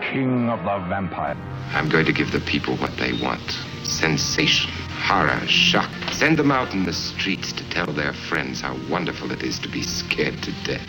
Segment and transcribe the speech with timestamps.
[0.00, 1.36] King of the Vampire.
[1.72, 5.90] I'm going to give the people what they want sensation, horror, shock.
[6.12, 9.68] Send them out in the streets to tell their friends how wonderful it is to
[9.68, 10.86] be scared to death.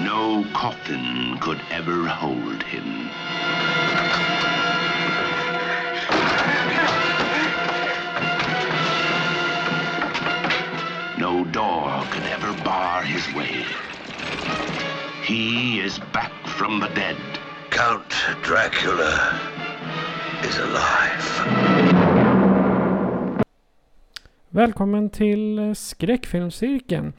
[0.00, 3.08] No coffin could ever hold him.
[11.18, 13.64] No door could ever bar his way.
[15.22, 17.16] He is back from the dead.
[17.72, 18.14] Count
[18.48, 19.12] Dracula
[20.44, 21.22] is alive.
[24.48, 27.12] Välkommen till skräckfilmscirkeln.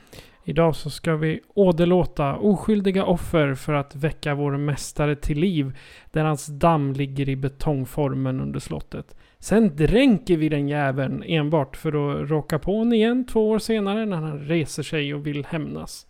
[0.44, 5.78] Idag så ska vi åderlåta oskyldiga offer för att väcka vår mästare till liv
[6.12, 9.16] där hans damm ligger i betongformen under slottet.
[9.40, 14.06] Sen dränker vi den jäveln enbart för att råka på honom igen två år senare
[14.06, 16.08] när han reser sig och vill hämnas.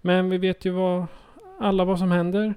[0.00, 1.06] Men vi vet ju vad,
[1.60, 2.54] alla vad som händer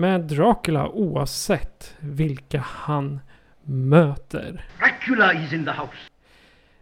[0.00, 3.20] med Dracula oavsett vilka han
[3.64, 4.64] möter.
[4.78, 5.96] Dracula is in the house.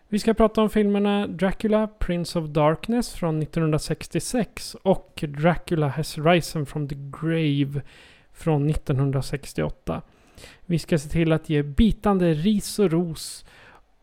[0.09, 6.67] Vi ska prata om filmerna Dracula, Prince of Darkness från 1966 och Dracula has risen
[6.67, 7.83] from the grave
[8.33, 10.03] från 1968.
[10.67, 13.45] Vi ska se till att ge bitande ris och ros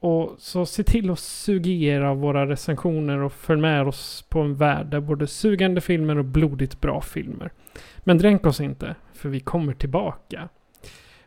[0.06, 4.26] och så se till att suga i er av våra recensioner och följ med oss
[4.30, 7.52] på en värld där både sugande filmer och blodigt bra filmer.
[8.00, 10.50] Men dränk oss inte, för vi kommer tillbaka.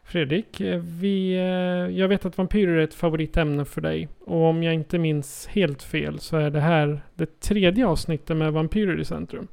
[0.02, 4.08] Fredrik, eh, vi, eh, jag vet att vampyrer är ett favoritämne för dig.
[4.24, 8.52] Och om jag inte minns helt fel så är det här det tredje avsnittet med
[8.52, 9.48] vampyrer i centrum.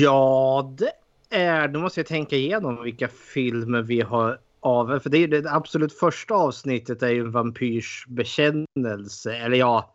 [0.00, 0.92] Ja, det
[1.36, 1.68] är...
[1.68, 4.98] Nu måste jag tänka igenom vilka filmer vi har av.
[4.98, 9.36] För det är det absolut första avsnittet är ju en vampyrs bekännelse.
[9.36, 9.94] Eller ja,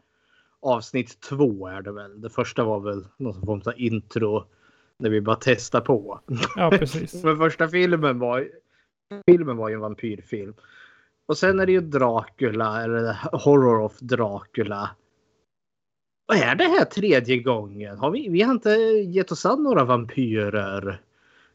[0.62, 2.22] avsnitt två är det väl.
[2.22, 4.46] Det första var väl någon form av intro
[4.98, 6.20] när vi bara testar på.
[6.56, 7.14] Ja, precis.
[7.24, 8.48] Men första filmen var,
[9.26, 10.54] filmen var ju en vampyrfilm.
[11.26, 14.90] Och sen är det ju Dracula, eller Horror of Dracula.
[16.28, 17.98] Och är det här tredje gången?
[17.98, 21.02] Har vi, vi har inte gett oss an några vampyrer.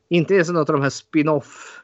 [0.09, 1.83] Inte ens något av de här spin-off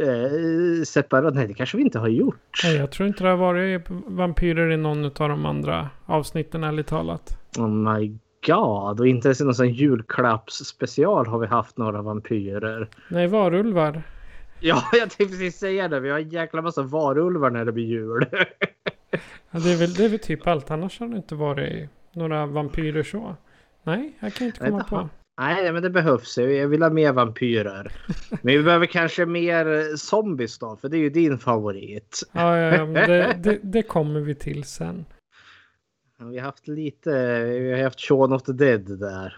[0.00, 1.34] eh, separat.
[1.34, 2.60] Nej, det kanske vi inte har gjort.
[2.64, 6.86] Nej, jag tror inte det har varit vampyrer i någon av de andra avsnitten ärligt
[6.86, 7.38] talat.
[7.58, 9.00] Oh my god.
[9.00, 12.88] Och inte ens i någon sån julklappsspecial har vi haft några vampyrer.
[13.08, 14.02] Nej, varulvar.
[14.60, 16.00] Ja, jag tänkte precis säga det.
[16.00, 18.26] Vi har en jäkla massa varulvar när det blir jul.
[19.54, 20.70] Ja, det, är väl, det är väl typ allt.
[20.70, 23.36] Annars har det inte varit några vampyrer så.
[23.82, 25.08] Nej, jag kan inte komma Nej, på.
[25.38, 26.38] Nej, men det behövs.
[26.38, 26.56] ju.
[26.56, 27.92] Jag vill ha mer vampyrer.
[28.30, 32.22] Men vi behöver kanske mer zombies då, för det är ju din favorit.
[32.32, 35.04] Ja, ja, ja men det, det, det kommer vi till sen.
[36.18, 39.36] Vi har haft lite, vi har haft Shaun of the Dead där.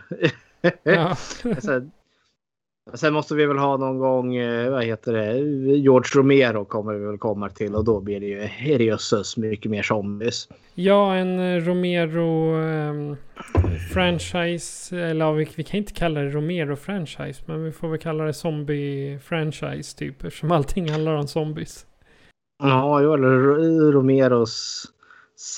[0.82, 1.16] Ja.
[1.58, 1.92] sen,
[2.92, 5.38] sen måste vi väl ha någon gång, eh, vad heter det,
[5.76, 9.82] George Romero kommer vi väl komma till och då blir det ju herjösses mycket mer
[9.82, 10.48] zombies.
[10.74, 13.16] Ja, en eh, Romero ehm,
[13.92, 14.96] franchise.
[15.00, 17.42] Eller vi, vi kan inte kalla det Romero franchise.
[17.46, 20.24] Men vi får väl kalla det zombie franchise typ.
[20.24, 21.86] Eftersom allting handlar om zombies.
[22.62, 24.84] Ja, eller Ro- Romeros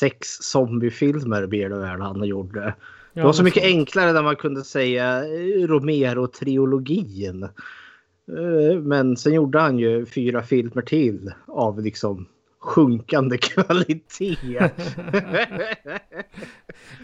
[0.00, 2.74] sex zombiefilmer blir det väl han gjorde.
[3.20, 5.22] Det var så mycket enklare när man kunde säga
[5.66, 7.42] Romero-trilogin.
[7.42, 12.26] Eh, Men sen gjorde han ju fyra filmer till av liksom
[12.58, 14.36] sjunkande kvalitet.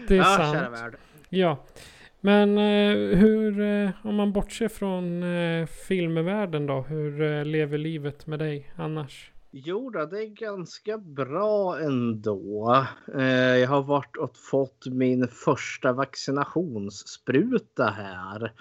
[0.07, 0.53] Det är ja, sant.
[0.57, 0.95] kära värld.
[1.29, 1.65] Ja.
[2.21, 6.81] Men eh, hur, eh, om man bortser från eh, filmvärlden då.
[6.81, 9.31] Hur lever livet med dig annars?
[9.55, 12.85] Jo det är ganska bra ändå.
[13.15, 13.23] Eh,
[13.57, 18.51] Jag har varit och fått min första vaccinationsspruta här.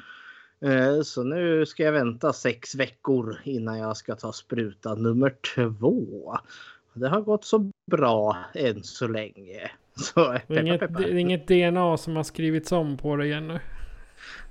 [0.60, 6.36] Eh, Så nu ska jag vänta sex veckor innan jag ska ta spruta nummer två.
[6.94, 9.70] Det har gått så bra än så länge.
[9.96, 11.02] Så peppa, inget, peppa.
[11.02, 13.60] är inget DNA som har skrivits om på dig ännu.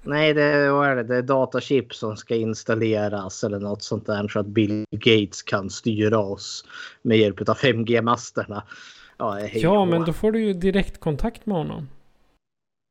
[0.03, 1.03] Nej, det, vad är det?
[1.03, 5.69] det är datachip som ska installeras eller något sånt där så att Bill Gates kan
[5.69, 6.65] styra oss
[7.01, 8.63] med hjälp av 5G-masterna.
[9.17, 11.87] Ja, ja men då får du ju direktkontakt med honom.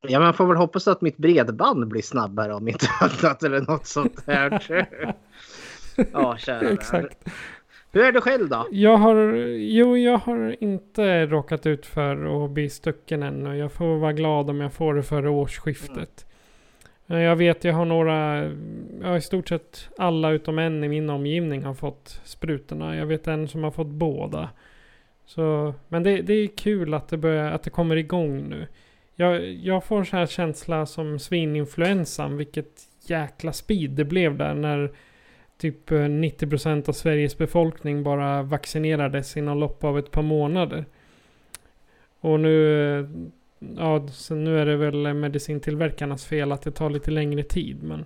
[0.08, 3.60] Ja, men jag får väl hoppas att mitt bredband blir snabbare om inte annat eller
[3.60, 4.86] något sånt där.
[6.12, 7.28] ja, kära Exakt.
[7.92, 8.66] Hur är det själv då?
[8.70, 9.16] Jag har,
[9.56, 13.56] jo, jag har inte råkat ut för att bli stucken ännu.
[13.56, 15.96] Jag får vara glad om jag får det före årsskiftet.
[15.96, 16.29] Mm.
[17.18, 18.50] Jag vet, jag har några,
[19.02, 22.96] ja, i stort sett alla utom en i min omgivning har fått sprutorna.
[22.96, 24.50] Jag vet en som har fått båda.
[25.24, 28.66] Så, men det, det är kul att det, börjar, att det kommer igång nu.
[29.14, 34.90] Jag, jag får sån här känsla som svininfluensan, vilket jäkla speed det blev där när
[35.58, 40.84] typ eh, 90% av Sveriges befolkning bara vaccinerades inom loppet av ett par månader.
[42.20, 43.06] Och nu, eh,
[43.76, 47.82] ja, så nu är det väl medicintillverkarnas fel att det tar lite längre tid.
[47.82, 48.04] Men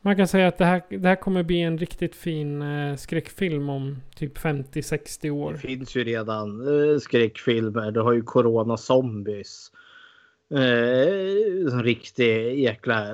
[0.00, 3.68] man kan säga att det här, det här kommer bli en riktigt fin eh, skräckfilm
[3.68, 5.52] om typ 50-60 år.
[5.52, 7.90] Det finns ju redan eh, skräckfilmer.
[7.90, 9.70] Du har ju Corona Zombies.
[10.54, 13.06] Eh, en riktig jäkla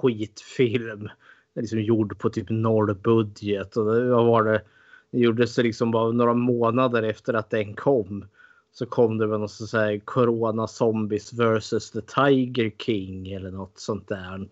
[0.00, 1.08] skitfilm
[1.54, 3.76] liksom gjord på typ noll budget.
[3.76, 4.62] Och det, vad var det?
[5.10, 8.24] Det gjordes liksom bara några månader efter att den kom.
[8.74, 13.78] Så kom det väl något så här Corona Zombies vs the Tiger King eller något
[13.78, 14.48] sånt där.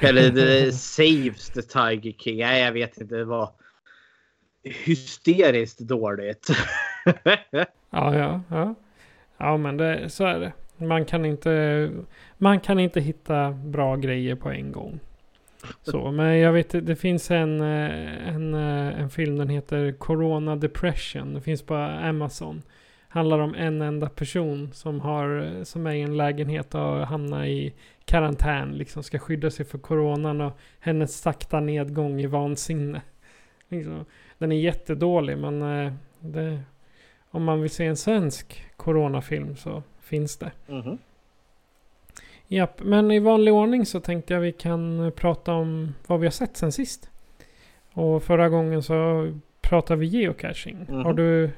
[0.00, 2.38] Eller the Saves the Tiger King.
[2.38, 3.16] Nej, jag vet inte.
[3.16, 3.50] Det var
[4.62, 6.48] hysteriskt dåligt.
[7.90, 8.74] ja, ja, ja.
[9.36, 10.52] Ja, men det, så är det.
[10.76, 11.90] Man kan inte,
[12.38, 15.00] man kan inte hitta bra grejer på en gång.
[15.82, 20.56] Så, men jag vet det finns en, eh, en, eh, en film den heter Corona
[20.56, 21.34] Depression.
[21.34, 22.62] Det finns på Amazon.
[23.08, 27.74] Handlar om en enda person som, har, som är i en lägenhet och hamnar i
[28.04, 28.72] karantän.
[28.72, 33.02] Liksom ska skydda sig för coronan och hennes sakta nedgång i vansinne.
[33.68, 34.04] Liksom.
[34.38, 36.60] Den är jättedålig men eh, det,
[37.30, 40.50] om man vill se en svensk coronafilm så finns det.
[40.68, 40.98] Mm -hmm.
[42.50, 46.30] Japp, men i vanlig ordning så tänkte jag vi kan prata om vad vi har
[46.30, 47.10] sett sen sist.
[47.92, 49.28] Och förra gången så
[49.60, 50.86] pratade vi geocaching.
[50.88, 51.04] Mm.
[51.04, 51.50] Har du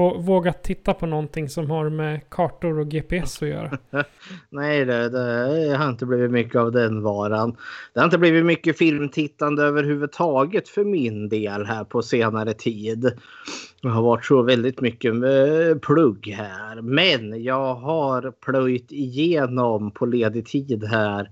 [0.00, 3.78] vågat titta på någonting som har med kartor och GPS att göra?
[4.50, 7.56] Nej, det, det har inte blivit mycket av den varan.
[7.94, 13.12] Det har inte blivit mycket filmtittande överhuvudtaget för min del här på senare tid.
[13.82, 16.82] Det har varit så väldigt mycket eh, plugg här.
[16.82, 21.30] Men jag har plöjt igenom på ledig tid här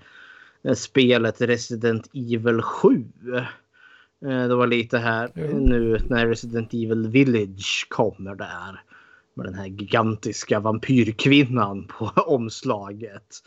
[0.65, 3.05] eh, spelet Resident Evil 7.
[4.25, 5.65] Eh, det var lite här mm.
[5.65, 8.83] nu när Resident Evil Village kommer där.
[9.35, 13.43] Med den här gigantiska vampyrkvinnan på omslaget.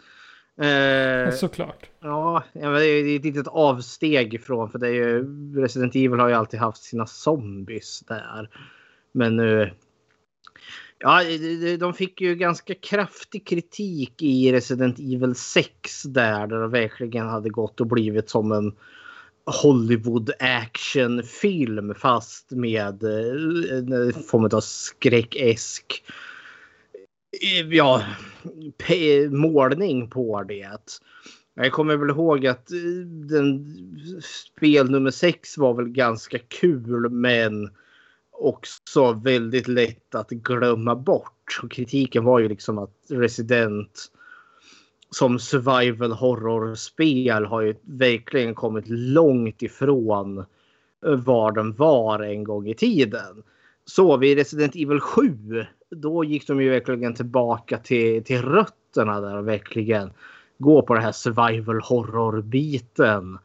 [0.58, 1.90] Eh, Såklart.
[2.00, 5.26] Ja, det är ett litet avsteg ifrån för det är ju,
[5.62, 8.50] Resident Evil har ju alltid haft sina zombies där.
[9.12, 9.72] Men nu...
[11.00, 11.22] Ja,
[11.80, 16.48] de fick ju ganska kraftig kritik i Resident Evil 6 där.
[16.48, 18.76] Där det verkligen hade gått och blivit som en
[19.46, 26.04] Hollywood actionfilm fast med eh, en form av skräckesk
[27.42, 28.04] eh, ja,
[29.30, 30.78] målning på det.
[31.56, 32.78] Jag kommer väl ihåg att eh,
[33.30, 33.76] den,
[34.22, 37.70] spel nummer sex var väl ganska kul men
[38.32, 41.60] också väldigt lätt att glömma bort.
[41.64, 44.12] Och kritiken var ju liksom att Resident
[45.14, 50.38] som survival horror-spel har ju verkligen kommit långt ifrån
[51.06, 53.44] eh, var den var en gång i tiden.
[53.86, 59.38] Så vid Resident Evil 7 då gick de ju verkligen tillbaka till, till rötterna där
[59.38, 60.12] och verkligen
[60.58, 63.38] gå på den här survival horror-biten.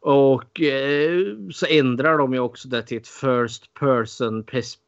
[0.00, 4.44] Och eh, så ändrar de ju också det till ett first person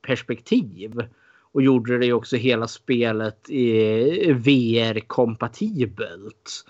[0.07, 1.03] perspektiv.
[1.53, 6.65] Och gjorde det också hela spelet eh, VR-kompatibelt.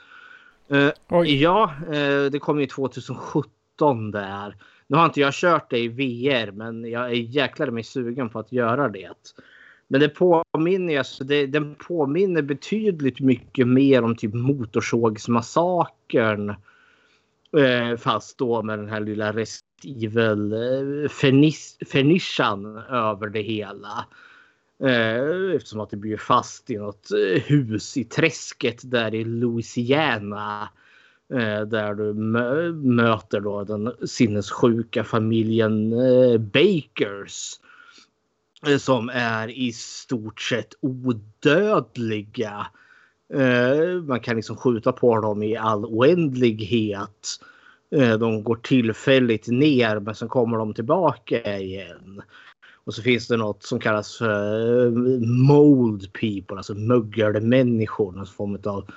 [0.69, 0.91] Eh,
[1.25, 4.57] ja, eh, det kom ju 2017 där.
[4.87, 8.39] Nu har inte jag kört det i VR men jag är jäklar mig sugen på
[8.39, 9.33] att göra det.
[9.89, 16.55] Men det påminner, alltså, det, den påminner betydligt mycket mer om typ Motorsågsmassakern
[17.57, 21.09] Eh, fast då med den här lilla Restivel eh,
[21.87, 24.07] fernischan över det hela.
[24.83, 30.69] Eh, eftersom att det blir fast i något eh, hus i träsket där i Louisiana.
[31.33, 32.15] Eh, där du
[32.75, 35.95] möter då den sinnessjuka familjen
[36.53, 37.53] Bakers.
[38.79, 42.67] Som är i stort sett odödliga
[44.07, 47.41] man kan liksom skjuta på dem i all oändlighet.
[48.21, 52.23] De går tillfälligt ner men sen kommer de tillbaka igen.
[52.85, 54.93] Och så finns det något som kallas för eh,
[55.49, 58.13] mold people, alltså mögelmänniskor.
[58.13, 58.91] Någon form av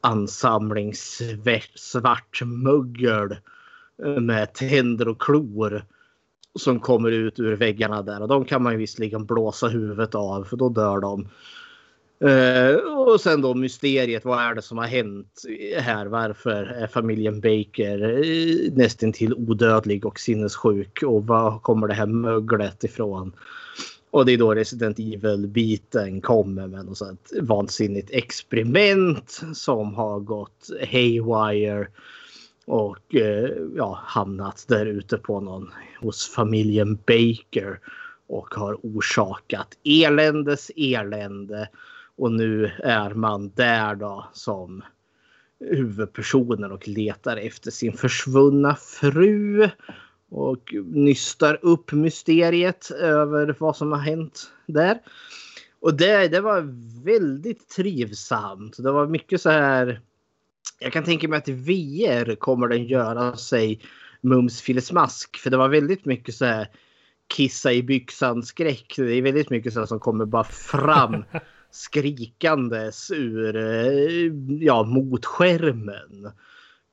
[0.00, 0.92] ansamling
[1.74, 3.36] svart mögel
[4.04, 5.84] eh, med tänder och klor
[6.58, 8.22] som kommer ut ur väggarna där.
[8.22, 11.28] Och de kan man ju visserligen blåsa huvudet av för då dör de.
[12.22, 14.24] Uh, och sen då mysteriet.
[14.24, 15.42] Vad är det som har hänt
[15.78, 16.06] här?
[16.06, 21.02] Varför är familjen Baker eh, nästintill nästan till odödlig och sinnessjuk?
[21.02, 23.32] Och var kommer det här möglet ifrån?
[24.10, 30.70] Och det är då Resident Evil-biten kommer med något sånt vansinnigt experiment som har gått
[30.90, 31.88] haywire
[32.66, 37.80] och uh, ja, hamnat där ute på någon hos familjen Baker
[38.26, 41.68] och har orsakat eländes elände.
[42.16, 44.82] Och nu är man där då som
[45.60, 49.68] huvudpersonen och letar efter sin försvunna fru.
[50.28, 54.98] Och nystar upp mysteriet över vad som har hänt där.
[55.80, 56.62] Och det, det var
[57.04, 58.76] väldigt trivsamt.
[58.78, 60.00] Det var mycket så här.
[60.78, 63.80] Jag kan tänka mig att i VR kommer den göra sig
[64.20, 65.36] mums filesmask.
[65.36, 66.68] För det var väldigt mycket så här
[67.26, 68.94] kissa i byxan skräck.
[68.96, 71.24] Det är väldigt mycket så här som kommer bara fram
[71.74, 76.30] skrikandes ur, eh, ja, mot skärmen.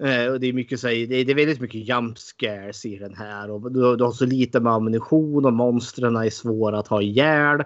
[0.03, 3.51] Eh, och det är mycket så det är väldigt mycket jump scares i den här
[3.51, 7.63] och du, du har så lite med ammunition och monstren är svåra att ha ihjäl.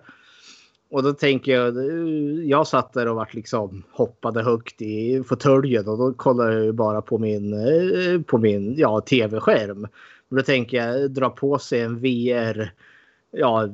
[0.92, 5.88] Och då tänker jag, eh, jag satt där och vart liksom hoppade högt i fåtöljen
[5.88, 9.88] och då kollade jag bara på min, eh, på min ja, tv-skärm.
[10.30, 12.72] Då tänker jag dra på sig en VR
[13.36, 13.70] ja,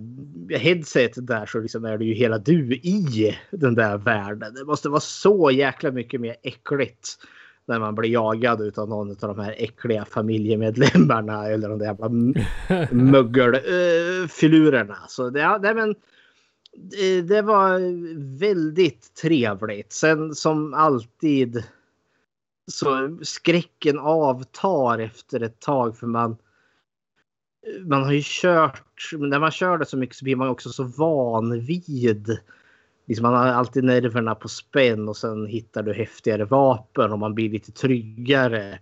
[0.50, 4.54] headset där så liksom är det ju hela du i den där världen.
[4.54, 7.10] Det måste vara så jäkla mycket mer äckligt
[7.66, 12.10] när man blir jagad av någon av de här äckliga familjemedlemmarna eller de där jävla
[12.92, 14.94] mögelfilurerna.
[14.94, 15.96] Uh, så det, det, men,
[16.78, 17.80] det, det var
[18.40, 19.92] väldigt trevligt.
[19.92, 21.64] Sen som alltid
[22.72, 26.38] så skräcken avtar efter ett tag för man
[27.86, 28.84] man har ju kört,
[29.18, 32.38] när man kör det så mycket så blir man också så van vid.
[33.08, 37.36] Liksom man har alltid nerverna på spänn och sen hittar du häftigare vapen och man
[37.36, 38.80] blir lite tryggare.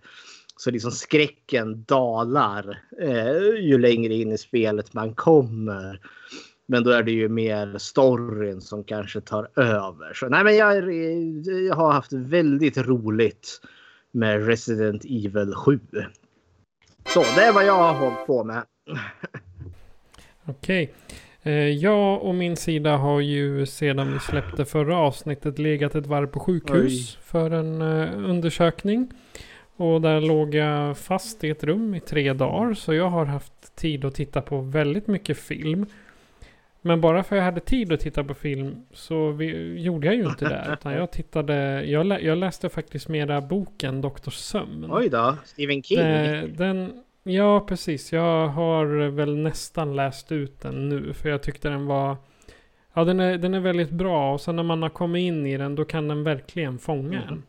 [0.56, 6.00] Så liksom skräcken dalar eh, ju längre in i spelet man kommer.
[6.66, 10.14] Men då är det ju mer storyn som kanske tar över.
[10.14, 10.94] Så nej men jag,
[11.66, 13.60] jag har haft väldigt roligt
[14.12, 15.80] med Resident Evil 7.
[17.04, 18.62] Så det är vad jag har hållit på med.
[20.44, 20.82] Okej.
[20.82, 20.94] Okay.
[21.42, 26.26] Eh, jag och min sida har ju sedan vi släppte förra avsnittet legat ett varv
[26.26, 27.22] på sjukhus Oj.
[27.22, 29.10] för en uh, undersökning.
[29.76, 32.74] Och där låg jag fast i ett rum i tre dagar.
[32.74, 35.86] Så jag har haft tid att titta på väldigt mycket film.
[36.82, 40.16] Men bara för att jag hade tid att titta på film så vi, gjorde jag
[40.16, 40.66] ju inte det.
[40.72, 44.86] Utan jag tittade, jag, lä, jag läste faktiskt mera boken Doktor Sömn.
[44.90, 45.98] Oj då, Stephen King.
[45.98, 48.12] Den, den, ja, precis.
[48.12, 51.12] Jag har väl nästan läst ut den nu.
[51.12, 52.16] För jag tyckte den var...
[52.94, 54.32] Ja, den är, den är väldigt bra.
[54.32, 57.28] Och sen när man har kommit in i den då kan den verkligen fånga mm.
[57.28, 57.42] en.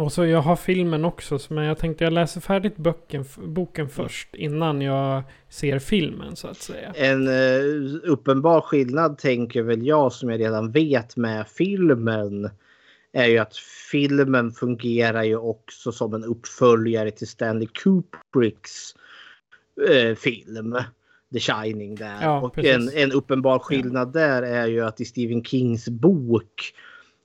[0.00, 4.34] Och så jag har filmen också, men jag tänkte jag läser färdigt boken, boken först
[4.34, 6.92] innan jag ser filmen så att säga.
[6.96, 12.50] En uh, uppenbar skillnad tänker väl jag som jag redan vet med filmen
[13.12, 13.56] är ju att
[13.90, 18.94] filmen fungerar ju också som en uppföljare till Stanley Kubricks
[19.90, 20.78] uh, film.
[21.32, 22.18] The Shining där.
[22.22, 24.20] Ja, och en, en uppenbar skillnad ja.
[24.20, 26.74] där är ju att i Stephen Kings bok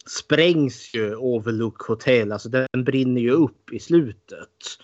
[0.09, 2.31] sprängs ju Overlook Hotel.
[2.31, 4.79] Alltså den brinner ju upp i slutet.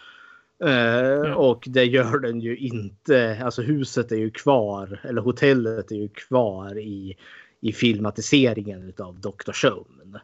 [0.58, 1.36] Ja.
[1.36, 3.42] Och det gör den ju inte.
[3.44, 5.00] Alltså huset är ju kvar.
[5.04, 7.18] Eller hotellet är ju kvar i,
[7.62, 9.52] i filmatiseringen av Dr.
[9.52, 10.20] Sömn.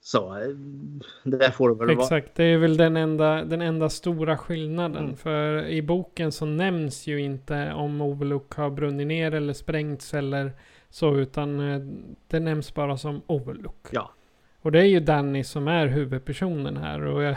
[0.00, 0.48] Så eh,
[1.24, 2.32] det får det väl Exakt, vara.
[2.36, 5.04] det är väl den enda, den enda stora skillnaden.
[5.04, 5.16] Mm.
[5.16, 10.52] För i boken så nämns ju inte om Overlook har brunnit ner eller sprängts eller
[10.92, 11.80] så, utan eh,
[12.28, 13.86] det nämns bara som Overlook.
[13.90, 14.10] Ja.
[14.60, 17.00] Och det är ju Danny som är huvudpersonen här.
[17.00, 17.36] Och jag,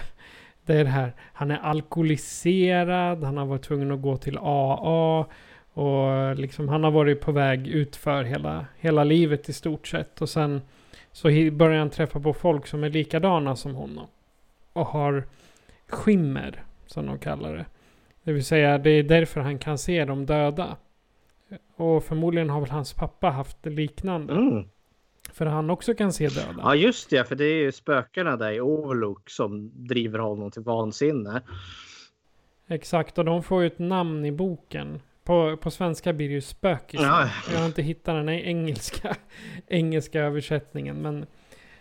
[0.65, 5.25] det är det här, han är alkoholiserad, han har varit tvungen att gå till AA.
[5.73, 10.21] Och liksom han har varit på väg utför hela, hela livet i stort sett.
[10.21, 10.61] Och sen
[11.11, 14.07] så börjar han träffa på folk som är likadana som honom.
[14.73, 15.23] Och har
[15.87, 17.65] skimmer, som de kallar det.
[18.23, 20.77] Det vill säga, det är därför han kan se de döda.
[21.75, 24.33] Och förmodligen har väl hans pappa haft liknande.
[24.33, 24.63] Mm.
[25.33, 26.55] För han också kan se döda.
[26.57, 30.61] Ja just det, för det är ju spökena där i Overlook som driver honom till
[30.61, 31.41] vansinne.
[32.67, 35.01] Exakt, och de får ju ett namn i boken.
[35.23, 37.05] På, på svenska blir det ju spökisar.
[37.05, 37.29] Ja.
[37.53, 39.15] Jag har inte hittat den engelska,
[39.67, 40.95] engelska översättningen.
[40.95, 41.25] Men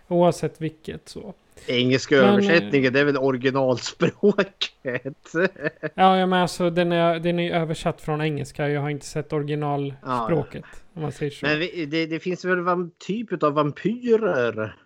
[0.09, 1.35] oavsett vilket så.
[1.67, 4.65] Engelska Men, översättningen, det är väl originalspråket.
[5.95, 8.69] Ja, ja men alltså den är, den är översatt från engelska.
[8.69, 10.65] Jag har inte sett originalspråket.
[10.95, 11.47] Om man säger så.
[11.47, 11.59] Men
[11.91, 14.77] det, det finns väl en typ av vampyrer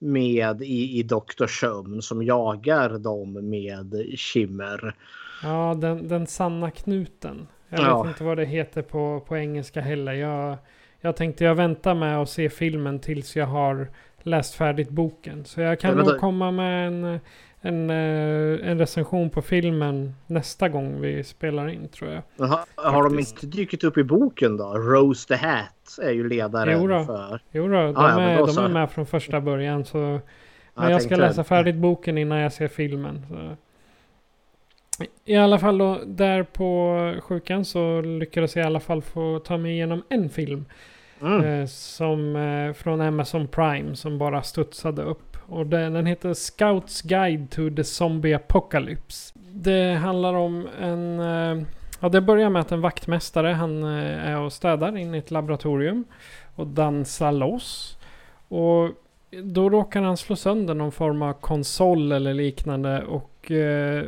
[0.00, 1.46] med i, i Dr.
[1.46, 4.94] Sömn som jagar dem med skimmer.
[5.42, 7.48] Ja, den, den sanna knuten.
[7.68, 8.02] Jag Ja.
[8.02, 10.12] vet inte vad det heter på, på engelska heller.
[10.12, 10.56] Jag,
[11.00, 13.90] jag tänkte jag väntar med att se filmen tills jag har
[14.22, 15.44] läst färdigt boken.
[15.44, 17.20] Så jag kan Ja, nog komma med en,
[17.60, 22.22] en, eh, en recension på filmen nästa gång vi spelar in tror jag.
[22.36, 24.64] Men Har, de inte dykt upp i boken då?
[24.74, 27.04] Rose the Hat är ju ledaren Jo då.
[27.04, 27.40] för.
[27.52, 29.84] Jo då, de, Ah, ja, är, då de är med från första början.
[29.84, 30.20] Så, men
[30.74, 33.26] jag jag ska läsa färdigt boken innan jag ser filmen.
[33.28, 33.56] Så.
[35.24, 39.56] I alla fall då, där på sjukan så lyckades jag i alla fall få ta
[39.56, 40.64] mig igenom en film.
[41.22, 41.44] Mm.
[41.44, 45.36] Eh, som eh, från Amazon Prime som bara studsade upp.
[45.46, 49.34] Och den, den heter Scouts Guide to the Zombie Apocalypse.
[49.52, 51.20] Det handlar om en...
[51.20, 51.64] Eh,
[52.00, 55.30] ja, det börjar med att en vaktmästare han eh, är och städar in i ett
[55.30, 56.04] laboratorium.
[56.54, 57.98] Och dansar loss.
[58.48, 58.90] Och
[59.42, 63.02] då råkar han slå sönder någon form av konsol eller liknande.
[63.02, 64.04] Och eh,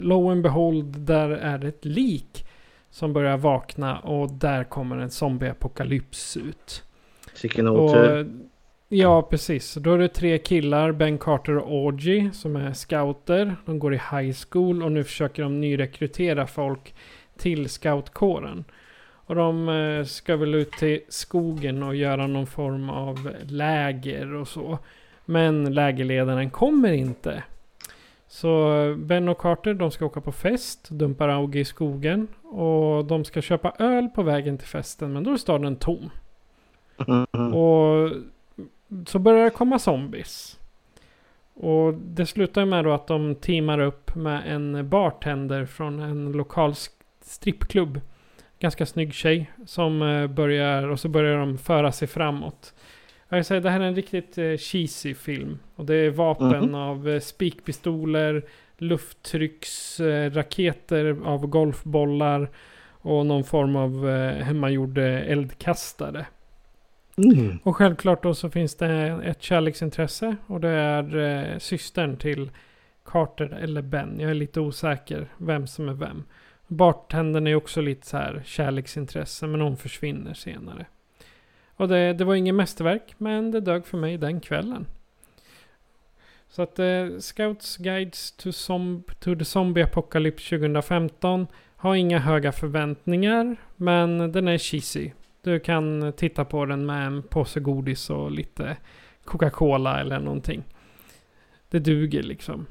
[0.00, 2.45] lo and behold, där är det ett lik
[2.96, 6.82] som börjar vakna och där kommer en zombieapokalyps ut.
[7.42, 8.30] Vilken otur.
[8.88, 9.74] Ja, precis.
[9.74, 13.56] Då är det tre killar, Ben Carter och Audrey, som är scouter.
[13.66, 16.94] De går i high school och nu försöker de nyrekrytera folk
[17.38, 18.64] till scoutkåren.
[19.26, 24.48] Och de eh, ska väl ut till skogen och göra någon form av läger och
[24.48, 24.78] så.
[25.24, 27.42] Men lägerledaren kommer inte.
[28.28, 32.28] Så Ben och Carter de ska åka på fest, dumpar Augie i skogen.
[32.42, 36.10] Och de ska köpa öl på vägen till festen men då är staden tom.
[37.06, 37.54] Mm.
[37.54, 38.10] Och
[39.06, 40.58] så börjar det komma zombies.
[41.54, 46.74] Och det slutar med då att de teamar upp med en bartender från en lokal
[47.20, 48.00] strippklubb.
[48.58, 52.74] Ganska snygg tjej som eh, börjar och så börjar de föra sig framåt.
[53.28, 55.58] Jag säger det här är en riktigt eh, cheesy film.
[55.74, 56.74] Och det är vapen Mhm.
[56.74, 58.42] av eh, spikpistoler,
[58.78, 62.50] lufttrycksraketer eh, av golfbollar
[62.88, 66.26] och någon form av eh, hemmagjord eldkastare.
[67.16, 67.58] Mm.
[67.62, 72.50] Och självklart då så finns det ett kärleksintresse och det är eh, systern till
[73.04, 74.16] Carter eller Ben.
[74.20, 76.22] Jag är lite osäker vem som är vem.
[76.66, 80.86] Bartendern är också lite så här kärleksintresse men hon försvinner senare.
[81.76, 84.86] Och det, det var inget mästerverk men det dög för mig den kvällen.
[86.48, 88.50] Så att eh, Scouts Guides to,
[89.18, 95.10] to the Zombie Apocalypse 2015 har inga höga förväntningar men den är cheesy.
[95.42, 98.76] Du kan titta på den med en påse godis och lite
[99.24, 100.64] Coca-Cola eller någonting.
[101.70, 102.66] Det duger liksom.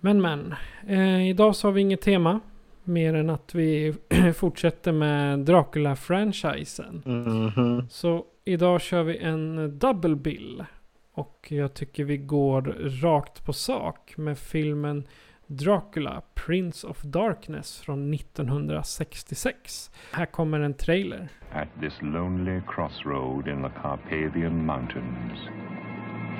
[0.00, 0.54] Men men.
[0.86, 2.40] Eh, idag så har vi inget tema.
[2.84, 3.94] Mer än att vi
[4.34, 7.02] fortsätter med Dracula-franchisen.
[7.04, 7.88] Mhm.
[7.90, 10.64] Så idag kör vi en double bill.
[11.12, 12.62] Och jag tycker vi går
[13.02, 15.04] rakt på sak med filmen
[15.46, 19.90] Dracula, Prince of Darkness från 1966.
[20.12, 21.28] Här kommer en trailer.
[21.52, 25.38] At this lonely crossroad in the Carpathian Mountains,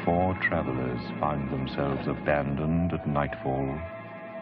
[0.05, 3.79] four travelers find themselves abandoned at nightfall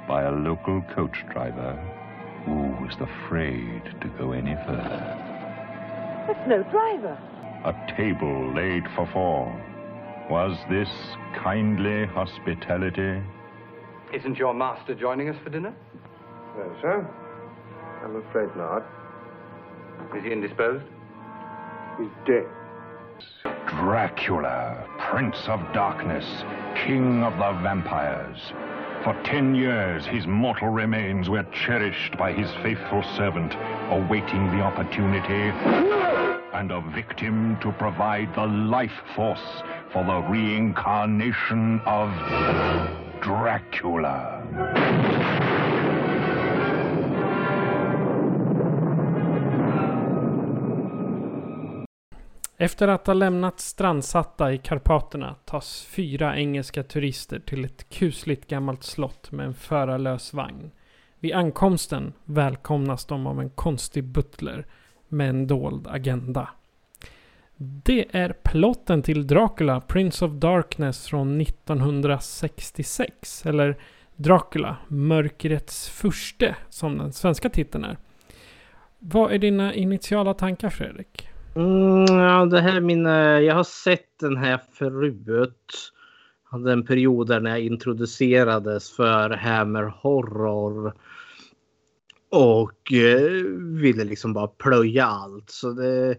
[0.07, 1.75] by a local coach driver
[2.45, 5.19] who was afraid to go any further.
[6.27, 7.19] There's no driver.
[7.65, 9.47] A table laid for four.
[10.31, 10.89] Was this
[11.37, 13.23] kindly hospitality?
[14.13, 15.75] Isn't your master joining us for dinner?
[16.57, 17.09] No, sir.
[18.05, 18.85] I'm afraid not.
[20.17, 20.85] Is he indisposed?
[21.99, 22.47] He's dead.
[23.69, 26.27] Dracula, Prince of Darkness,
[26.85, 28.53] King of the Vampires.
[29.05, 33.57] For ten years, his mortal remains were cherished by his faithful servant,
[33.91, 35.51] awaiting the opportunity
[36.53, 42.11] and a victim to provide the life force for the reincarnation of
[43.21, 44.43] Dracula.
[52.63, 58.83] Efter att ha lämnat strandsatta i Karpaterna tas fyra engelska turister till ett kusligt gammalt
[58.83, 60.71] slott med en förarlös vagn.
[61.19, 64.67] Vid ankomsten välkomnas de av en konstig butler
[65.09, 66.49] med en dold agenda.
[67.57, 73.47] Det är plotten till Dracula, Prince of Darkness från 1966.
[73.47, 73.79] Eller
[74.17, 77.97] Dracula, Mörkrets furste, som den svenska titeln är.
[78.99, 81.32] Vad är dina initiala tankar Fredrik?
[81.55, 85.93] Mm, ja, det här är min, eh, jag har sett den här förut.
[86.45, 90.95] Hade en period där när jag introducerades för Hammer Horror.
[92.31, 95.51] Och eh, ville liksom bara plöja allt.
[95.51, 96.17] Så det,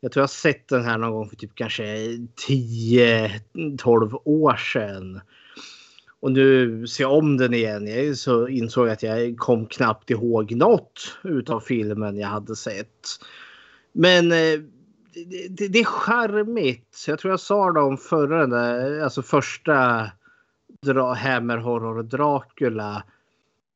[0.00, 1.84] jag tror jag har sett den här någon gång för typ kanske
[2.48, 5.20] 10-12 år sedan.
[6.20, 11.18] Och nu ser jag om den igen så insåg att jag kom knappt ihåg något
[11.24, 13.18] utav filmen jag hade sett.
[13.94, 14.60] Men eh,
[15.14, 17.04] det, det, det är charmigt.
[17.08, 20.10] Jag tror jag sa det om förra, den där, alltså första
[20.82, 23.04] Dra Hammer Horror Dracula.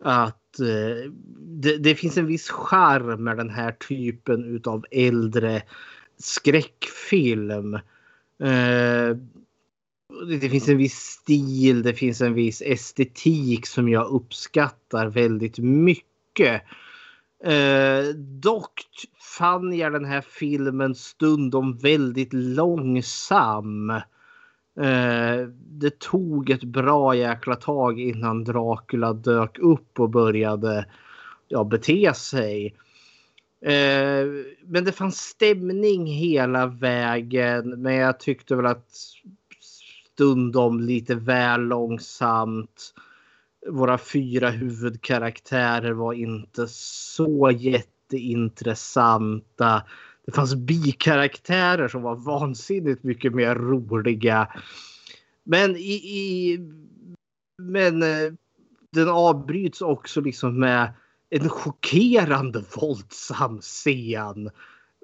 [0.05, 5.63] Att eh, det, det, finns en viss charm med den här typen utav äldre
[6.19, 7.75] skräckfilm.
[8.43, 9.17] Eh,
[10.41, 16.63] det finns en viss stil, det finns en viss estetik som jag uppskattar väldigt mycket.
[17.45, 18.83] Eh, dock
[19.39, 23.91] fann jag den här filmen stundom väldigt långsam.
[24.81, 30.87] Eh, det tog ett bra jäkla tag innan Dracula dök upp och började
[31.49, 32.75] ja, bete sig.
[33.61, 34.27] Eh,
[34.65, 37.83] men det fanns stämning hela vägen.
[37.83, 38.91] Men jag tyckte väl att
[40.15, 42.95] stundom lite väl långsamt.
[43.71, 49.83] Våra fyra huvudkaraktärer var inte så jätteintressanta.
[50.27, 54.49] Det fanns bikaraktärer som var vansinnigt mycket mer roliga.
[55.45, 56.59] Men i, i
[57.63, 58.33] men eh,
[58.93, 60.93] den avbryts också liksom med
[61.31, 64.51] en chockerande våldsam scen.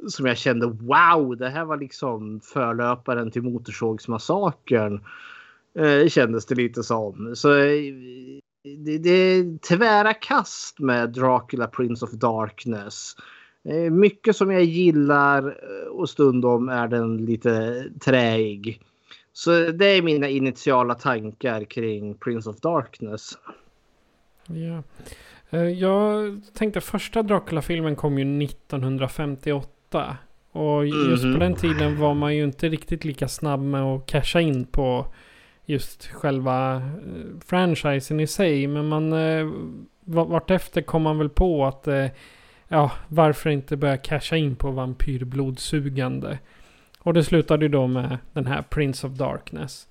[0.09, 5.05] Som jag kände wow, det här var liksom förlöparen till Motorsågsmassakern.
[5.79, 7.37] Eh, kändes det lite som.
[7.37, 7.94] Så eh,
[8.64, 13.16] det, det är tvära kast med Dracula Prince of Darkness.
[13.90, 18.81] Mycket som jag gillar eh, och stundom är den lite träig.
[19.33, 23.38] Så det är mina initiala tankar kring Prince of Darkness.
[24.46, 24.83] Ja.
[25.50, 30.16] Eh, jag tänkte första Dracula-filmen kom ju 1958.
[30.53, 31.33] Och just mm -hmm.
[31.33, 35.07] på den tiden var man ju inte riktigt lika snabb med att casha in på
[35.66, 36.83] just själva eh,
[37.46, 38.66] franchisen i sig.
[38.66, 39.46] Men man eh,
[40.05, 42.07] vartefter kom man väl på att eh,
[42.68, 46.38] ja, varför inte börja casha in på vampyrblodsugande.
[46.98, 49.88] Och det slutade ju då med den här Prince of Darkness.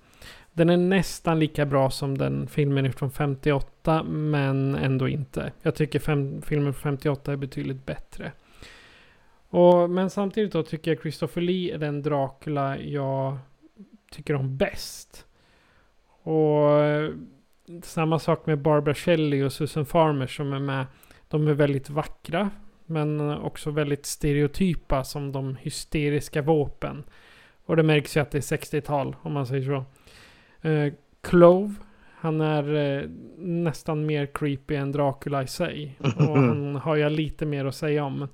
[0.54, 5.52] Den är nästan lika bra som den filmen från 58 men ändå inte.
[5.62, 8.32] Jag tycker fem, filmen från 58 är betydligt bättre.
[9.50, 13.38] Och, men samtidigt då tycker jag Christopher Lee är den Dracula jag
[14.12, 15.26] tycker om bäst.
[16.24, 16.70] Och
[17.84, 20.86] samma sak med Barbara Shelley och Susan Farmer som är med.
[21.28, 22.50] De är väldigt vackra
[22.86, 27.04] men också väldigt stereotypa som de hysteriska våpen.
[27.66, 29.86] Och det märks ju att det är 60-tal om man säger så.
[30.70, 31.74] Eh, Clove.
[32.16, 35.98] Han är eh, nästan mer creepy än Dracula i sig.
[36.00, 38.28] Och han har jag lite mer att säga om.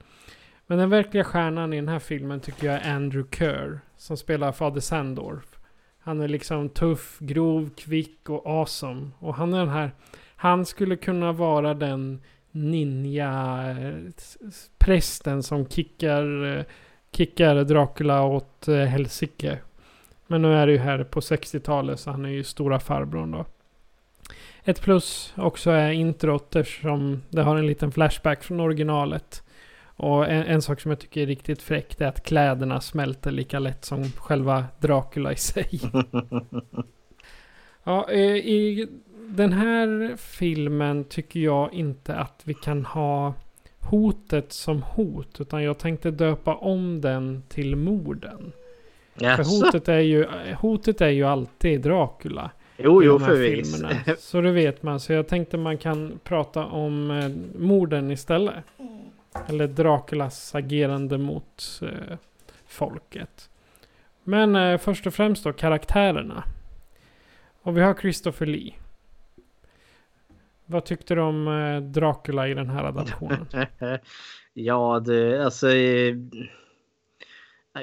[0.67, 3.80] Men den verkliga stjärnan i den här filmen tycker jag är Andrew Kerr.
[3.97, 5.59] Som spelar Fader Sandorf.
[6.00, 9.10] Han är liksom tuff, grov, kvick och awesome.
[9.20, 9.92] Och han är den här...
[10.36, 16.64] Han skulle kunna vara den ninja-prästen eh, som kickar, eh,
[17.12, 19.58] kickar Dracula åt eh, helsike.
[20.28, 23.46] Men nu är det ju här på 60-talet så han är ju stora farbrorn då.
[24.64, 29.44] Ett plus också är introt eftersom det har en liten flashback från originalet.
[30.00, 33.60] Och en, en, sak som jag tycker är riktigt fräckt är att kläderna smälter lika
[33.60, 35.70] lätt som själva Dracula i sig.
[37.84, 38.88] ja, eh, i
[39.28, 43.34] den här filmen tycker jag inte att vi kan ha
[43.80, 45.42] hotet som hot.
[45.42, 48.52] Utan jag tänkte döpa om den till morden.
[49.22, 49.36] Yes.
[49.36, 50.26] För hotet är, ju,
[50.58, 52.52] hotet är ju alltid Dracula.
[52.78, 53.84] Jo, jo, förvis.
[54.20, 55.00] Så det vet man.
[55.00, 58.56] Så jag tänkte man kan prata om eh, morden istället.
[59.48, 62.18] Eller Draculas agerande mot eh,
[62.68, 63.50] folket.
[64.24, 66.44] Men eh, först och främst då karaktärerna.
[67.62, 68.74] Och vi har Christopher Lee.
[70.65, 73.48] Vad tyckte du om eh, Dracula i den här adaptionen?
[74.54, 75.70] ja, det, alltså...
[75.70, 76.15] Eh,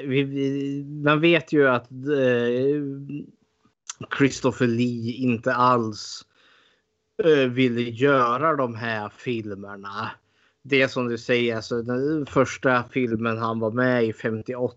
[0.03, 2.81] vi, vi, man vet ju att eh,
[4.17, 6.25] Christopher Lee inte alls
[7.23, 10.11] eh, ville göra de här filmerna.
[10.69, 14.75] Det som du säger, alltså den första filmen han var med i 58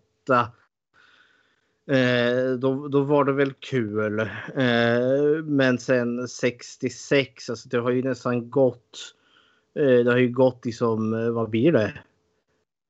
[1.90, 4.20] Eh, då, då var det väl kul.
[4.20, 9.14] Eh, men sen 66, alltså det har ju nästan gått.
[9.78, 11.92] Eh, det har ju gått liksom, eh, vad blir det?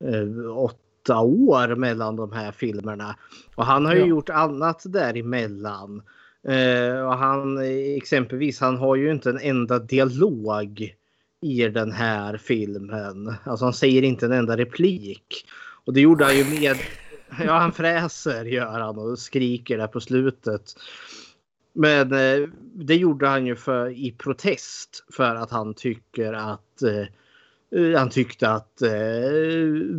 [0.04, 3.16] Eh, åtta år mellan de här filmerna.
[3.54, 4.06] Och han har ju Ja.
[4.06, 6.02] gjort annat däremellan.
[6.48, 7.58] Eh, och han
[7.96, 10.94] exempelvis, han har ju inte en enda dialog
[11.40, 13.34] i den här filmen.
[13.44, 15.46] Alltså han säger inte en enda replik.
[15.84, 16.76] Och det gjorde han ju med...
[17.44, 20.74] Ja, han fräser gör han och skriker där på slutet.
[21.72, 27.98] Men eh, det gjorde han ju för, i protest för att han tycker att eh,
[27.98, 28.90] han tyckte att eh,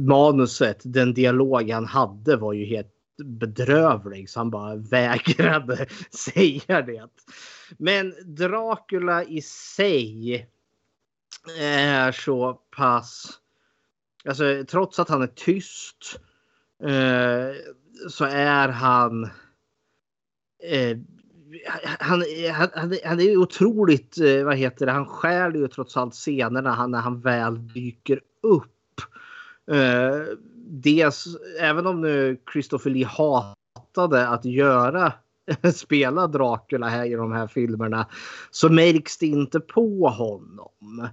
[0.07, 5.85] manuset, den dialog han hade var ju helt bedrövlig så han bara vägrade
[6.33, 7.07] säga det.
[7.77, 10.47] Men Dracula i sig
[11.59, 13.37] är så pass...
[14.25, 16.19] Alltså trots att han är tyst
[16.83, 17.55] eh,
[18.09, 19.23] så är han...
[20.63, 20.97] Eh,
[21.99, 26.13] han, han, han, han är otroligt, eh, vad heter det, han skär ju trots allt
[26.13, 29.01] scenerna han, när han väl dyker upp.
[29.71, 31.27] Eh, dels,
[31.59, 35.13] även om nu Christopher Lee hatade att göra
[35.73, 38.07] spela Dracula här i de här filmerna
[38.51, 41.07] så märks det inte på honom.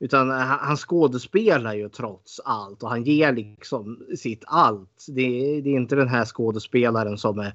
[0.00, 5.06] Utan han skådespelar ju trots allt och han ger liksom sitt allt.
[5.08, 7.54] Det, är- det är inte den här skådespelaren som är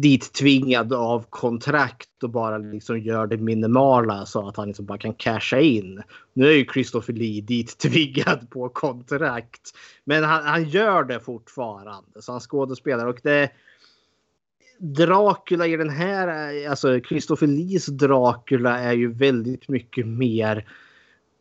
[0.00, 4.98] dit tvingad av kontrakt och bara liksom gör det minimala så att han liksom bara
[4.98, 6.02] kan casha in.
[6.32, 9.72] Nu är ju Christopher Lee dit tvingad på kontrakt.
[10.04, 12.22] Men han, han gör det fortfarande.
[12.22, 13.50] Så han skådespelar och det
[14.78, 20.64] Dracula i den här, alltså Christopher Lees Dracula är ju väldigt mycket mer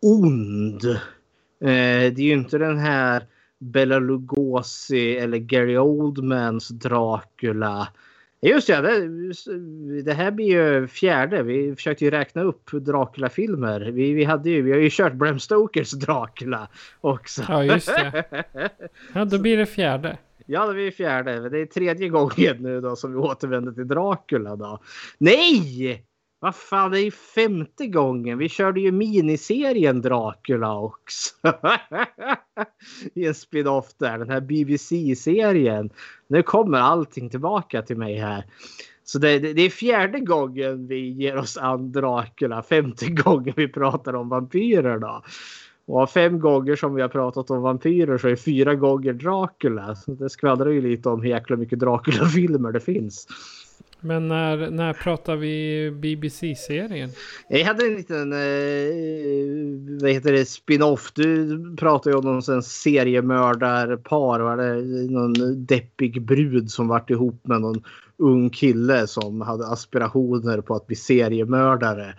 [0.01, 0.85] ond.
[0.85, 3.23] Eh, det är ju inte den här
[3.59, 7.87] Bela Lugosi eller Gary Oldmans Dracula.
[8.41, 9.07] Just ja, det,
[10.01, 11.43] det här blir ju fjärde.
[11.43, 13.79] Vi försökte ju räkna upp Dracula-filmer.
[13.81, 16.67] Vi, vi, hade ju, vi har ju kört Bram Stokers Dracula
[17.01, 17.43] också.
[17.47, 18.23] Ja, just det.
[19.13, 20.17] Ja, då blir det fjärde.
[20.45, 21.49] Ja, det är fjärde.
[21.49, 24.79] Det är tredje gången nu då som vi återvänder till Dracula då.
[25.17, 26.05] Nej!
[26.39, 28.37] Vad fan, det är ju femte gången.
[28.37, 31.35] Vi körde ju miniserien Dracula också.
[33.13, 35.89] I en spin-off där, den här BBC-serien.
[36.27, 38.45] Nu kommer allting tillbaka till mig här.
[39.03, 42.63] Så det, det, det är fjärde gången vi ger oss an Dracula.
[42.63, 45.23] Femte gången vi pratar om vampyrer då.
[45.87, 49.95] Och av fem gånger som vi har pratat om vampyrer så är fyra gånger Dracula.
[49.95, 53.27] Så det skvallrar ju lite om hur jäkla mycket Dracula-filmer det finns.
[53.99, 57.09] Men när, när pratar vi BBC-serien?
[57.49, 61.11] Jag hade en liten eh, vad heter det, spin-off.
[61.15, 64.39] Du pratade ju om någon sån seriemördarpar.
[64.39, 67.83] Var det någon deppig brud som vart ihop med någon
[68.17, 72.15] ung kille som hade aspirationer på att bli seriemördare.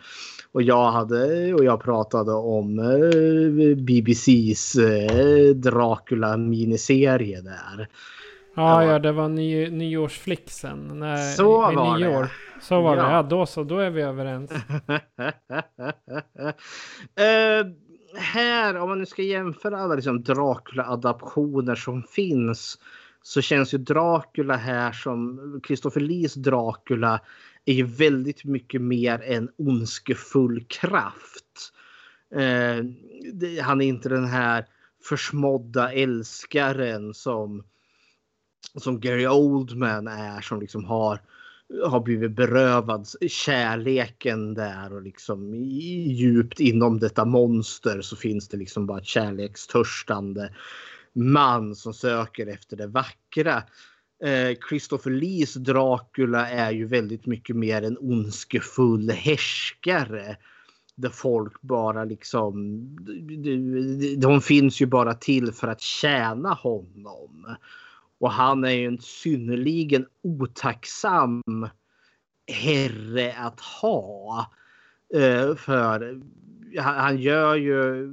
[0.57, 7.89] Och jag, hade, och jag pratade om eh, BBCs eh, Dracula miniserie där.
[8.55, 10.99] Ja, ja, det var ny, nyårsflixen.
[10.99, 12.07] När, Så i var det.
[12.07, 12.29] nyår.
[12.61, 13.03] Så var det.
[13.03, 13.13] Ja.
[13.13, 13.65] Ja, då så.
[13.65, 14.51] Då är vi överens.
[17.17, 17.67] Eh,
[18.19, 22.79] här, om man nu ska jämföra alla liksom Dracula-adaptioner som finns
[23.23, 27.21] så känns ju Dracula här som Christopher Lees Dracula
[27.67, 31.73] är ju väldigt mycket mer en ondskefull kraft.
[32.35, 32.85] Eh,
[33.33, 34.67] det, han är inte den här
[35.05, 37.65] försmådda älskaren som
[38.75, 41.21] som Gary Oldman är som liksom har
[41.85, 48.57] har blivit berövad kärleken där och liksom i- djupt inom detta monster så finns det
[48.57, 50.55] liksom bara ett kärlekstörstande
[51.13, 53.63] man som söker efter det vackra.
[54.25, 60.37] Eh, Christopher Lees Dracula är ju väldigt mycket mer en ondskefull härskare.
[60.95, 62.81] Där folk bara liksom,
[63.43, 67.57] de, de finns ju bara till för att tjäna honom.
[68.19, 71.43] Och han är ju en synnerligen otacksam
[72.47, 74.51] herre att ha.
[75.15, 76.21] Eh, för
[76.79, 78.09] han, han gör ju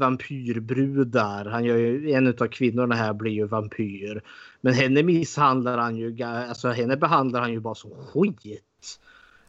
[0.00, 1.44] vampyrbrudar.
[1.44, 4.22] Han gör ju, en av kvinnorna här blir ju vampyr.
[4.60, 8.40] Men henne misshandlar han ju, alltså henne behandlar han ju bara som skit.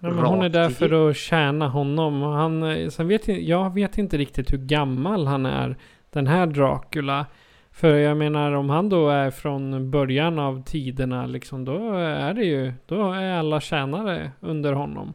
[0.04, 2.24] Ja, men hon är där för att tjäna honom.
[2.24, 5.76] Och Han, eh, sen vet jag, vet inte riktigt hur gammal han är.
[6.10, 7.26] Den här Dracula.
[7.72, 11.66] För jag menar om han då är från början av tiderna liksom.
[11.66, 12.74] Då är det ju.
[12.86, 15.14] Då är alla tjänare under honom.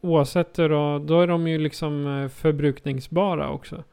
[0.00, 0.98] Oavsett då.
[0.98, 3.84] Då är de ju liksom eh, förbrukningsbara också.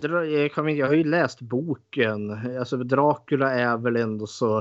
[0.00, 2.30] Jag, eh, kommer, jag har ju läst boken.
[2.58, 4.58] Alltså Dracula är väl ändå så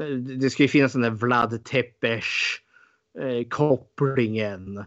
[0.00, 2.24] eh, det ska ju finnas den där Vlad Tepes
[3.18, 4.84] eh, kopplingen.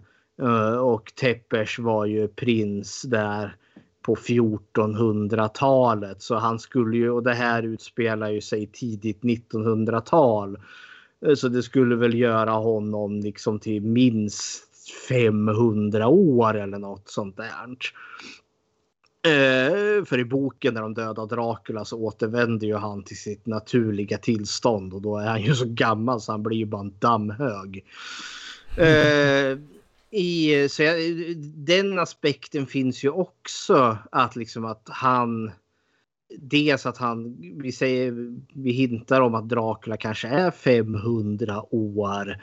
[0.81, 3.55] Och Tepes var ju prins där
[4.01, 6.21] på 1400-talet.
[6.21, 10.57] Så han skulle ju, och det här utspelar ju sig tidigt 1900-tal.
[11.35, 14.63] Så det skulle väl göra honom liksom till minst
[15.09, 17.77] 500 år eller något sånt där.
[19.21, 24.17] Eh, för i boken när de dödar Dracula så återvänder ju han till sitt naturliga
[24.17, 27.85] tillstånd och då är han ju så gammal så han blir ju bara en dammhög.
[28.77, 29.57] Eh,
[30.11, 30.95] i, så jag,
[31.37, 35.51] den aspekten finns ju också att liksom att han
[36.37, 38.13] Dels att han, vi säger,
[38.53, 42.37] vi hintar om att Dracula kanske är 500 år.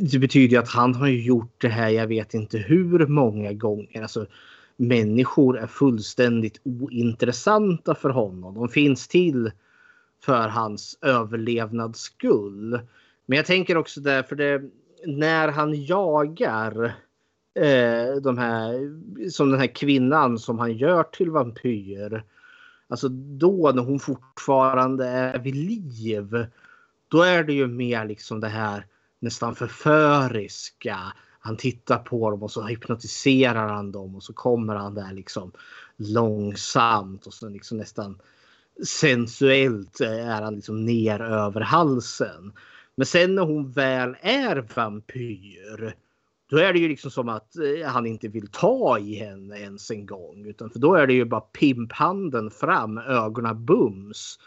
[0.00, 4.02] Det betyder ju att han har gjort det här, jag vet inte hur många gånger.
[4.02, 4.26] Alltså,
[4.80, 8.54] människor är fullständigt ointressanta för honom.
[8.54, 9.50] De finns till
[10.24, 12.80] för hans överlevnads skull.
[13.26, 14.62] Men jag tänker också därför det
[15.06, 16.84] när han jagar
[17.54, 18.72] eh, de här
[19.30, 22.24] som den här kvinnan som han gör till vampyr.
[22.88, 26.46] Alltså då när hon fortfarande är vid liv.
[27.08, 28.86] Då är det ju mer liksom det här
[29.18, 30.98] nästan förföriska.
[31.42, 35.52] Han tittar på dem och så hypnotiserar han dem och så kommer han där liksom
[35.96, 38.18] långsamt och så liksom nästan
[38.84, 42.52] sensuellt eh, är han liksom ner över halsen.
[42.94, 45.94] Men sen när hon väl är vampyr.
[46.50, 49.90] Då är det ju liksom som att eh, han inte vill ta i henne ens
[49.90, 50.46] en gång.
[50.46, 54.38] Utan för då är det ju bara pimphanden fram, ögonen bums.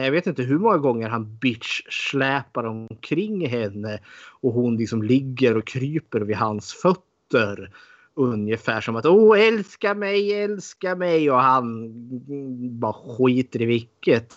[0.00, 3.98] Jag vet inte hur många gånger han bitch släpar omkring henne
[4.40, 7.70] och hon liksom ligger och kryper vid hans fötter.
[8.16, 11.92] Ungefär som att åh älska mig, älska mig och han
[12.80, 14.34] bara skiter i vilket.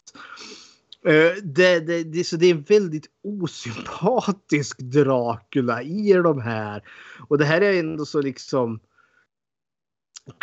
[1.06, 6.84] Eh, det, det, det, så det är en väldigt osympatisk Dracula i de här.
[7.30, 8.80] Och det här är ändå så liksom.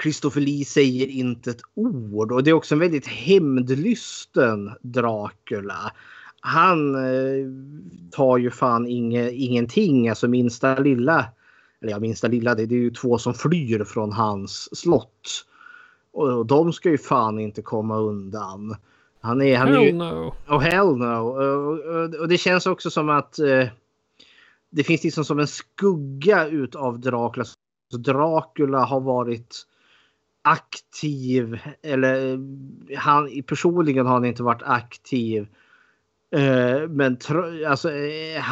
[0.03, 5.93] Christopher Lee säger inte ett ord och det är också en väldigt hämndlysten Dracula.
[6.41, 7.47] Han eh,
[8.11, 11.27] tar ju fan inge, ingenting, alltså minsta lilla.
[11.81, 15.47] Eller ja, minsta lilla, det, det är ju två som flyr från hans slott.
[16.13, 18.77] Och, och de ska ju fan inte komma undan.
[19.21, 20.35] Han är, han är Hell ju, no.
[20.49, 21.17] Oh hell no.
[21.17, 23.67] Och, och, och det känns också som att eh,
[24.71, 27.45] det finns liksom som en skugga utav Dracula.
[27.99, 29.67] Dracula har varit
[30.45, 32.39] aktiv eller
[32.97, 35.47] han personligen har han inte varit aktiv.
[36.35, 37.19] Eh, men
[37.69, 38.43] alltså, eh,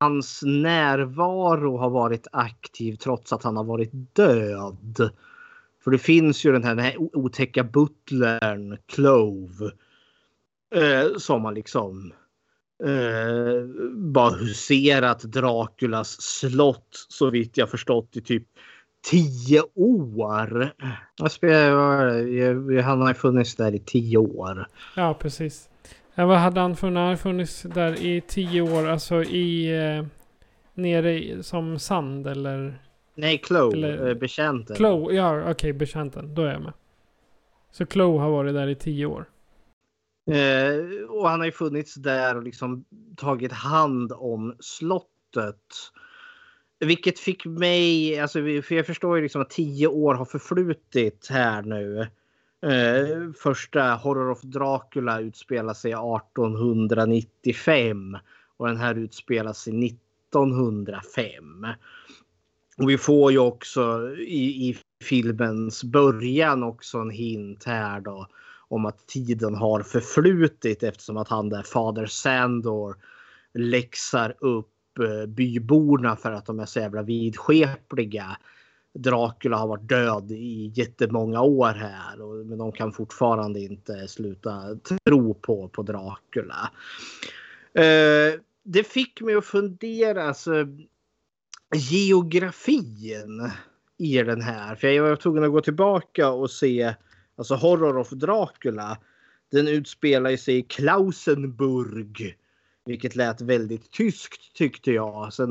[0.00, 5.10] hans närvaro har varit aktiv trots att han har varit död.
[5.84, 9.70] För det finns ju den här, den här otäcka butlern Clove.
[10.74, 12.12] Eh, som har liksom
[12.84, 18.46] eh, bara huserat Draculas slott så vitt jag förstått i typ
[19.10, 20.70] tio år.
[21.16, 24.66] Jag spelar, han har funnits där i tio år.
[24.96, 25.68] Ja, precis.
[26.14, 26.96] Vad hade han funnits?
[26.96, 29.76] Han hade funnits där i tio år, alltså i...
[29.98, 30.06] Eh,
[30.74, 32.82] nere i, som sand eller?
[33.14, 34.76] Nej, Chloe, Eller- eh, betjänten.
[34.76, 36.34] Chloe, ja okej, betjänten.
[36.34, 36.72] Då är jag med.
[37.70, 39.24] Så Chloe har varit där i tio år.
[40.30, 42.84] Eh, och han har ju funnits där och liksom
[43.16, 45.62] tagit hand om slottet.
[46.78, 51.62] Vilket fick mig, alltså, för jag förstår ju liksom att tio år har förflutit här
[51.62, 52.00] nu.
[52.62, 58.18] Eh, första Horror of Dracula utspelar sig 1895
[58.56, 61.66] och den här utspelar sig 1905.
[62.78, 68.26] Och vi får ju också i, i filmens början också en hint här då
[68.68, 72.96] om att tiden har förflutit eftersom att han där fader Sandor
[73.54, 78.36] läxar upp Eh, byborna för att de är så jävla vidskepliga.
[78.94, 84.62] Dracula har varit död i jättemånga år här och, men de kan fortfarande inte sluta
[85.08, 86.70] tro på, på Dracula.
[87.74, 90.52] Eh, det fick mig att fundera alltså,
[91.74, 93.50] geografin
[93.98, 94.74] i den här.
[94.74, 96.94] För jag var tvungen att gå tillbaka och se
[97.36, 98.98] alltså Horror of Dracula.
[99.50, 102.36] Den utspelar sig i Klausenburg.
[102.86, 105.32] Vilket lät väldigt tyskt tyckte jag.
[105.32, 105.50] Sen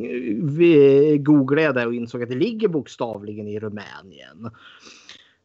[0.00, 4.44] eh, googlade jag det och insåg att det ligger bokstavligen i Rumänien.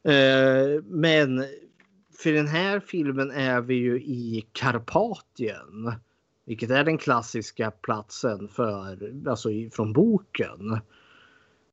[0.03, 1.43] Eh, men
[2.17, 5.91] för den här filmen är vi ju i Karpatien.
[6.45, 10.79] Vilket är den klassiska platsen för, alltså från boken.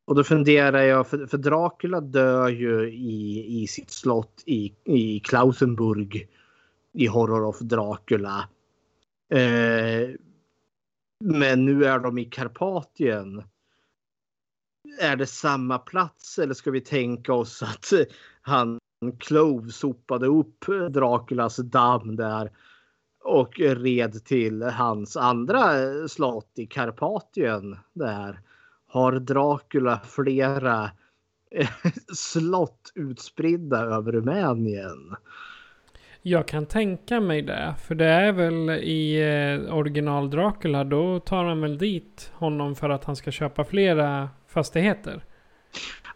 [0.04, 5.20] Och då funderar jag, för, för Dracula dör ju i, i sitt slott i, i
[5.20, 6.28] Klausenburg
[6.92, 8.48] i Horror of Dracula.
[9.30, 10.10] Eh,
[11.24, 13.42] men nu är de i Karpatien.
[15.00, 17.92] Är det samma plats eller ska vi tänka oss att
[18.40, 18.78] han
[19.18, 22.50] Clove sopade upp Draculas damm där
[23.24, 25.68] och red till hans andra
[26.08, 28.40] slott i Karpatien där.
[28.86, 30.90] Har Dracula flera
[32.14, 35.16] slott utspridda över Rumänien?
[36.22, 37.74] Jag kan tänka mig det.
[37.86, 40.84] För det är väl i eh, original Dracula.
[40.84, 45.24] Då tar han väl dit honom för att han ska köpa flera fastigheter.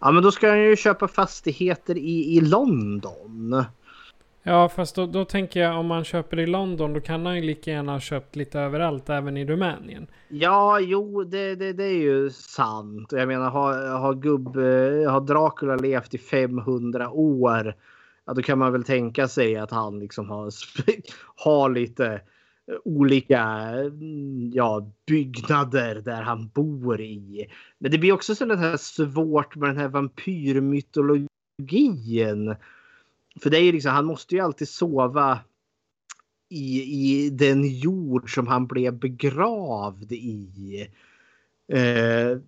[0.01, 3.65] Ja men då ska han ju köpa fastigheter i, i London.
[4.43, 7.43] Ja fast då, då tänker jag om man köper i London då kan han ju
[7.43, 10.07] lika gärna ha köpt lite överallt även i Rumänien.
[10.29, 13.13] Ja jo det, det, det är ju sant.
[13.13, 14.57] Jag menar har, har, gubb,
[15.11, 17.75] har Dracula levt i 500 år.
[18.27, 20.53] Ja, då kan man väl tänka sig att han liksom har,
[21.37, 22.21] har lite eh,
[22.85, 27.47] olika mm, ja, byggnader där han bor i.
[27.79, 32.55] Men det blir också så här svårt med den här vampyrmytologin.
[33.43, 35.39] För det är liksom, han måste ju alltid sova
[36.49, 40.89] i, i den jord som han blev begravd i.
[41.69, 42.39] Eh,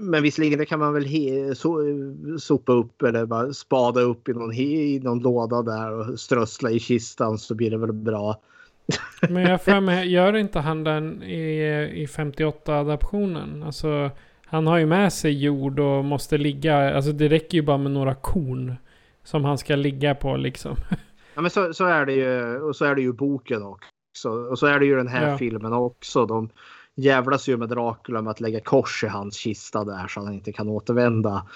[0.00, 1.78] men visserligen det kan man väl he, so,
[2.38, 6.78] sopa upp eller bara spada upp i någon, i någon låda där och strössla i
[6.78, 8.40] kistan så blir det väl bra.
[9.28, 11.62] Men jag för mig, gör inte han den i,
[11.94, 13.66] i 58-adaptionen?
[13.66, 14.10] Alltså,
[14.46, 17.92] han har ju med sig jord och måste ligga, alltså det räcker ju bara med
[17.92, 18.74] några korn.
[19.24, 20.76] Som han ska ligga på liksom.
[21.34, 24.30] Ja men så, så är det ju, och så är det ju boken också.
[24.50, 25.38] Och så är det ju den här ja.
[25.38, 26.26] filmen också.
[26.26, 26.50] De
[26.98, 30.52] jävlas ju med Dracula med att lägga kors i hans kista där så han inte
[30.52, 31.46] kan återvända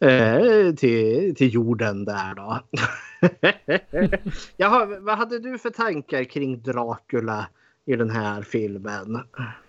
[0.00, 2.60] eh, till, till jorden där då.
[4.56, 7.46] Jaha, vad hade du för tankar kring Dracula
[7.86, 9.20] i den här filmen?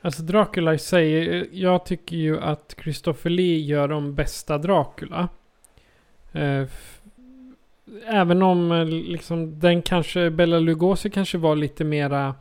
[0.01, 5.29] Alltså Dracula i sig, jag tycker ju att Christopher Lee gör de bästa Dracula.
[6.31, 6.67] Eh,
[8.05, 12.35] även om eh, liksom den kanske, Bella Lugosi kanske var lite mera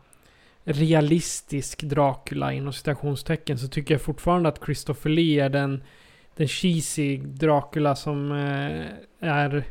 [0.68, 5.82] realistisk Dracula inom citationstecken så tycker jag fortfarande att Christopher Lee är den,
[6.36, 9.64] den cheesy Dracula som eh, är...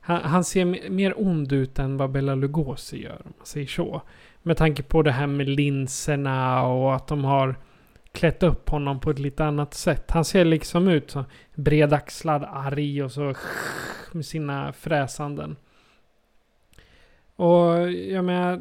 [0.00, 4.02] Han, han, ser mer ond ut än vad Bella Lugosi gör om man säger så.
[4.42, 7.54] Med tanke på det här med linserna och att de har
[8.12, 10.10] klätt upp honom på ett lite annat sätt.
[10.10, 13.34] Han ser liksom ut som bredaxlad, arg och så
[14.12, 15.56] med sina fräsanden.
[17.36, 18.60] Och jag menar,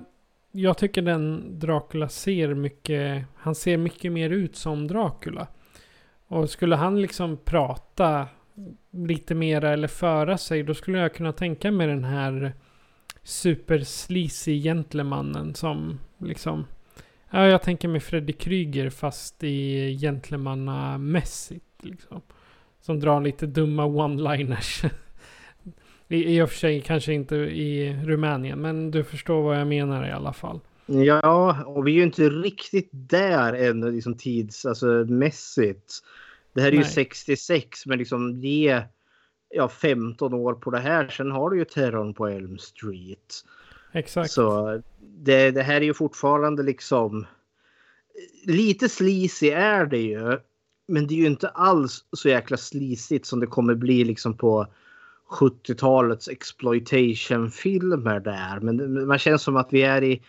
[0.52, 5.48] jag tycker den Dracula ser mycket, han ser mycket mer ut som Dracula.
[6.28, 8.28] Och skulle han liksom prata
[8.92, 12.54] lite mera eller föra sig, då skulle jag kunna tänka mig den här
[13.24, 16.66] super sleazy gentlemannen som liksom
[17.32, 21.66] Ja, jag tänker mig Freddy Kryger fast i gentlemannamässigt.
[21.82, 22.22] Liksom.
[22.82, 24.90] Som drar lite dumma one-liners.
[26.10, 30.08] I, I och för sig kanske inte i Rumänien, men du förstår vad jag menar
[30.08, 30.60] i alla fall.
[30.86, 35.94] Ja, och vi är ju inte riktigt där ännu liksom tids, alltså mässigt.
[36.54, 36.80] Det här är Nej.
[36.80, 38.82] ju 66, men liksom ge
[39.50, 41.08] ja, 15 år på det här.
[41.08, 43.46] Sen har du ju terrorn på Elm Street.
[43.92, 44.32] Exakt.
[44.32, 47.26] Så det, det här är ju fortfarande liksom
[48.46, 50.40] lite sleazy är det ju.
[50.88, 54.68] Men det är ju inte alls så jäkla slisigt som det kommer bli liksom på
[55.30, 58.60] 70-talets exploitation-filmer där.
[58.60, 60.22] Men man känns som att vi är i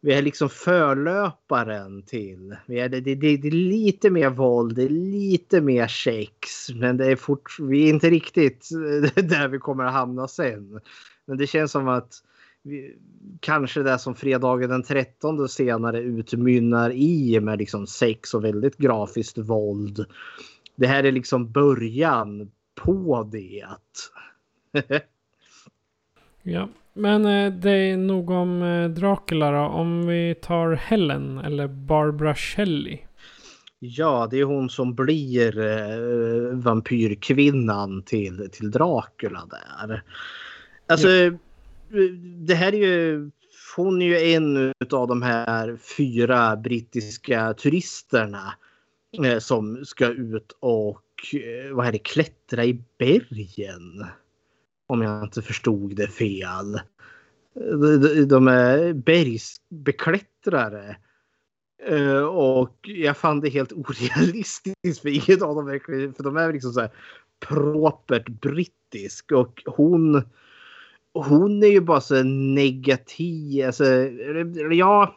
[0.00, 2.56] vi är liksom förlöparen till.
[2.66, 6.70] Vi är, det, det, det, är lite mer våld, det är lite mer sex.
[6.74, 8.68] Men det är fort, vi är inte riktigt
[9.14, 10.80] där vi kommer att hamna sen.
[11.26, 12.14] Men det känns som att
[12.62, 12.96] vi,
[13.40, 19.38] kanske det som fredagen den 13 senare utmynnar i med liksom sex och väldigt grafiskt
[19.38, 20.04] våld.
[20.76, 23.66] Det här är liksom början på det.
[26.42, 29.58] ja, men eh, det är nog om eh, Dracula då.
[29.58, 32.98] Om vi tar Helen eller Barbara Shelley.
[33.78, 40.02] Ja, det är hon som blir eh, vampyrkvinnan till, till Dracula där.
[40.86, 41.32] Alltså, ja.
[42.46, 43.30] det här är ju...
[43.76, 48.54] Hon är ju en av de här fyra brittiska turisterna
[49.24, 51.02] eh, som ska ut och eh,
[51.32, 54.06] Eh, vad är det, klättra i bergen.
[54.86, 56.80] Om jag inte förstod det fel.
[58.26, 60.96] De är bergsbeklättrare.
[61.86, 66.52] Eh, och jag fann det helt orealistiskt för inget av dem verkligen, för de är
[66.52, 66.90] liksom så här
[67.40, 70.22] propert brittisk och hon
[71.14, 73.66] hon är ju bara så negativ.
[73.66, 73.84] Alltså,
[74.70, 75.16] ja.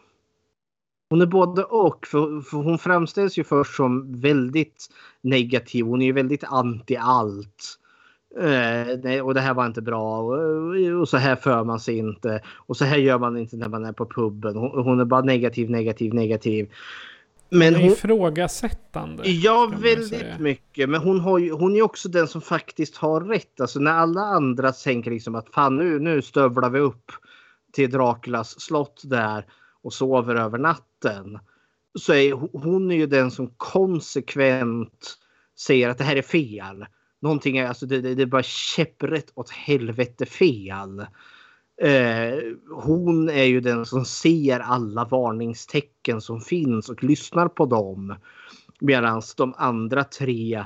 [1.11, 2.07] Hon är både och.
[2.07, 4.87] För, för hon framställs ju först som väldigt
[5.21, 5.85] negativ.
[5.85, 7.77] Hon är ju väldigt anti allt.
[8.39, 10.19] Eh, och det här var inte bra.
[10.19, 12.41] Och, och så här för man sig inte.
[12.55, 14.55] Och så här gör man inte när man är på puben.
[14.55, 16.69] Hon, hon är bara negativ, negativ, negativ.
[17.49, 19.29] Men hon, ifrågasättande.
[19.29, 20.89] Ja, väldigt mycket.
[20.89, 23.61] Men hon, har ju, hon är också den som faktiskt har rätt.
[23.61, 27.11] Alltså när alla andra tänker liksom att fan nu, nu stövlar vi upp
[27.73, 29.45] till Draculas slott där
[29.83, 30.85] och sover över natten.
[31.99, 35.17] Så är hon är ju den som konsekvent
[35.57, 36.85] säger att det här är fel.
[37.21, 40.99] Någonting är, alltså det, det, det är bara käpprätt åt helvete fel.
[41.81, 42.39] Eh,
[42.69, 48.15] hon är ju den som ser alla varningstecken som finns och lyssnar på dem.
[48.79, 50.65] Medan de andra tre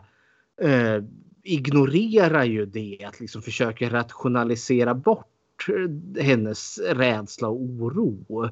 [0.61, 1.03] eh,
[1.43, 3.05] ignorerar ju det.
[3.07, 8.49] Att liksom försöker rationalisera bort eh, hennes rädsla och oro.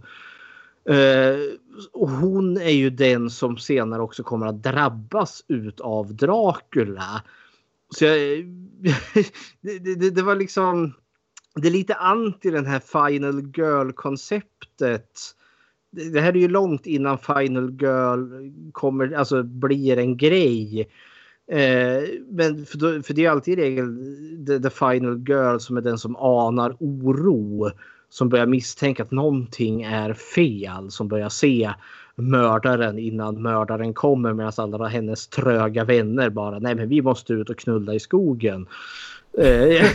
[0.90, 1.40] Eh,
[1.92, 7.24] och hon är ju den som senare också kommer att drabbas utav Dracula.
[7.90, 8.18] Så jag,
[9.62, 10.94] det, det, det var liksom
[11.56, 15.20] det är lite anti den här Final Girl-konceptet.
[15.92, 20.90] Det här är ju långt innan Final Girl kommer, alltså blir en grej.
[21.48, 23.98] Eh, men för, då, för, det är alltid i regel
[24.48, 27.72] the, the, Final Girl som är den som anar oro.
[28.14, 30.92] Som börjar misstänka att någonting är fel.
[30.92, 31.74] Som börjar se
[32.16, 37.50] mördaren innan mördaren kommer medan alla hennes tröga vänner bara nej men vi måste ut
[37.50, 38.68] och knulla i skogen.
[39.38, 39.88] Eh,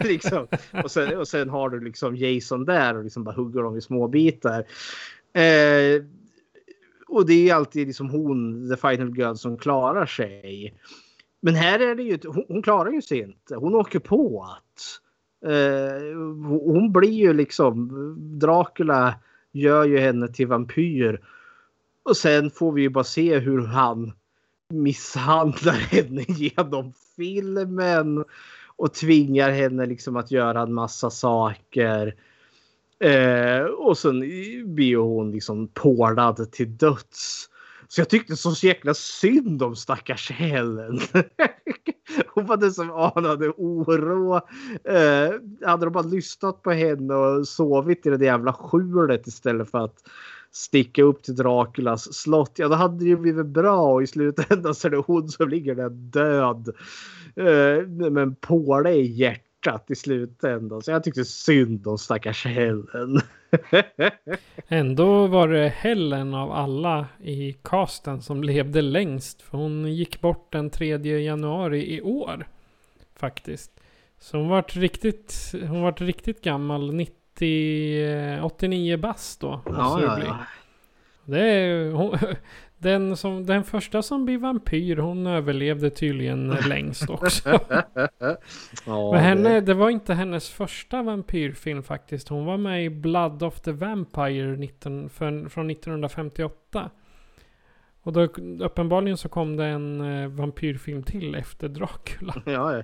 [0.00, 0.46] liksom.
[0.84, 3.80] och, sen, och sen har du liksom Jason där och liksom bara hugger dem i
[3.80, 4.58] små bitar.
[5.32, 6.02] Eh,
[7.08, 10.74] och det är alltid liksom hon, the final girl, som klarar sig.
[11.40, 13.56] Men här är det ju hon, hon klarar ju sig inte.
[13.56, 15.00] Hon åker på att.
[15.44, 16.16] Eh,
[16.46, 17.90] hon blir ju liksom,
[18.38, 19.14] Dracula
[19.52, 21.20] gör ju henne till vampyr.
[22.02, 24.12] Och sen får vi ju bara se hur han
[24.68, 28.24] misshandlar henne genom filmen
[28.76, 32.14] och tvingar henne liksom att göra en massa saker.
[32.98, 34.20] Eh, och sen
[34.74, 37.48] blir hon liksom pålad till döds.
[37.94, 41.00] Så jag tyckte så jäkla synd om stackars Helen.
[42.34, 44.34] Hon var den som anade oro.
[44.84, 45.32] Eh,
[45.68, 49.96] hade de bara lyssnat på henne och sovit i det jävla skjulet istället för att
[50.52, 52.52] sticka upp till Draculas slott.
[52.56, 55.48] Ja, då hade det ju blivit bra och i slutändan så är det hon som
[55.48, 56.68] ligger där död.
[57.36, 59.53] Eh, men påle i hjärtat
[59.90, 60.82] i slutändan.
[60.82, 63.20] Så jag tyckte synd om stackars Helen.
[64.68, 69.42] Ändå var det Helen av alla i casten som levde längst.
[69.42, 72.46] För hon gick bort den 3 januari i år.
[73.16, 73.70] Faktiskt.
[74.18, 76.94] Så hon vart riktigt, hon vart riktigt gammal.
[76.94, 79.60] 90, 89 bast då.
[79.66, 80.38] Ja, ja, ja.
[81.24, 82.18] Det är, hon,
[82.84, 87.48] den, som, den första som blir vampyr, hon överlevde tydligen längst också.
[88.86, 92.28] ja, Men henne, det var inte hennes första vampyrfilm faktiskt.
[92.28, 96.90] Hon var med i Blood of the Vampire 19, för, från 1958.
[98.02, 98.20] Och då
[98.64, 102.34] uppenbarligen så kom det en uh, vampyrfilm till efter Dracula.
[102.46, 102.82] Ja,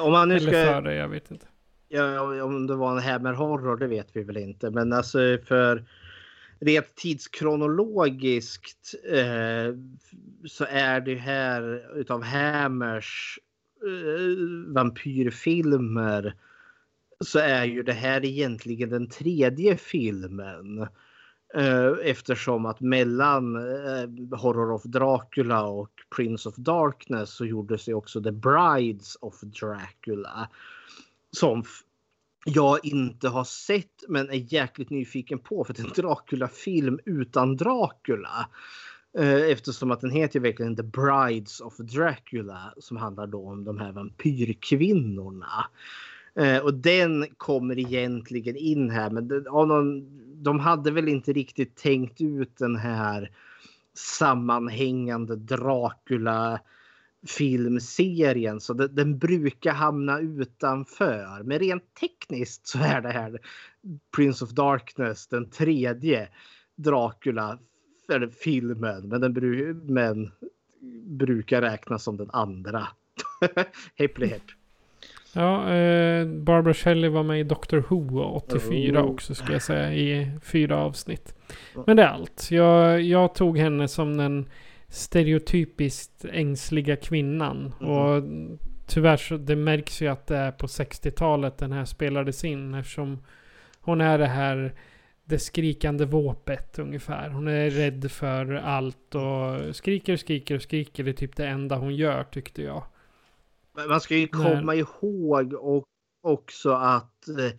[0.00, 0.50] om man nu ska...
[0.50, 1.46] Eller före, jag vet inte.
[1.88, 4.70] Ja, om det var en Hammer Horror, det vet vi väl inte.
[4.70, 5.84] Men alltså för
[6.60, 9.74] rent tidskronologiskt eh,
[10.46, 13.38] så är det här utav Hammers
[13.82, 16.34] eh, vampyrfilmer
[17.20, 20.88] så är ju det här egentligen den tredje filmen.
[21.54, 27.94] Eh, eftersom att mellan eh, Horror of Dracula och Prince of Darkness så gjordes ju
[27.94, 30.48] också The Brides of Dracula.
[31.30, 31.64] Som
[32.44, 37.56] jag inte har sett men är jäkligt nyfiken på för det är en Dracula-film utan
[37.56, 38.48] Dracula.
[39.18, 43.78] Eh, eftersom att den heter verkligen The Brides of Dracula som handlar då om de
[43.78, 45.66] här vampyrkvinnorna.
[46.34, 49.28] Eh, och den kommer egentligen in här men
[50.42, 53.30] de hade väl inte riktigt tänkt ut den här
[53.94, 56.60] sammanhängande Dracula
[57.26, 61.42] filmserien så det, den brukar hamna utanför.
[61.44, 63.38] Men rent tekniskt så är det här
[64.16, 66.28] Prince of Darkness den tredje
[66.76, 67.58] Dracula
[68.12, 70.30] eller filmen men den bru, men
[71.04, 72.88] brukar räknas som den andra.
[73.94, 74.42] Hepp hepp.
[75.32, 79.10] Ja, eh, Barbara Shelley var med i Doctor Who 84 oh.
[79.10, 81.34] också ska jag säga i fyra avsnitt.
[81.86, 82.48] Men det är allt.
[82.50, 84.46] Jag, jag tog henne som den
[84.88, 87.74] stereotypiskt ängsliga kvinnan.
[87.80, 87.92] Mm.
[87.92, 88.22] Och
[88.86, 93.18] tyvärr så det märks ju att det är på 60-talet den här spelades in eftersom
[93.80, 94.74] hon är det här
[95.24, 97.30] det skrikande våpet ungefär.
[97.30, 101.04] Hon är rädd för allt och skriker, skriker och skriker.
[101.04, 102.84] Det är typ det enda hon gör tyckte jag.
[103.74, 105.84] Men Man ska ju komma ihåg och
[106.22, 107.50] också att eh,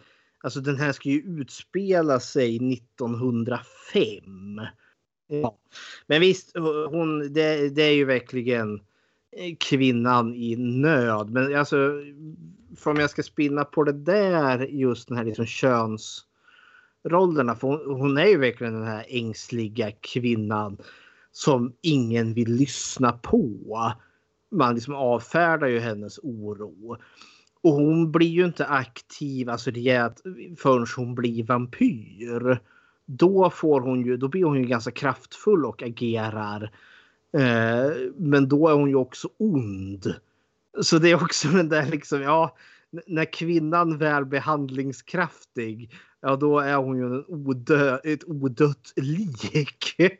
[0.44, 3.62] alltså den här ska ju utspela sig 1905.
[5.30, 5.58] Eh, ja.
[6.08, 6.52] Men visst,
[6.90, 8.82] hon, det, det är ju verkligen
[9.32, 11.30] eh, kvinnan i nöd.
[11.30, 11.94] Men alltså,
[12.78, 17.56] för om jag ska spinna på det där, just den här liksom könsrollerna.
[17.56, 20.78] För hon, hon är ju verkligen den här ängsliga kvinnan
[21.32, 23.94] som ingen vill lyssna på.
[24.52, 26.98] Man liksom avfärdar ju hennes oro.
[27.62, 30.22] Och hon blir ju inte aktiv alltså rejält
[30.58, 32.60] förrän hon blir vampyr.
[33.12, 36.72] Då, får hon ju, då blir hon ju ganska kraftfull och agerar.
[37.38, 40.14] Eh, men då är hon ju också ond.
[40.82, 42.56] Så det är också den där liksom, ja,
[43.08, 45.92] när kvinnan väl blir handlingskraftig,
[46.22, 49.96] ja då är hon ju en odö, ett odött lik.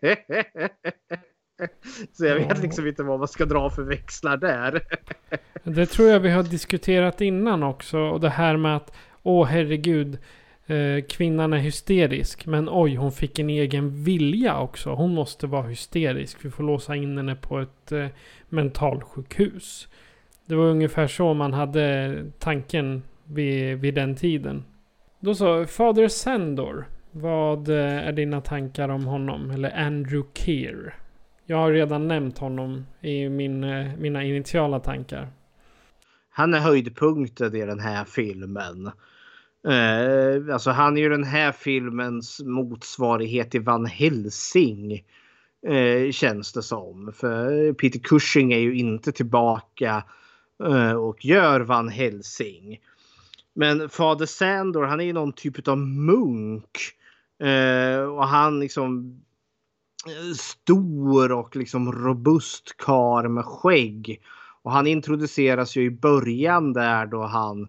[2.14, 4.82] Så jag vet liksom inte vad man ska dra för växlar där.
[5.64, 7.98] Det tror jag vi har diskuterat innan också.
[7.98, 10.18] Och det här med att, åh herregud,
[10.70, 12.46] eh, kvinnan är hysterisk.
[12.46, 14.90] Men oj, hon fick en egen vilja också.
[14.90, 16.46] Hon måste vara hysterisk.
[16.46, 18.08] Vi får låsa in henne på ett eh,
[18.50, 19.88] mentalsjukhus.
[20.46, 24.64] Det var ungefär så man hade tanken vid, vid den tiden.
[25.20, 26.86] Då så, Fader Sandor.
[27.12, 29.52] Vad eh, är dina tankar om honom?
[29.52, 30.96] Eller Andrew Keir?
[31.46, 35.28] Jag har redan nämnt honom i min, eh, mina initiala tankar.
[36.30, 38.92] Han är höjdpunkten i den här filmen.
[39.68, 45.04] Eh, alltså han är ju den här filmens motsvarighet till Van Helsing.
[45.68, 47.14] Eh, känns det som.
[47.16, 50.04] För Peter Cushing är ju inte tillbaka
[50.64, 52.80] eh, och gör Van Helsing.
[53.54, 56.78] Men Fader Sandor han är ju någon typ av munk.
[57.44, 59.22] Eh, och han liksom
[60.08, 64.22] eh, stor och liksom robust kar med skägg.
[64.62, 67.68] Och han introduceras ju i början där då han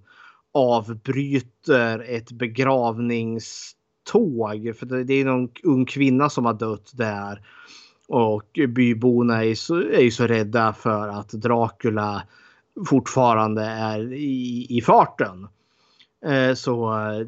[0.52, 4.74] avbryter ett begravningståg.
[4.78, 7.42] För det är någon ung kvinna som har dött där.
[8.08, 12.22] Och byborna är så, är ju så rädda för att Dracula
[12.86, 15.48] fortfarande är i, i farten.
[16.26, 17.26] Eh, så eh,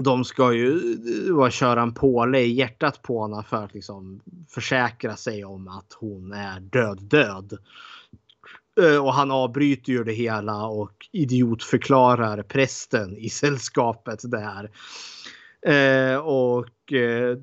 [0.00, 0.96] de ska ju
[1.28, 5.68] eh, bara köra en påle i hjärtat på henne för att liksom försäkra sig om
[5.68, 7.58] att hon är död död.
[8.82, 14.70] Eh, och han avbryter ju det hela och idiotförklarar prästen i sällskapet där.
[15.66, 17.36] Eh, och eh,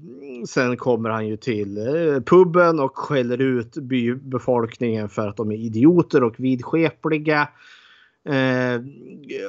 [0.48, 5.56] sen kommer han ju till eh, puben och skäller ut bybefolkningen för att de är
[5.56, 7.50] idioter och vidskepliga.
[8.30, 8.82] Eh,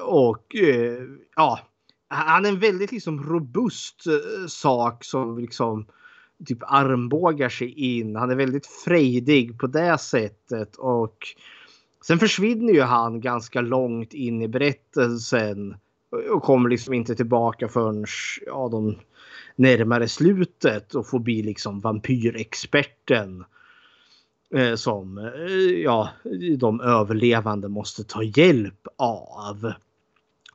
[0.02, 1.02] och eh,
[1.36, 1.60] ja,
[2.08, 5.86] han är en väldigt liksom robust eh, sak som liksom
[6.46, 8.16] typ armbågar sig in.
[8.16, 11.16] Han är väldigt frejdig på det sättet och
[12.04, 15.76] sen försvinner ju han ganska långt in i berättelsen
[16.30, 18.06] och kommer liksom inte tillbaka förrän
[18.46, 18.96] ja, de
[19.56, 23.44] närmare slutet och får bli liksom vampyrexperten
[24.54, 26.08] eh, som eh, ja,
[26.58, 29.72] de överlevande måste ta hjälp av.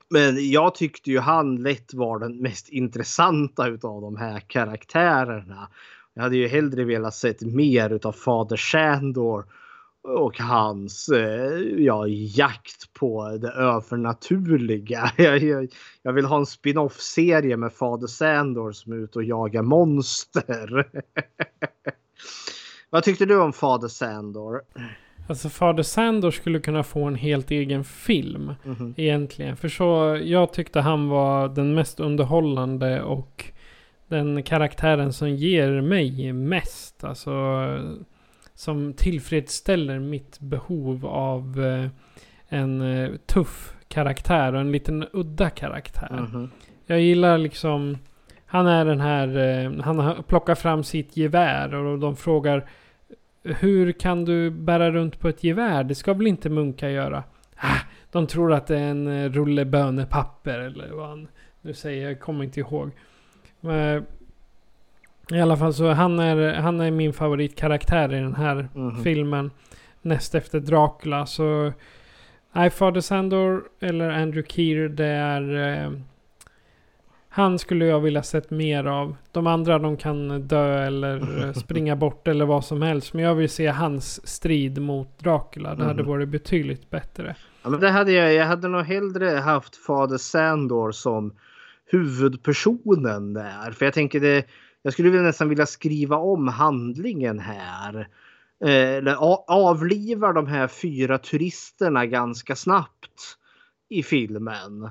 [0.10, 5.68] Men jag tyckte ju han lätt var den mest intressanta utav de här karaktärerna.
[6.14, 9.46] Jag hade ju hellre velat sett mer utav Fader Sandor
[10.04, 15.12] och hans eh, ja, jakt på det övernaturliga.
[15.18, 15.68] Jag, jag,
[16.02, 20.90] jag vill ha en spin-off serie med Fader Sandor som är ute och jagar monster.
[22.90, 24.62] Vad tyckte du om Fader Sandor?
[25.30, 28.54] Alltså Fader Sandor skulle kunna få en helt egen film.
[28.64, 28.94] Mhm.
[28.98, 29.58] Egentligen.
[29.58, 33.46] För så, jag tyckte han var den mest underhållande och
[34.08, 37.04] den karaktären som ger mig mest.
[37.04, 37.32] Alltså
[38.64, 41.90] som tillfredsställer mitt behov av eh,
[42.48, 46.28] en eh, tuff karaktär och en liten udda karaktär.
[46.32, 46.50] Mhm.
[46.86, 47.98] Jag gillar liksom
[48.46, 52.66] han är den här, eh, han har plockat fram sitt gevär och de frågar
[53.44, 55.84] Hur kan du bära runt på ett gevär?
[55.84, 57.24] Det ska väl inte munkar göra?
[57.56, 57.80] Ah,
[58.12, 61.28] de tror att det är en rulle bönepapper eller vad han
[61.62, 62.08] nu säger.
[62.08, 62.92] Jag kommer inte ihåg.
[65.32, 69.04] I alla fall så han är, han är min favoritkaraktär i den här Mhm.
[69.04, 69.52] filmen.
[70.02, 71.26] Näst efter Dracula.
[71.26, 71.74] Så
[72.56, 75.84] Nej, Fader Sandor eller Andrew Keir det är...
[75.84, 75.92] Eh,
[77.30, 79.16] han skulle jag vilja sett mer av.
[79.32, 83.14] De andra de kan dö eller springa bort eller vad som helst.
[83.14, 85.76] Men jag vill se hans strid mot Dracula.
[85.76, 86.12] Det hade Mhm.
[86.12, 87.36] varit betydligt bättre.
[87.64, 88.34] Ja, men det hade jag.
[88.34, 91.34] Jag hade nog hellre haft Fader Sandor som
[91.92, 93.72] huvudpersonen där.
[93.72, 94.46] För jag tänker det.
[94.84, 98.08] Jag skulle nästan vilja skriva om handlingen här.
[98.64, 99.16] Eh, eller
[99.48, 103.38] avlivar de här fyra turisterna ganska snabbt
[103.90, 104.84] i filmen.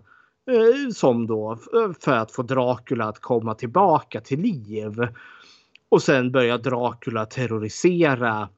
[0.50, 1.58] Eh, som då
[2.00, 5.08] för att få Dracula att komma tillbaka till liv.
[5.88, 8.48] Och sen börjar Dracula terrorisera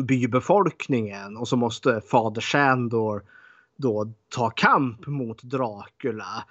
[0.00, 3.22] bybefolkningen och så måste fader Sandor
[3.76, 6.44] då ta kamp mot Dracula.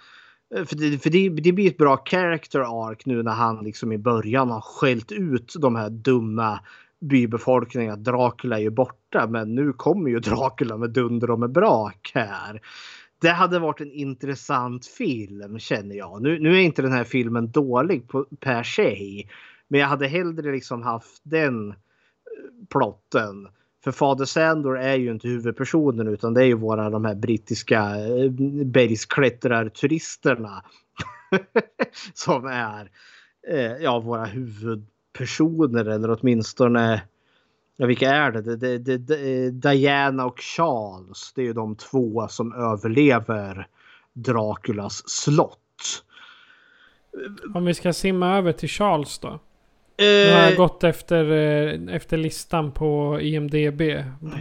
[0.56, 3.92] Eh, för, det, för det, det, blir ett bra character arc nu när han liksom
[3.92, 6.60] i början har skällt ut de här dumma
[7.00, 8.04] bybefolkningen.
[8.04, 12.62] Dracula är ju borta men nu kommer ju Dracula med dunder och med brak här.
[13.22, 16.22] Det hade varit en intressant film känner jag.
[16.22, 19.28] Nu, nu är inte den här filmen dålig på, per se.
[19.68, 21.76] Men jag hade hellre liksom haft den eh,
[22.70, 23.48] plotten.
[23.84, 27.80] För Fader Sandor är ju inte huvudpersonen utan det är ju våra de här brittiska
[27.80, 28.32] eh,
[28.66, 30.64] bergsklättrarturisterna.
[32.14, 32.90] som är
[33.48, 37.02] eh, ja, våra huvudpersoner eller åtminstone
[37.76, 38.56] Ja, vilka är det?
[38.56, 39.52] Det, det, det?
[39.52, 41.34] Diana och Charles.
[41.36, 43.68] Det är ju de två som överlever
[44.14, 45.60] Draculas slott.
[47.54, 49.40] Om vi ska simma över till Charles då.
[49.98, 50.58] Nu har jag eh.
[50.58, 53.82] gått efter, eh, efter listan på IMDB.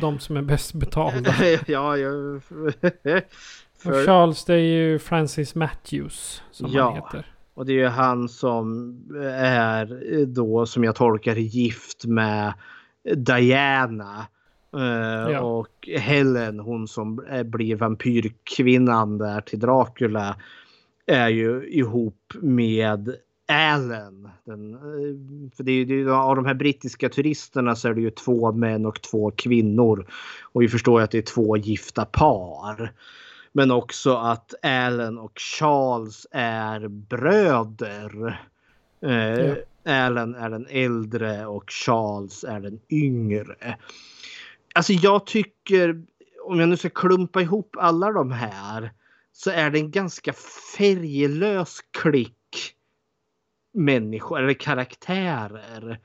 [0.00, 1.34] De som är bäst betalda.
[1.66, 2.42] ja, jag...
[3.78, 3.90] För...
[3.90, 6.84] Och Charles det är ju Francis Matthews som ja.
[6.84, 7.32] han heter.
[7.54, 8.96] Och det är ju han som
[9.34, 12.52] är då som jag tolkar gift med
[13.16, 14.26] Diana.
[15.30, 15.40] Ja.
[15.40, 20.36] Och Helen, hon som blir vampyrkvinnan där till Dracula.
[21.06, 23.16] Är ju ihop med
[23.52, 24.28] Allen.
[24.44, 28.10] Den, eh, för det är, är, av de här brittiska turisterna så är det ju
[28.10, 30.06] två män och två kvinnor.
[30.42, 32.92] Och vi förstår ju att det är två gifta par.
[33.52, 38.40] Men också att Allen och Charles är bröder.
[39.00, 39.54] Ja.
[39.84, 43.76] Allen är den äldre och Charles är den yngre.
[44.74, 46.02] Alltså jag tycker,
[46.44, 48.92] om jag nu ska klumpa ihop alla de här,
[49.32, 50.32] så är det en ganska
[50.76, 52.36] färglös klick
[53.72, 55.98] människor eller karaktärer.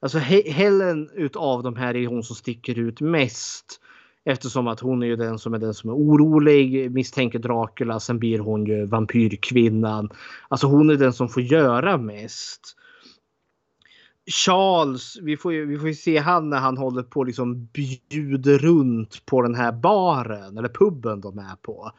[0.00, 3.80] Alltså Helen utav de här är hon som sticker ut mest.
[4.24, 8.18] Eftersom att hon är ju den som är den som är orolig, misstänker Dracula, sen
[8.18, 10.10] blir hon ju vampyrkvinnan.
[10.48, 12.74] Alltså hon är den som får göra mest.
[14.30, 18.58] Charles, vi får ju vi får ju se han när han håller på liksom bjuder
[18.58, 21.92] runt på den här baren eller puben de är på.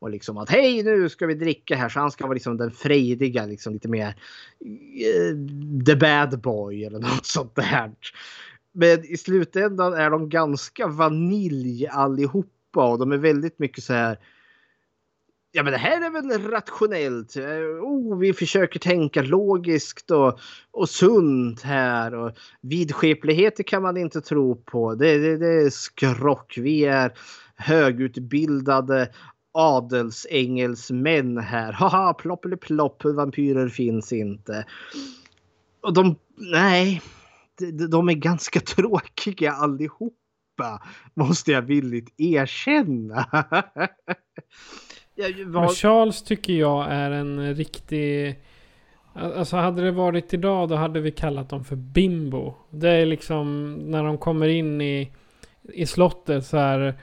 [0.00, 1.88] Och liksom att hej nu ska vi dricka här.
[1.88, 5.46] Så han ska vara liksom den frejdiga, liksom lite mer uh,
[5.86, 7.90] the bad boy eller något sånt där.
[8.72, 14.18] Men i slutändan är de ganska vanilj allihopa och de är väldigt mycket så här
[15.52, 17.36] ja men det här är väl rationellt.
[17.82, 20.38] Oh, vi försöker tänka logiskt och,
[20.70, 22.14] och sunt här.
[22.14, 24.94] Och vidskepligheter kan man inte tro på.
[24.94, 26.58] Det, det, det är skrock.
[26.58, 27.12] Vi är
[27.56, 29.08] högutbildade
[29.58, 31.72] adelsengelsmän här.
[31.72, 34.66] Haha, plopp, vampyrer finns inte.
[35.80, 37.02] Och de, nej,
[37.58, 40.82] de, de är ganska tråkiga allihopa.
[41.14, 43.26] Måste jag villigt erkänna.
[45.46, 45.60] var...
[45.60, 48.40] Men Charles tycker jag är en riktig...
[49.14, 52.54] Alltså hade det varit idag då hade vi kallat dem för bimbo.
[52.70, 55.12] Det är liksom när de kommer in i,
[55.72, 57.00] i slottet så här.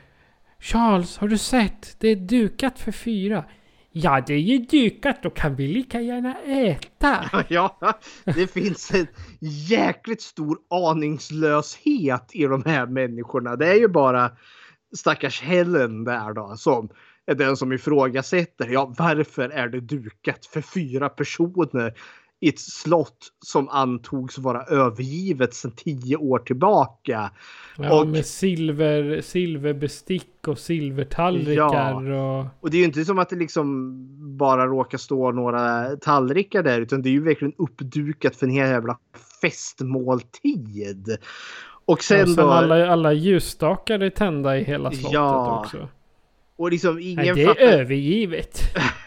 [0.66, 1.95] Charles, har du sett?
[1.99, 3.45] Det är dukat för fyra.
[3.91, 5.24] Ja, det är ju dukat.
[5.24, 7.43] Då kan vi lika gärna äta.
[7.49, 9.07] Ja, det finns en
[9.70, 13.55] jäkligt stor aningslöshet i de här människorna.
[13.55, 14.32] Det är ju bara
[14.95, 16.89] stackars Helen där då som
[17.26, 18.68] är den som ifrågasätter.
[18.68, 21.93] Ja, varför är det dukat för fyra personer
[22.45, 27.31] i ett slott som antogs vara övergivet sedan tio år tillbaka.
[27.77, 32.03] Ja, och, med silver, silverbestick och silvertallrikar.
[32.03, 32.45] Ja, och...
[32.59, 33.91] och det är ju inte som att det liksom
[34.37, 38.69] bara råkar stå några tallrikar där utan det är ju verkligen uppdukat för en hel
[38.69, 38.97] jävla
[39.41, 41.17] festmåltid.
[41.85, 42.49] Och sen, och sen då...
[42.49, 45.87] alla, alla ljusstakar är tända i hela slottet ja, också.
[46.58, 47.62] Och liksom ingen Nej, det är fattar...
[47.62, 48.62] övergivet.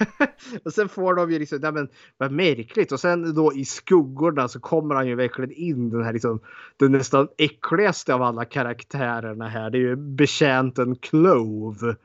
[0.64, 2.92] och sen får de ju liksom, nej men vad märkligt.
[2.92, 6.40] Och sen då i skuggorna så kommer han ju verkligen in den här liksom,
[6.76, 9.70] den nästan äckligaste av alla karaktärerna här.
[9.70, 11.96] Det är ju betjänten Clove.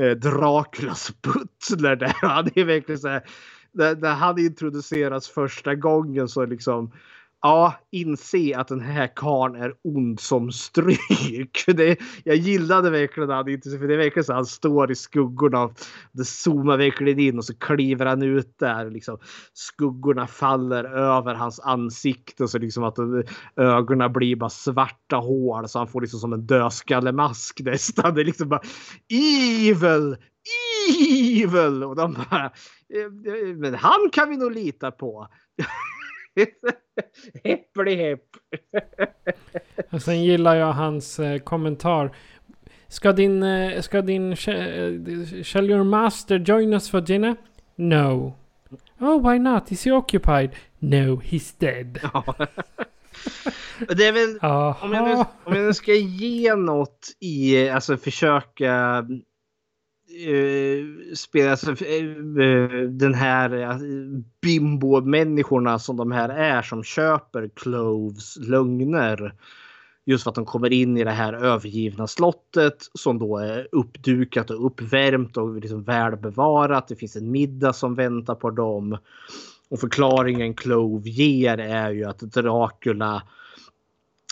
[0.00, 2.14] Eh, Draculas butler där.
[2.22, 3.22] Han är verkligen så här,
[3.72, 6.92] när, när han introduceras första gången så liksom
[7.42, 11.64] ja, inse att den här karln är ond som stryk.
[11.66, 15.70] Det, jag gillade verkligen han inte för det är verkligen så han står i skuggorna.
[16.12, 18.90] Det zoomar verkligen in och så kliver han ut där.
[18.90, 19.18] Liksom,
[19.52, 22.98] skuggorna faller över hans ansikte så liksom att
[23.56, 28.14] ögonen blir bara svarta hål så han får liksom som en dödskallemask nästan.
[28.14, 28.62] Det är liksom bara
[29.68, 30.16] evil!
[30.90, 31.84] Evil!
[31.84, 32.44] Och de bara,
[32.94, 35.28] eh, eh, men han kan vi nog lita på.
[37.44, 38.22] Äpplehepp.
[39.90, 42.16] Och sen gillar jag hans eh, kommentar.
[42.88, 47.36] Ska din, eh, ska din, sh- shall your master join us for dinner?
[47.76, 48.34] No.
[49.00, 49.72] Oh, why not?
[49.72, 50.50] Is he occupied?
[50.78, 51.98] No, he's dead.
[53.88, 54.38] Det är väl,
[54.82, 55.14] om jag, nu,
[55.44, 59.06] om jag nu ska ge något i, alltså försöka
[60.26, 62.04] Eh, uh, spela, alltså, eh,
[62.44, 69.34] eh, den här uh, bimbo-människorna som de här är som köper Cloves lögner.
[70.06, 74.50] Just för att de kommer in i det här övergivna slottet som då är uppdukat
[74.50, 76.88] och uppvärmt och liksom välbevarat.
[76.88, 78.98] Det finns en middag som väntar på dem.
[79.68, 83.22] Och förklaringen Clove ger är ju att Dracula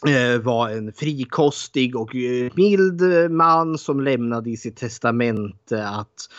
[0.08, 6.30] Eh, var en frikostig och eh, mild man som lämnade i sitt testamente att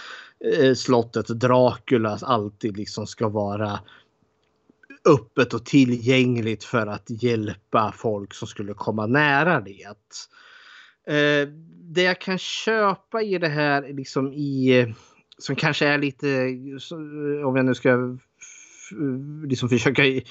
[0.53, 3.79] eh, slottet Dracula alltid liksom ska vara
[5.09, 9.87] öppet och tillgängligt för att hjälpa folk som skulle komma nära det.
[11.93, 14.95] Det jag kan köpa i det här liksom i
[15.37, 16.27] som kanske är lite
[17.45, 18.17] om jag nu ska
[18.91, 20.23] Eh, liksom försöka eh,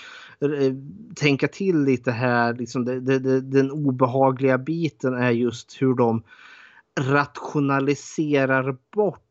[1.15, 2.55] tänka till lite här.
[2.55, 6.23] Liksom det, det, det, den obehagliga biten är just hur de
[7.01, 9.23] rationaliserar bort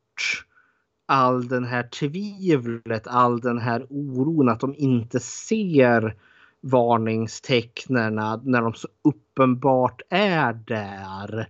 [1.06, 6.16] all den här tvivlet, all den här oron att de inte ser
[6.62, 11.48] varningstecknen när de så uppenbart är där.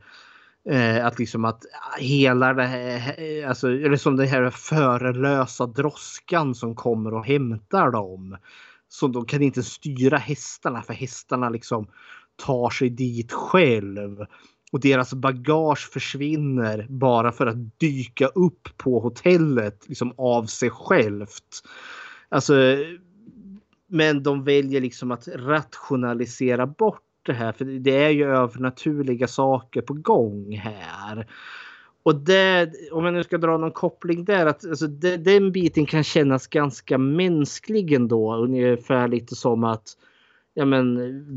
[0.69, 1.65] Eh, att liksom att
[1.99, 7.91] hela det här, eh, alltså, eller som den här förelösa droskan som kommer och hämtar
[7.91, 8.37] dem.
[8.87, 11.87] Så de kan inte styra hästarna för hästarna liksom
[12.35, 14.25] tar sig dit själv.
[14.71, 21.61] Och deras bagage försvinner bara för att dyka upp på hotellet liksom av sig självt.
[22.29, 22.53] Alltså,
[23.87, 27.51] men de väljer liksom att rationalisera bort det här.
[27.51, 31.27] För det är ju övernaturliga saker på gång här.
[32.03, 35.85] Och det, om jag nu ska dra någon koppling där, att alltså, det, den biten
[35.85, 38.35] kan kännas ganska mänsklig ändå.
[38.35, 39.97] Ungefär lite som att
[40.53, 40.93] ja, men,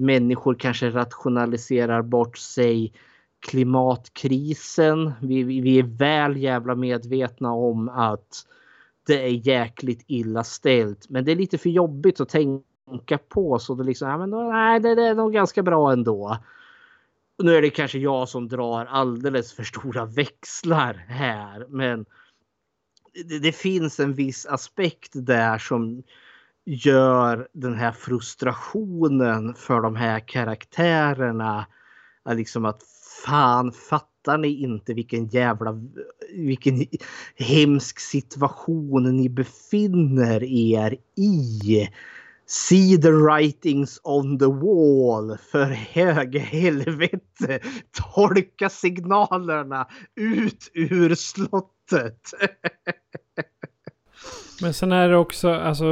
[0.06, 2.92] människor kanske rationaliserar bort sig
[3.46, 5.12] klimatkrisen.
[5.20, 8.46] Vi, vi, vi är väl jävla medvetna om att
[9.06, 11.08] det är jäkligt illa ställt.
[11.08, 12.64] Men det är lite för jobbigt att tänka
[13.28, 13.58] på.
[13.58, 16.38] Så det liksom, ja, men då, nej, det, det är nog ganska bra ändå.
[17.38, 21.66] Och nu är det kanske jag som drar alldeles för stora växlar här.
[21.68, 22.06] Men
[23.24, 26.02] det, det finns en viss aspekt där som
[26.64, 31.66] gör den här frustrationen för de här karaktärerna.
[32.30, 32.82] Liksom att
[33.24, 35.80] fan fattar ni inte vilken jävla
[36.34, 36.86] vilken
[37.36, 41.88] hemsk situation ni befinner er i.
[42.50, 45.38] See the writings on the wall.
[45.50, 47.60] För höge helvete.
[48.14, 52.30] Tolka signalerna ut ur slottet.
[54.62, 55.86] Men sen är det också alltså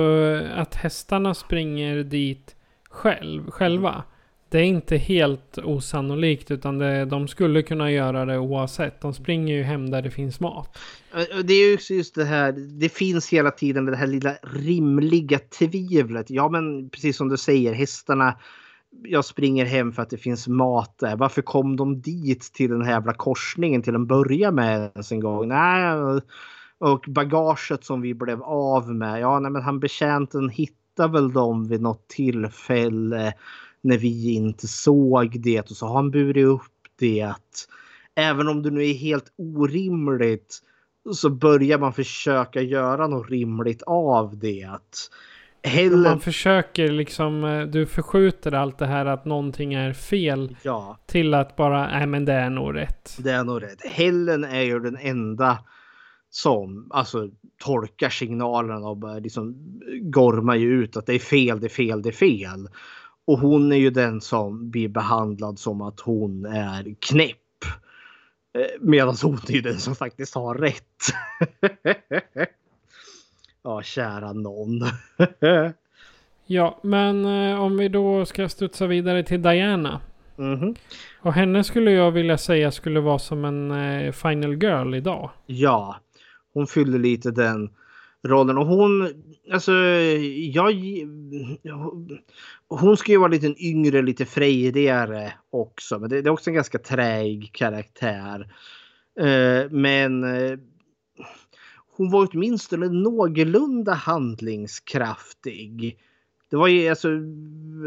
[0.54, 2.56] att hästarna springer dit
[2.90, 4.04] själv, själva.
[4.48, 9.00] Det är inte helt osannolikt utan det, de skulle kunna göra det oavsett.
[9.00, 10.78] De springer ju hem där det finns mat.
[11.44, 12.52] Det är ju just det här.
[12.52, 16.30] Det finns hela tiden det här lilla rimliga tvivlet.
[16.30, 18.38] Ja, men precis som du säger, hästarna.
[19.02, 21.16] Jag springer hem för att det finns mat där.
[21.16, 25.20] Varför kom de dit till den här jävla korsningen till en början med ens en
[25.20, 25.48] gång?
[25.48, 25.92] Nej,
[26.78, 29.20] och bagaget som vi blev av med.
[29.20, 33.34] Ja, nej, men han betjänten hittar väl dem vid något tillfälle
[33.82, 36.62] när vi inte såg det och så har han burit upp
[36.98, 37.34] det.
[38.14, 40.62] Även om det nu är helt orimligt
[41.14, 44.68] så börjar man försöka göra något rimligt av det.
[45.62, 46.08] Heller...
[46.08, 50.98] Man försöker liksom, du förskjuter allt det här att någonting är fel ja.
[51.06, 53.16] till att bara, nej men det är nog rätt.
[53.18, 53.84] Det är nog rätt.
[53.84, 55.58] Helen är ju den enda
[56.30, 57.28] som alltså
[57.64, 59.54] tolkar signalerna och bara liksom
[60.02, 62.68] gormar ju ut att det är fel, det är fel, det är fel.
[63.26, 67.36] Och hon är ju den som blir behandlad som att hon är knäpp.
[68.80, 71.02] Medan hon är den som faktiskt har rätt.
[73.62, 74.80] ja, kära någon.
[76.48, 80.00] Ja, men eh, om vi då ska studsa vidare till Diana.
[80.36, 80.74] Mhm.
[81.20, 85.30] Och henne skulle jag vilja säga skulle vara som en eh, final girl idag.
[85.46, 85.96] Ja,
[86.54, 87.70] hon fyllde lite den
[88.22, 89.72] rollen och hon, alltså
[90.52, 90.72] jag,
[92.68, 95.98] hon ska ju vara lite yngre, lite frejdigare också.
[95.98, 98.48] Men det, det är också en ganska träig karaktär.
[99.20, 100.58] Eh, men eh,
[101.96, 105.98] hon var åtminstone någorlunda handlingskraftig.
[106.50, 107.08] Det var ju alltså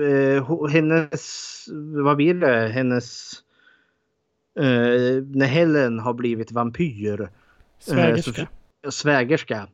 [0.01, 1.66] eh, hennes,
[2.03, 3.32] vad blir det, hennes,
[5.36, 7.30] när Helen har blivit vampyr.
[7.80, 8.47] Svägerska.
[8.84, 9.68] så- svägerska.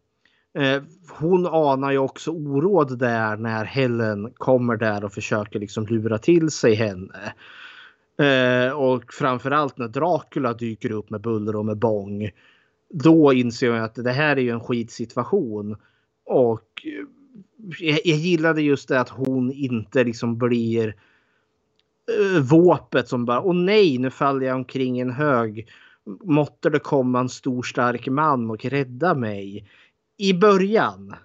[0.56, 0.84] Eh,
[1.20, 6.52] hon anar ju också oråd där när Helen kommer där och försöker liksom lura till
[6.52, 7.34] sig henne.
[8.18, 12.30] Eh, och framförallt när Dracula dyker upp med buller och med bång.
[12.90, 15.76] Då inser jag att det här är ju en skitsituation.
[16.26, 17.06] Och eh,
[17.80, 23.56] jag, jag gillade just det att hon inte liksom blir eh, våpet som bara åh
[23.56, 25.68] nej nu faller jag omkring i en hög.
[26.24, 29.68] Måtte det komma en stor stark man och rädda mig.
[30.18, 31.16] I början.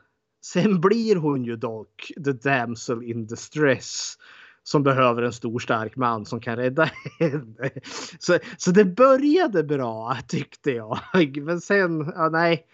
[0.44, 4.18] Sen blir hon ju dock the damsel in distress.
[4.62, 7.70] Som behöver en stor stark man som kan rädda henne.
[8.18, 10.98] Så, så det började bra tyckte jag.
[11.42, 12.66] Men sen, ja nej.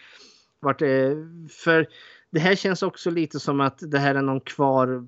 [0.60, 1.16] Vart det,
[1.50, 1.86] för
[2.30, 5.06] det här känns också lite som att det här är någon kvar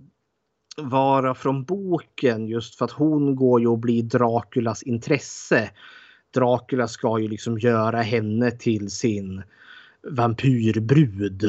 [0.77, 5.71] vara från boken just för att hon går ju och blir Draculas intresse.
[6.35, 9.43] Dracula ska ju liksom göra henne till sin
[10.03, 11.45] vampyrbrud.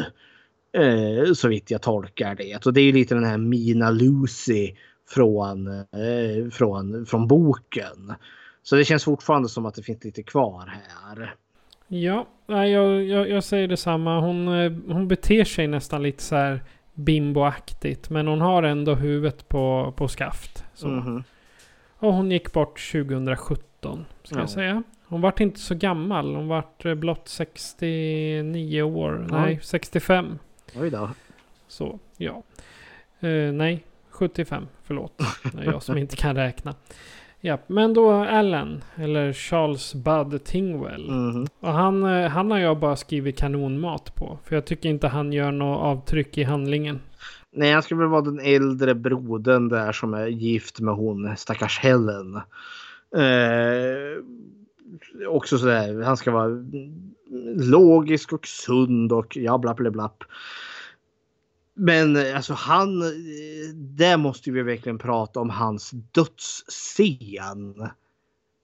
[0.71, 2.65] Eh, så vitt jag tolkar det.
[2.65, 4.73] Och det är lite den här Mina Lucy
[5.09, 8.13] från, eh, från, från boken.
[8.63, 11.35] Så det känns fortfarande som att det finns lite kvar här.
[11.87, 14.19] Ja, jag, jag, jag säger detsamma.
[14.19, 18.09] Hon, eh, hon beter sig nästan lite så här bimboaktigt.
[18.09, 20.63] Men hon har ändå huvudet på, på skaft.
[20.73, 20.87] Så.
[20.87, 21.23] Mhm.
[22.01, 24.41] Och hon gick bort 2017, ska Ja.
[24.41, 24.83] jag säga.
[25.09, 26.35] Hon vart inte så gammal.
[26.35, 29.27] Hon vart eh, blott 69 år.
[29.31, 29.59] Nej, Oj.
[29.63, 30.39] 65.
[30.75, 31.09] Oj då.
[31.67, 32.43] Så, ja.
[33.19, 34.67] Eh, nej, 75.
[34.83, 35.21] Förlåt.
[35.53, 36.75] Det är jag som inte kan räkna.
[37.41, 41.11] Ja, men då Allen, eller Charles Bud Tingwell.
[41.11, 41.47] Mhm.
[41.59, 44.39] Och han, eh, han har jag bara skrivit kanonmat på.
[44.43, 46.99] För jag tycker inte han gör något avtryck i handlingen.
[47.51, 51.79] Nej, han skulle väl vara den äldre brodern där som är gift med hon stackars
[51.79, 52.35] Helen.
[53.15, 54.23] Eh,
[55.27, 56.65] också sådär, han ska vara
[57.55, 60.11] logisk och sund och ja, bla bla bla.
[61.79, 63.07] Men eh, alltså han, eh,
[63.75, 67.89] där måste vi verkligen prata om hans dödsscen.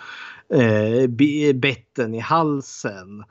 [0.54, 1.08] eh,
[1.54, 3.24] betten i halsen.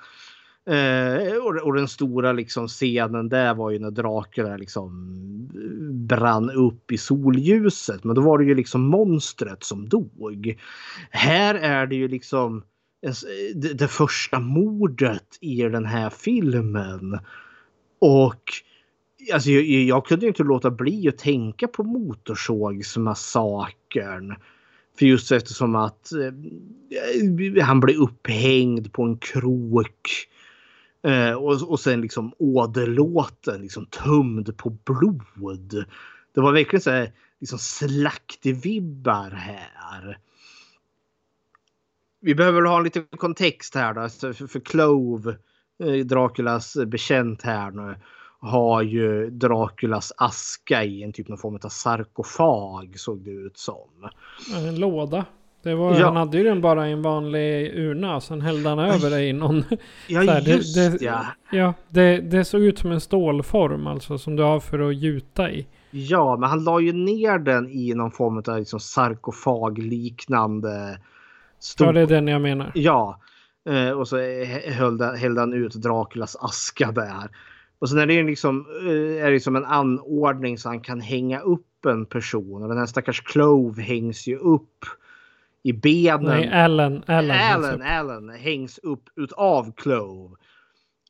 [0.71, 5.15] Eh, och, och den stora liksom scenen där var ju när Dracula liksom
[5.55, 5.59] eh,
[5.93, 8.03] brann upp i solljuset.
[8.03, 10.59] Men då var det ju liksom monstret som dog.
[11.09, 12.63] Här är det ju liksom
[13.01, 13.15] en eh,
[13.55, 17.19] det, det första mordet i den här filmen.
[17.99, 18.43] Och
[19.33, 24.35] alltså, jag, jag kunde inte låta bli att tänka på Motorsågsmassakern.
[24.99, 26.33] För just eftersom att eh, eh
[27.63, 30.27] han blev upphängd på en krok.
[31.03, 35.85] Eh, och, och sen liksom åderlåten, liksom tömd på blod.
[36.33, 40.17] Det var verkligen så här, liksom slaktvibbar här.
[42.19, 44.09] Vi behöver väl ha lite kontext här då.
[44.09, 45.37] För, för Clove,
[45.83, 47.95] eh, Draculas bekänt här nu,
[48.39, 54.09] har ju Draculas aska i en typ någon form av sarkofag såg det ut som.
[54.55, 55.25] En låda.
[55.63, 56.05] Det var, Ja.
[56.05, 58.21] Han hade ju den bara i en vanlig urna.
[58.21, 59.63] Sen hällde han över det i någon...
[60.07, 61.25] Ja, så här, just det, det, ja.
[61.51, 64.17] Ja, det, det såg ut som en stålform alltså.
[64.17, 65.67] Som du har för att gjuta i.
[65.91, 70.99] Ja, men han la ju ner den i någon form av liksom sarkofagliknande.
[71.59, 71.87] Stor...
[71.87, 72.71] Ja, det är den jag menar.
[72.73, 73.19] Ja,
[73.69, 74.17] eh, och så
[75.15, 77.29] hällde han ut Draculas aska där.
[77.79, 81.01] Och sen är det ju liksom, eh, är det som en anordning så han kan
[81.01, 82.63] hänga upp en person.
[82.63, 84.85] Och den här stackars Clove hängs ju upp
[85.63, 86.23] i benen.
[86.23, 87.03] Nej, Allen.
[87.07, 87.31] Allen.
[87.31, 87.87] hängs Allen, upp.
[87.87, 90.35] Allen hängs upp utav Clove.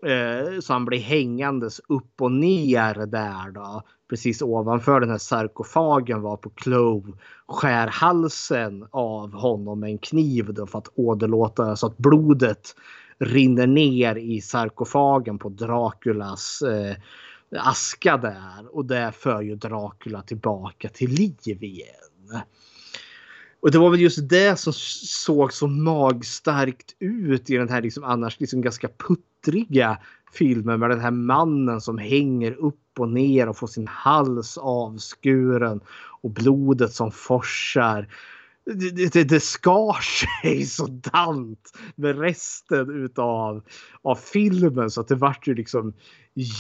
[0.06, 3.82] Eh, så han blir hängandes upp och ner där då.
[4.10, 7.12] Precis ovanför den här sarkofagen var på Clove.
[7.47, 12.76] Skär halsen av honom med en kniv då för att åderlåta så att blodet
[13.20, 16.95] rinner ner i sarkofagen på Draculas eh,
[17.60, 18.76] aska där.
[18.76, 22.41] Och det för ju Dracula tillbaka till liv igen.
[23.62, 28.03] Och det var väl just det som såg så magstarkt ut i den här liksom
[28.03, 29.97] annars liksom ganska puttriga
[30.34, 35.82] filmen med den här mannen som hänger upp och ner och får sin hals avskuren
[36.22, 38.07] och blodet som forsar.
[38.66, 40.01] Det, det, det skar
[40.41, 43.64] sig sådant med resten utav
[44.01, 45.93] av filmen så att det vart ju liksom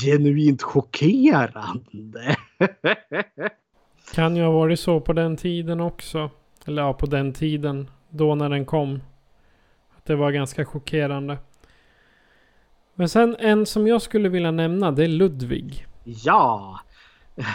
[0.03, 2.35] genuint chockerande.
[4.13, 6.29] Kan ju ha varit så på den tiden också.
[6.65, 7.89] Eller ja, på den tiden.
[8.09, 9.01] Då när den kom.
[10.03, 11.37] Det var ganska chockerande.
[12.95, 15.85] Men sen en som jag skulle vilja nämna det är Ludvig.
[16.03, 16.79] Ja!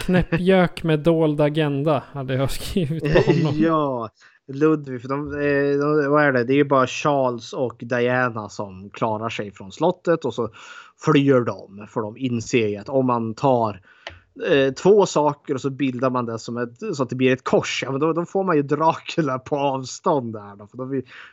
[0.01, 3.53] Knäppjök med dold agenda hade jag skrivit på honom.
[3.55, 4.09] ja,
[4.47, 5.01] Ludvig.
[5.01, 5.31] För de,
[5.79, 6.43] de, vad är det?
[6.43, 10.49] Det är ju bara Charles och Diana som klarar sig från slottet och så
[11.05, 11.87] flyr de.
[11.89, 13.81] För de inser ju att om man tar
[14.51, 17.43] eh, två saker och så bildar man det som ett, så att det blir ett
[17.43, 17.83] kors.
[17.85, 20.55] Ja, men då, då får man ju Dracula på avstånd där.
[20.55, 20.85] Då, för då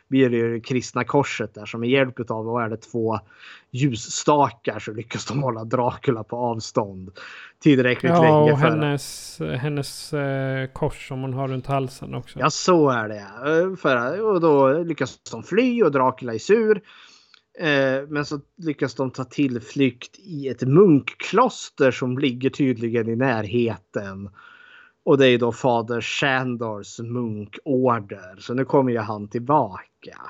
[0.07, 3.19] blir det ju kristna korset där som med hjälp av vad är det, två
[3.71, 7.11] ljusstakar så lyckas de hålla Dracula på avstånd
[7.59, 8.51] tillräckligt ja, länge.
[8.51, 12.39] och hennes, hennes eh, kors som hon har runt halsen också.
[12.39, 13.15] Ja, så är det.
[13.17, 16.81] Eh, för, och då lyckas de fly och Dracula är sur.
[17.57, 24.29] Eh, men så lyckas de ta tillflykt i ett munkkloster som ligger tydligen i närheten.
[25.03, 28.35] Och det är då fader Shandors munkorder.
[28.39, 30.21] Så nu kommer ju han tillbaka.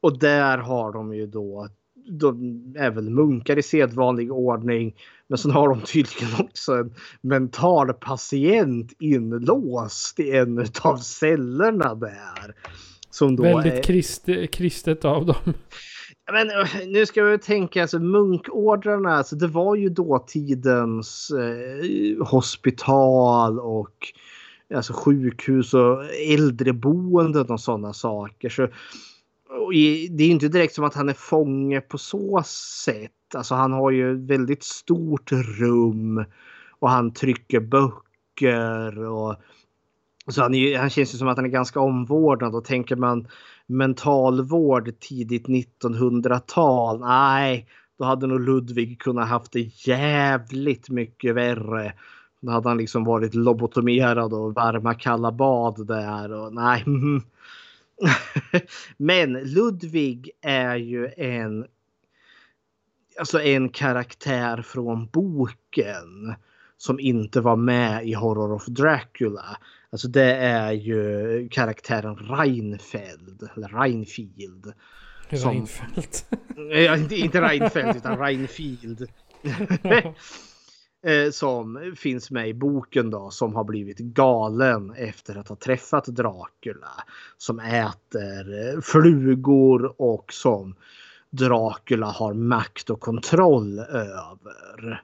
[0.00, 1.68] Och där har de ju då,
[2.08, 4.96] de är väl munkar i sedvanlig ordning.
[5.26, 12.54] Men sen har de tydligen också en mental patient inlåst i en av cellerna där.
[13.10, 13.82] Som då Väldigt är...
[13.82, 15.54] krist, kristet av dem.
[16.32, 23.60] Men eh, nu ska vi tänka, alltså munkordrarna, alltså det var ju dåtidens eh, hospital
[23.60, 24.12] och
[24.74, 28.48] alltså sjukhus och äldreboenden och sådana saker.
[28.48, 28.68] Så,
[29.48, 32.42] och i, det är inte direkt som att han är fånge på så
[32.84, 33.10] sätt.
[33.34, 36.24] Alltså han har ju väldigt stort rum
[36.78, 39.36] och han trycker böcker och
[40.28, 43.28] så han, är, han känns ju som att han är ganska omvårdnad och tänker man
[43.66, 47.00] mentalvård tidigt 1900-tal.
[47.00, 47.66] Nej,
[47.98, 51.92] då hade nog Ludvig kunnat haft det jävligt mycket värre.
[52.40, 56.84] Då hade han liksom varit lobotomerad och varma kalla bad där och nej.
[58.96, 61.66] Men Ludvig är ju en
[63.18, 66.34] alltså en karaktär från boken
[66.76, 69.56] som inte var med i Horror of Dracula.
[69.94, 73.48] Alltså det är ju karaktären Reinfeld.
[73.56, 74.72] Eller Reinfield.
[75.32, 76.26] Som, Reinfeldt.
[76.70, 79.08] ja, inte, inte Reinfeldt utan Reinfield.
[81.32, 87.04] som finns med i boken då som har blivit galen efter att ha träffat Dracula.
[87.36, 90.74] Som äter flugor och som
[91.30, 95.02] Dracula har makt och kontroll över.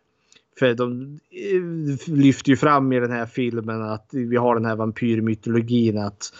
[0.61, 4.76] För de eh, lyfter ju fram i den här filmen att vi har den här
[4.76, 6.32] vampyrmytologin att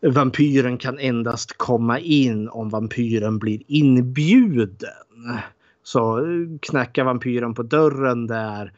[0.00, 4.78] vampyren kan endast komma in om vampyren blir inbjuden.
[5.82, 8.72] Så eh, knackar vampyren på dörren där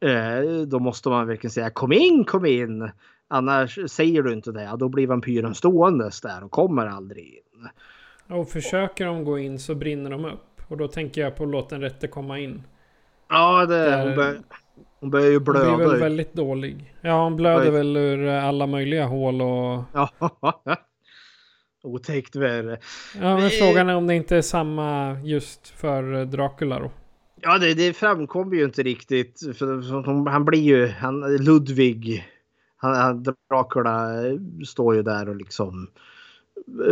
[0.00, 2.90] eh, då måste man verkligen säga kom in, kom in.
[3.28, 7.68] Annars säger du inte det, då blir vampyren ståendes där och kommer aldrig in.
[8.36, 10.60] Och försöker de gå in så brinner de upp.
[10.68, 12.62] Och då tänker jag på låt den rätte komma in.
[13.28, 14.38] Ja, det, Där, hon, bör,
[15.00, 15.68] hon börjar ju blöda.
[15.68, 16.94] Hon blir väl väldigt dålig.
[17.00, 19.84] Ja, hon blöder väl ur alla möjliga hål och...
[19.92, 20.10] Ja.
[21.82, 22.78] Otäckt värre.
[23.20, 26.90] Ja, men frågan är om det inte är samma just för Dracula då.
[27.40, 29.40] Ja, det, det framkommer ju inte riktigt.
[29.58, 32.24] För han blir ju, han, Ludvig,
[32.76, 34.08] han, Dracula
[34.66, 35.88] står ju där och liksom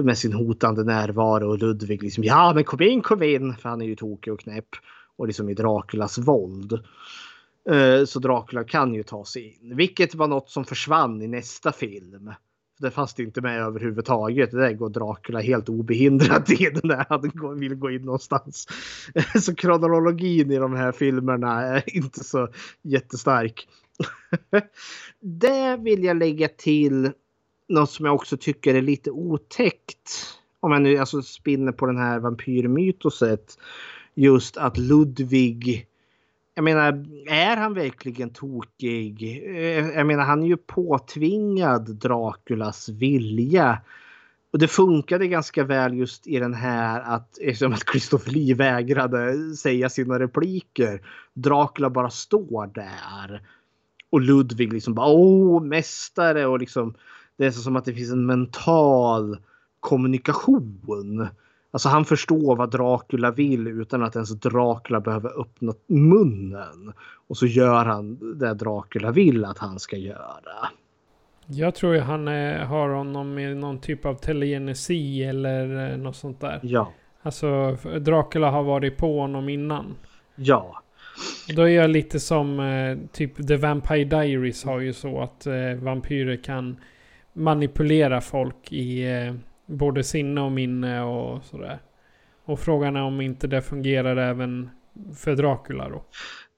[0.03, 3.55] med sin hotande närvaro och Ludvig liksom ja men kom in, kom in.
[3.57, 4.69] För han är ju tokig och knäpp
[5.17, 6.73] och liksom i Draculas våld.
[7.71, 11.73] Eh, så Dracula kan ju ta sig in, vilket var något som försvann i nästa
[11.73, 12.31] film.
[12.79, 14.51] Det fanns det inte med överhuvudtaget.
[14.51, 18.69] Där går Dracula helt obehindrat in när han vill gå in någonstans.
[19.41, 22.49] Så kronologin i de här filmerna är inte så
[22.83, 23.69] jättestark.
[25.21, 27.13] Det vill jag lägga till
[27.69, 30.11] något som jag också tycker är lite otäckt.
[30.61, 33.59] Om jag nu alltså spinner på den här vampyrmytoset
[34.15, 35.89] just att Ludvig
[36.55, 39.43] jag menar, är han verkligen tokig?
[39.47, 43.81] Eh, jag menar, han är ju påtvingad Draculas vilja.
[44.53, 49.55] Och det funkade ganska väl just i den här att eftersom att Christopher Lee vägrade
[49.57, 51.01] säga sina repliker.
[51.35, 53.43] Dracula bara står där.
[54.11, 56.95] Och Ludvig liksom bara åh mästare och liksom
[57.37, 59.39] det är så som att det finns en mental
[59.81, 61.29] kommunikation.
[61.75, 66.93] Alltså han förstår vad Dracula vill utan att ens Dracula behöver öppna munnen.
[67.29, 70.69] Och så gör han det Dracula vill att han ska göra.
[71.47, 76.17] Jag tror ju han är, har honom i någon typ av telegenesi eller eh, något
[76.17, 76.61] sånt där.
[76.63, 76.93] Ja.
[77.23, 79.95] Alltså Dracula har varit på honom innan.
[80.37, 80.83] Ja.
[81.57, 85.75] Då är jag lite som eh, typ The Vampire Diaries har ju så att eh,
[85.83, 86.77] vampyrer kan
[87.33, 89.05] manipulera folk i
[89.67, 91.79] både sinne och minne och sådär.
[92.45, 94.71] Och frågan är om inte det fungerar även
[95.17, 96.05] för Dracula då.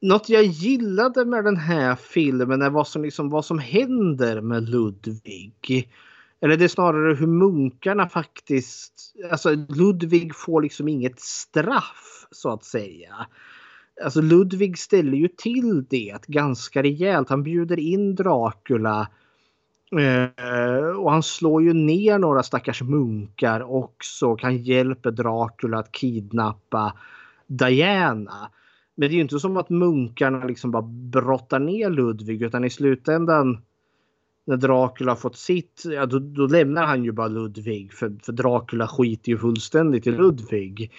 [0.01, 4.69] Något jag gillade med den här filmen är vad som, liksom, vad som händer med
[4.69, 5.93] Ludvig.
[6.41, 9.15] Eller det är snarare hur munkarna faktiskt...
[9.31, 13.27] Alltså Ludvig får liksom inget straff så att säga.
[14.05, 17.29] Alltså Ludvig ställer ju till det ganska rejält.
[17.29, 19.09] Han bjuder in Dracula
[19.93, 24.37] Eh, och han slår ju ner några stackars munkar också.
[24.43, 26.93] Han hjälper Dracula att kidnappa
[27.47, 28.51] Diana.
[28.95, 32.71] Men det är ju inte som att munkarna liksom bara brottar ner Ludvig utan i
[32.71, 33.59] slutändan
[34.47, 38.89] när Dracula fått sitt, ja då, då lämnar han ju bara Ludvig för, för Dracula
[38.89, 40.93] skiter ju fullständigt i Ludvig.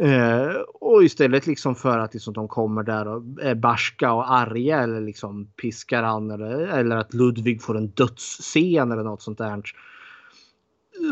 [0.00, 4.80] Eh, och istället liksom för att liksom de kommer där och är barska och arga
[4.80, 9.62] eller liksom piskar an eller, eller att Ludvig får en dödsscen eller något sånt där.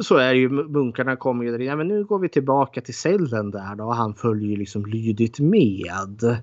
[0.02, 3.50] Så är ju munkarna kommer ju där ja, men nu går vi tillbaka till cellen
[3.50, 6.42] där då och han följer ju liksom lydigt med.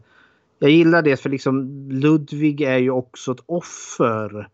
[0.59, 4.49] Jag gillar det för liksom Ludvig är ju också ett offer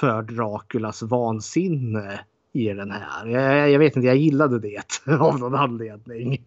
[0.00, 2.20] för Draculas vansinne
[2.54, 3.26] i den här.
[3.26, 4.82] Jag, jag, vet inte, jag gillade det
[5.20, 6.44] av någon anledning.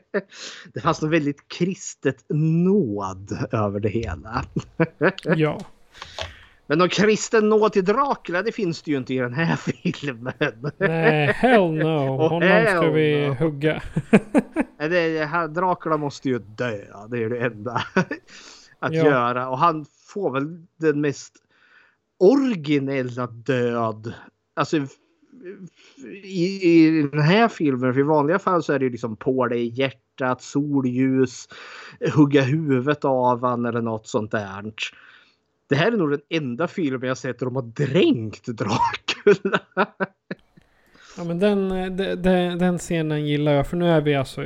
[0.74, 4.44] det fanns något väldigt kristet nåd över det hela.
[5.24, 5.60] ja.
[6.66, 10.70] Men någon kristen nåd till Dracula det finns det ju inte i den här filmen.
[10.78, 12.16] Nej, hell no.
[12.16, 13.34] Honom ska vi no.
[13.34, 13.82] hugga.
[14.78, 16.78] det, det, Dracula måste ju dö.
[17.08, 17.82] Det är det enda
[18.78, 19.04] att ja.
[19.04, 19.48] göra.
[19.48, 21.34] Och han får väl den mest
[22.18, 24.14] originella död.
[24.54, 24.76] Alltså
[26.22, 29.60] i, i den här filmen, för i vanliga fall så är det liksom på dig
[29.60, 31.48] i hjärtat, solljus,
[32.14, 34.72] hugga huvudet av han eller något sånt där.
[35.68, 39.60] Det här är nog den enda filmen jag sett där de har dränkt Dracula.
[41.16, 44.42] Ja men den, den, den scenen gillar jag för nu är vi alltså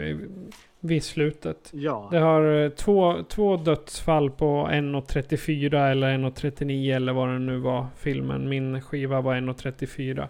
[0.80, 1.70] vid slutet.
[1.72, 2.08] Ja.
[2.10, 7.86] Det har eh, två, två dödsfall på 1.34 eller 1.39 eller vad det nu var
[7.98, 8.48] filmen.
[8.48, 10.28] Min skiva var 1.34.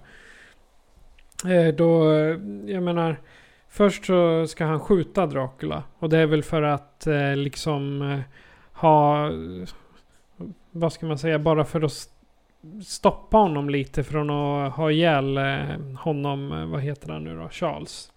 [1.46, 3.16] Eh, då, eh, jag menar,
[3.68, 5.82] först så ska han skjuta Dracula.
[5.98, 8.22] Och det är väl för att eh, liksom
[8.72, 9.30] ha,
[10.70, 12.08] vad ska man säga, bara för att
[12.86, 15.38] stoppa honom lite från att ha ihjäl
[15.98, 18.12] honom, vad heter han nu då, Charles.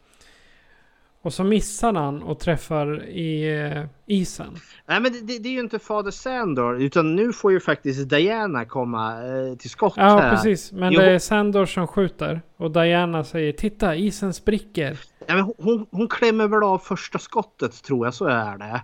[1.24, 4.56] Och så missar han och träffar i eh, isen.
[4.86, 8.66] Nej men det, det, är ju inte fader Sandor utan nu får ju faktiskt Diana
[8.66, 10.32] komma eh, till skott Ja här.
[10.32, 10.72] precis.
[10.72, 11.00] Men jo.
[11.00, 12.42] det är Sandor som skjuter.
[12.58, 15.00] Och Diana säger titta isen spricker.
[15.28, 18.82] Ja, men hon, hon klämmer väl av första skottet tror jag så är det.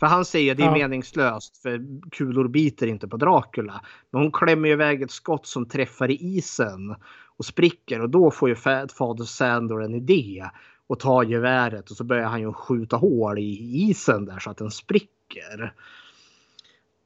[0.00, 0.72] För han säger det är ja.
[0.72, 1.80] meningslöst för
[2.10, 3.80] kulor biter inte på Dracula.
[4.10, 6.96] Men hon klämmer iväg ett skott som träffar i isen
[7.36, 10.44] och spricker och då får ju fader Sandor en idé
[10.86, 14.56] och tar geväret och så börjar han ju skjuta hål i isen där så att
[14.56, 15.74] den spricker.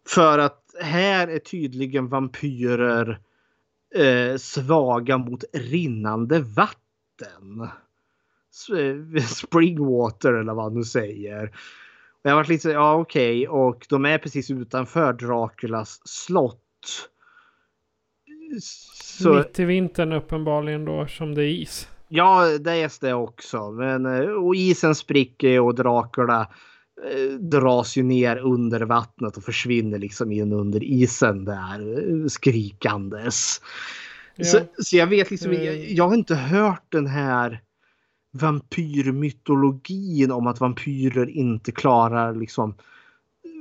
[0.08, 3.20] För att här är tydligen vampyrer
[3.94, 7.68] eh, svaga mot rinnande vatten.
[8.78, 11.52] Eh, springwater eller vad nu säger.
[12.22, 13.60] Jag har varit lite ja okej, okay.
[13.60, 17.10] och de är precis utanför Draculas slott.
[18.60, 19.34] Så...
[19.34, 21.88] Mitt i vintern uppenbarligen då som det är is.
[22.12, 23.70] Ja, det är det också.
[23.70, 26.40] Men, eh, och isen spricker och drakarna
[27.10, 33.60] eh, dras ju ner under vattnet och försvinner liksom in under isen där eh, skrikandes.
[34.36, 34.44] Ja.
[34.44, 37.60] Så, så, jag vet liksom, jag, jag, har inte hört den här
[38.32, 42.74] vampyrmytologin om att vampyrer inte klarar liksom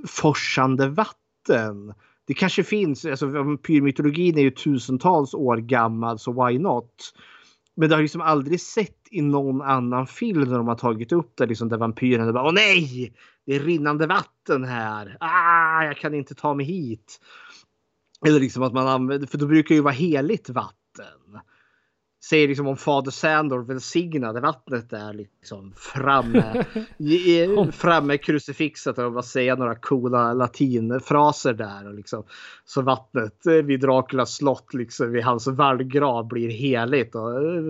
[0.07, 1.93] forsande vatten.
[2.27, 7.13] Det kanske finns, alltså vampyrmytologin är ju tusentals år gammal så why not?
[7.79, 11.33] Men det har liksom aldrig sett i någon annan film när de har tagit upp
[11.37, 13.13] det liksom där vampyren bara åh nej!
[13.45, 15.17] Det är rinnande vatten här.
[15.19, 17.19] Ah, jag kan inte ta mig hit.
[18.25, 21.39] Eller liksom att man använder, för då brukar det ju vara heligt vatten.
[22.23, 26.65] Säger liksom om fader Sandor välsignade vattnet där liksom framme.
[26.97, 31.87] i- framme krucifixet och bara säga några coola latinfraser där.
[31.87, 32.23] Och liksom,
[32.65, 37.15] så vattnet eh, vid Draculas slott liksom vid hans vallgrav blir heligt.
[37.15, 37.63] Och eh,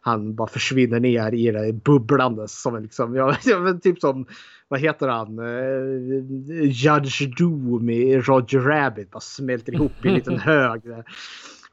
[0.00, 3.34] han bara försvinner ner i det bubblandes som liksom, ja,
[3.82, 4.26] typ som
[4.68, 5.38] vad heter han?
[5.38, 9.10] Eh, Judge Doom i Roger Rabbit.
[9.10, 10.82] Bara smälter ihop i en liten hög.
[10.84, 11.04] Där.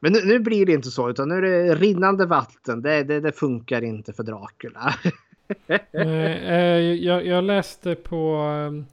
[0.04, 2.82] Men nu, nu blir det inte så utan nu är det rinnande vatten.
[2.82, 4.96] Det, det, det funkar inte för Dracula.
[5.68, 8.84] Eh, eh, jag, jag läste på, eh,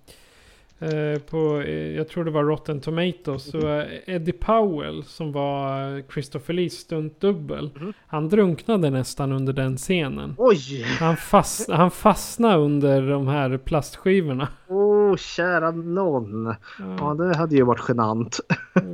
[1.31, 3.51] på eh, jag tror det var Rotten Tomatoes.
[3.51, 7.71] Så eh, Eddie Powell som var eh, Christopher Lees stuntdubbel.
[8.07, 10.35] Han drunknade nästan under den scenen.
[10.39, 10.85] Oj!
[11.01, 14.49] Han, fast, han fastnade under de här plastskivorna.
[14.69, 16.55] Åh, oh, kära någon.
[16.99, 18.41] Ja, det hade ju varit genant.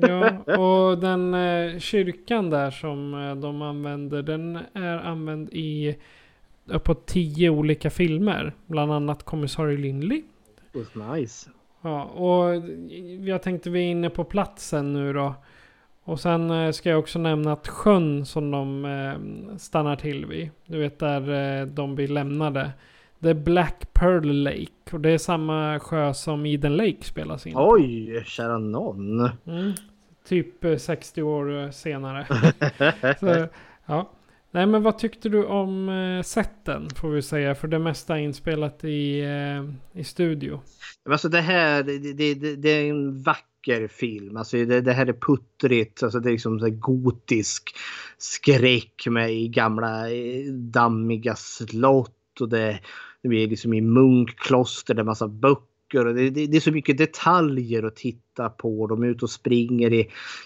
[0.01, 4.23] Ja, och den eh, kyrkan där som eh, de använder.
[4.23, 5.97] Den är använd i
[6.67, 8.55] uppåt tio olika filmer.
[8.67, 10.23] Bland annat Kommissarie Lindley.
[10.95, 11.51] nice.
[11.85, 12.63] Ja, och
[13.29, 15.35] jag tänkte vi är inne på platsen nu då.
[16.05, 20.51] Och sen eh, ska jag också nämna att sjön som de eh, stannar till vid.
[20.67, 22.71] Du vet där eh, de blir lämnade.
[23.19, 24.93] Det är Black Pearl Lake.
[24.93, 27.71] Och det är samma sjö som Eden Lake spelas in på.
[27.71, 29.21] Oj, kära någon.
[29.47, 29.73] Mm.
[30.29, 32.27] Typ eh, 60 år senare.
[33.21, 33.47] Så,
[33.87, 34.11] ja.
[34.55, 37.55] Nej men vad tyckte du om eh, setten får vi säga.
[37.55, 40.61] För det mesta är inspelat i, eh, i studio.
[41.11, 44.37] Alltså det här, det, det, det, det är en vacker film.
[44.37, 46.03] Alltså det, det här är puttrigt.
[46.03, 47.77] Alltså det är liksom så gotisk
[48.19, 52.41] skräck med i gamla eh, dammiga slott.
[52.41, 52.81] Och det,
[53.23, 54.95] det blir liksom i munkkloster.
[54.95, 55.74] Det är massa böcker.
[55.99, 58.87] Och det, det, det är så mycket detaljer att titta på.
[58.87, 60.01] De är ute och springer i,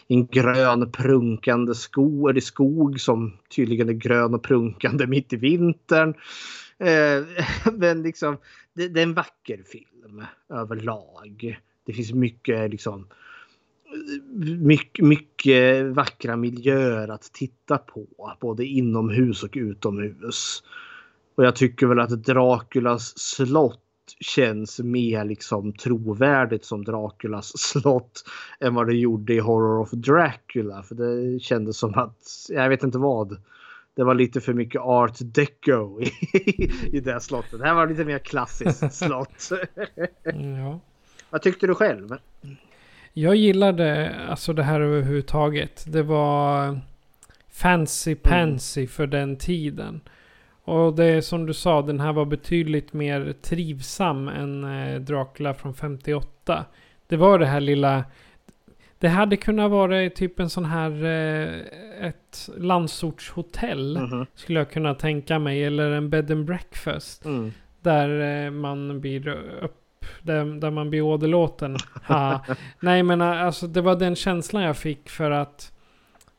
[0.07, 5.37] i en grön prunkande skog, eller skog som tydligen är grön och prunkande mitt i
[5.37, 6.15] vintern.
[6.79, 7.25] Eh,
[7.73, 8.37] men liksom,
[8.75, 11.61] det, det är en vacker film överlag.
[11.87, 13.07] Det finns mycket liksom
[14.59, 18.07] mycket, mycket vackra miljöer att titta på.
[18.41, 20.63] Både inomhus och utomhus.
[21.35, 23.88] Och jag tycker väl att Draculas slott
[24.21, 28.25] känns mer liksom trovärdigt som Draculas slott
[28.61, 30.83] än vad det gjorde i Horror of Dracula.
[30.83, 33.43] För det kändes som att, jag vet inte vad.
[33.97, 36.11] Det var lite för mycket art deco i,
[36.97, 37.59] i det slottet.
[37.59, 39.51] Det här var lite mer klassiskt slott.
[40.25, 40.81] Ja.
[41.31, 42.17] Vad tyckte du själv?
[43.13, 45.85] Jag gillade alltså det här överhuvudtaget.
[45.89, 46.81] Det var
[47.53, 50.01] fancy pansy för den tiden.
[50.69, 55.55] Och det är som du sa, den här var betydligt mer trivsam än eh, Dracula
[55.55, 56.65] från 58.
[57.07, 58.05] Det var det här lilla...
[58.99, 61.05] Det hade kunnat vara typ en sån här...
[61.05, 63.99] Eh, ett landsortshotell.
[63.99, 64.27] Mhm.
[64.35, 65.65] Skulle jag kunna tänka mig.
[65.65, 67.25] Eller en bed and breakfast.
[67.25, 67.53] Mm.
[67.81, 69.29] Där eh, man blir
[69.63, 70.07] upp...
[70.23, 71.77] Där, där man blir åderlåten.
[72.07, 72.45] Ha.
[72.81, 75.73] Nej men alltså det var den känslan jag fick för att...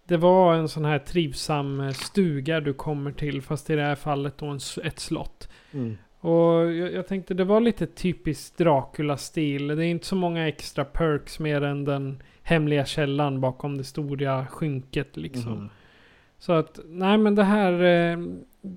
[0.10, 3.42] Det var en sån här trivsam eh, stuga du kommer till.
[3.42, 5.50] Fast i det här fallet då en, ett slott.
[5.72, 5.98] Mm.
[6.20, 9.68] Och jag, jag tänkte det var lite typiskt Dracula-stil.
[9.68, 14.48] Det är inte så många extra perks mer än den hemliga källan bakom det stora
[14.48, 15.54] skynket liksom.
[15.54, 15.70] Mhm.
[16.40, 17.74] Så att, nej men det här...
[17.84, 18.18] eh,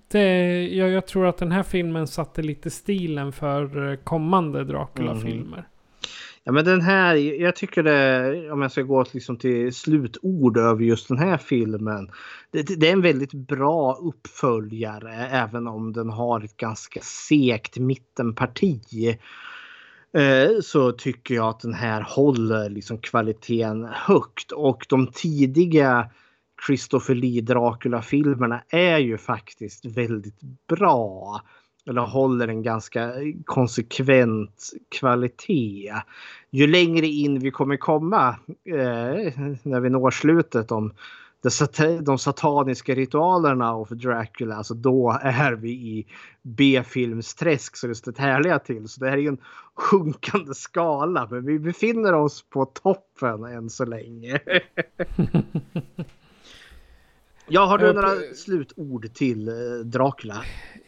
[0.08, 5.64] Det, jag, jag tror att den här filmen satte lite stilen för eh, kommande Dracula-filmer.
[6.44, 10.82] Ja, men den här, jag tycker det, om jag ska gå liksom till slutord över
[10.82, 12.10] just den här filmen.
[12.50, 19.18] Det, det är en väldigt bra uppföljare även om den har ett ganska segt mittenparti.
[20.16, 26.10] Eh, så tycker jag att den här håller liksom kvaliteten högt och de tidiga
[26.66, 31.40] Christopher Lee Dracula-filmerna är ju faktiskt väldigt bra.
[31.88, 33.12] Eller håller en ganska
[33.44, 35.92] konsekvent kvalitet.
[36.50, 38.28] Ju längre in vi kommer komma
[38.64, 39.32] eh,
[39.62, 40.92] när vi når slutet om
[41.42, 46.06] de, sat- de sataniska ritualerna av Dracula, alltså då är vi i
[46.42, 48.88] B-filmsträsk så det står härliga till.
[48.88, 49.38] Så det här är ju en
[49.74, 54.40] sjunkande skala, men vi befinner oss på toppen än så länge.
[57.48, 59.54] Ja, har du Jag- några slutord till eh,
[59.84, 60.34] Dracula?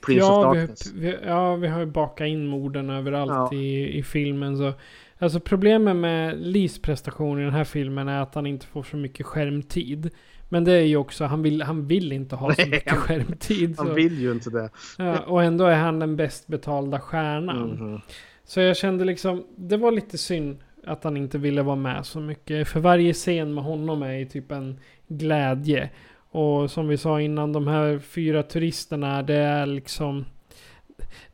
[0.07, 0.93] Prince ja, of vi, Darkness.
[0.95, 3.55] vi, ja, vi har ju bakat in morden överallt Ja.
[3.59, 4.57] i, i filmen.
[4.57, 4.73] Så.
[5.19, 8.97] Alltså problemet med Lees prestation i den här filmen är att han inte får så
[8.97, 10.11] mycket skärmtid.
[10.49, 13.75] Men det är ju också, han vill, han vill inte ha så mycket han- skärmtid.
[13.79, 13.93] Han så.
[13.93, 14.71] vill ju inte det.
[14.99, 17.69] Ja, och ändå är han den bäst betalda stjärnan.
[17.71, 18.01] Mhm.
[18.45, 22.21] Så jag kände liksom, det var lite synd att han inte ville vara med så
[22.21, 22.69] mycket.
[22.69, 24.79] För varje scen med honom är ju typ en
[25.09, 25.91] glädje.
[26.35, 30.25] Och som vi sa innan, de här fyra turisterna, det är liksom...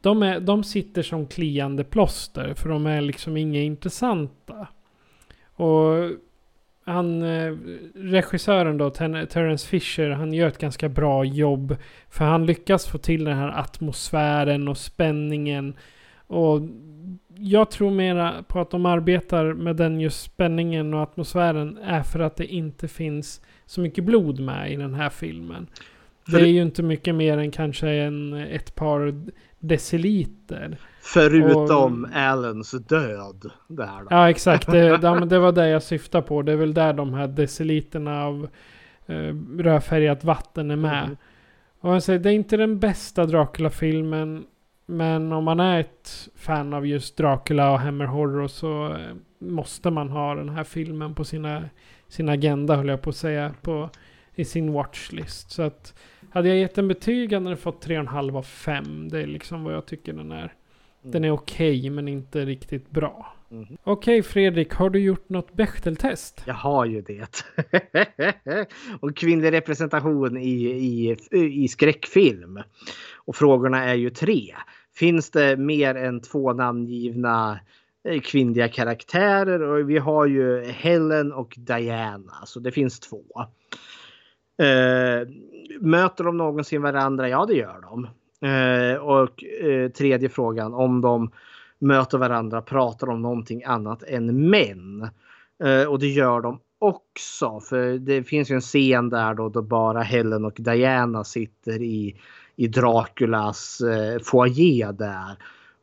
[0.01, 4.69] De, är, de sitter som kliande plåster, för de är liksom inga intressanta.
[5.55, 6.11] Och
[6.85, 7.57] han, eh,
[7.95, 11.77] regissören då, Terence Fisher, han gör ett ganska bra jobb.
[12.09, 15.77] För han lyckas få till den här atmosfären och spänningen.
[16.27, 16.61] Och
[17.37, 22.21] jag tror mera på att de arbetar med den just spänningen och atmosfären är för
[22.21, 23.41] att det inte finns
[23.71, 25.67] så mycket blod med i den här filmen.
[26.27, 29.15] Det är ju inte mycket mer än kanske en, ett par
[29.59, 30.79] deciliter.
[31.03, 33.51] Förutom Allens död.
[33.69, 34.07] Där då.
[34.11, 36.43] Ja exakt, det, det var det jag syftade på.
[36.43, 38.49] Det är väl där de här deciliterna av
[39.07, 41.05] eh, rödfärgat vatten är med.
[41.05, 41.17] Mm.
[41.81, 44.45] Och jag säger, det är inte den bästa Dracula-filmen.
[44.87, 49.91] Men om man är ett fan av just Dracula och Hammer Horror så eh, måste
[49.91, 51.63] man ha den här filmen på sina,
[52.11, 53.55] sin agenda höll jag på att säga.
[53.63, 53.91] På,
[54.35, 55.51] I sin watchlist.
[55.51, 55.95] Så att
[56.31, 59.09] hade jag gett en betyg hade den fått 3,5 av 5.
[59.09, 60.55] Det är liksom vad jag tycker den är.
[61.03, 63.35] Den är okej men inte riktigt bra.
[63.49, 63.77] Mhm.
[63.85, 66.43] Okej Fredrik, har du gjort något Bechteltest?
[66.47, 67.45] Jag har ju det.
[69.01, 71.17] och kvinnlig representation i, i,
[71.65, 72.61] i skräckfilm.
[73.15, 74.55] Och frågorna är ju tre.
[74.95, 77.61] Finns det mer än två namngivna
[78.09, 79.63] Eh, kvinnliga karaktärer?
[79.63, 82.33] Och vi har ju Helen och Diana.
[82.45, 83.23] Så det finns två.
[84.63, 85.29] Eh,
[85.81, 87.29] möter de någonsin varandra?
[87.29, 88.09] Ja, det gör de.
[88.49, 91.31] Eh, och eh, tredje frågan, om de
[91.79, 95.09] möter varandra, pratar de någonting annat än män?
[95.65, 97.61] Eh, och det gör de också.
[97.61, 102.21] För det finns ju en scen där då, då bara Helen och Diana sitter i,
[102.57, 105.37] i Draculas eh, foyer där.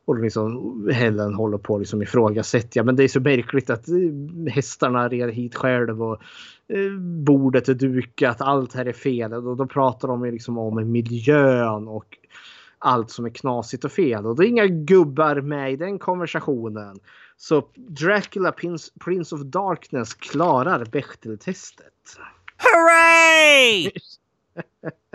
[0.08, 2.68] Och liksom Helen håller på att liksom ifrågasätta.
[2.72, 6.22] Ja, men det är så märkligt att eh, hästarna red hit själv och
[6.68, 8.40] eh, bordet är dukat.
[8.40, 9.32] Allt här är fel.
[9.32, 12.18] Och då pratar de liksom om miljön och
[12.78, 14.26] allt som är knasigt och fel.
[14.26, 16.96] Och det är inga gubbar med i den konversationen.
[17.36, 22.18] Så Dracula Prince, Prince of Darkness klarar Bechdel-testet.
[22.58, 23.90] Hooray!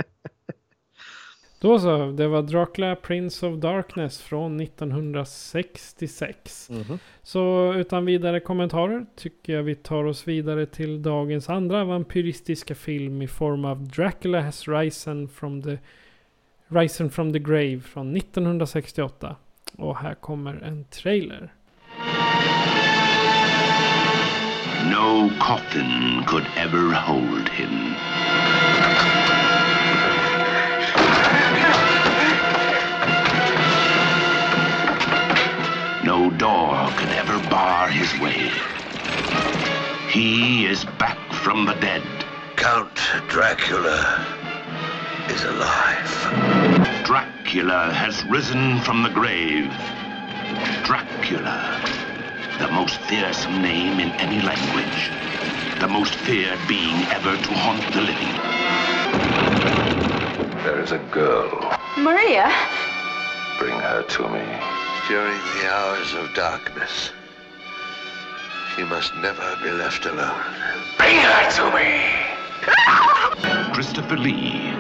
[1.64, 6.70] Då så, det var Dracula Prince of Darkness från 1966.
[7.24, 13.22] Så utan vidare kommentarer tycker jag vi tar oss vidare till dagens andra vampyristiska film
[13.22, 15.78] i form av Dracula has risen from the,
[16.68, 19.36] risen from the grave från 1968.
[19.78, 21.54] Och här kommer en trailer.
[24.92, 27.94] No coffin could ever hold him.
[36.16, 38.52] No door could ever bar his way.
[40.12, 42.04] He is back from the dead.
[42.56, 43.00] Count
[43.30, 44.24] Dracula
[45.28, 46.14] is alive.
[47.04, 49.74] Dracula has risen from the grave.
[50.86, 51.82] Dracula,
[52.60, 55.10] the most fearsome name in any language.
[55.80, 58.36] The most feared being ever to haunt the living.
[60.64, 61.76] There is a girl.
[61.98, 62.54] Maria?
[63.58, 64.83] Bring her to me.
[65.10, 67.12] During the hours of darkness,
[68.74, 70.42] she must never be left alone.
[70.98, 73.74] Bring her to me!
[73.74, 74.72] Christopher Lee,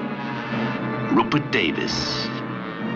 [1.12, 2.26] Rupert Davis,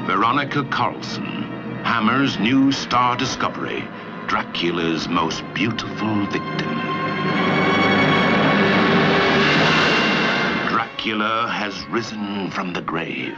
[0.06, 1.44] Veronica Carlson,
[1.84, 3.84] Hammer's new star discovery,
[4.28, 6.80] Dracula's most beautiful victim.
[10.70, 13.38] Dracula has risen from the grave.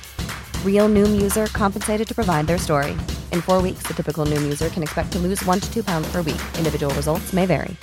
[0.65, 2.91] Real Noom user compensated to provide their story.
[3.31, 6.11] In four weeks, the typical Noom user can expect to lose one to two pounds
[6.11, 6.41] per week.
[6.57, 7.75] Individual results may vary.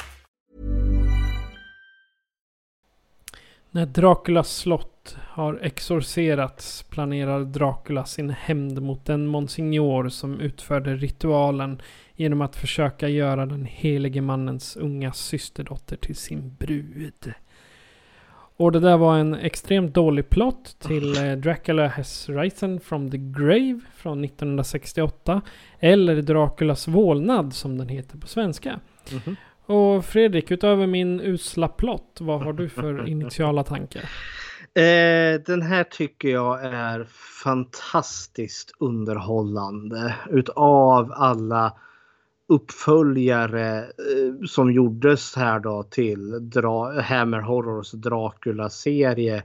[3.71, 11.83] När Draculas slott har exorcerats planerar Dracula sin hämnd mot den monsignor som utförde ritualen
[12.17, 17.33] genom att försöka göra den helige mannens unga systerdotter till sin brud.
[18.59, 23.19] Och det där var en extremt dålig plott till eh, Dracula has risen from the
[23.19, 25.43] grave från 1968.
[25.81, 28.81] Eller Draculas vålnad som den heter på svenska.
[29.13, 29.37] Mhm.
[29.67, 34.03] Och Fredrik, utöver min usla plott, vad har du för initiala tankar?
[34.75, 37.07] Eh, den här tycker jag är
[37.45, 40.15] fantastiskt underhållande.
[40.31, 41.73] Utav alla
[42.49, 49.43] uppföljare eh, som gjordes här då till Dra Hammer Horrors Dracula-serie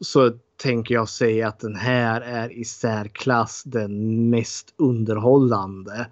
[0.00, 6.06] så tänker jag säga att den här är i särklass den mest underhållande.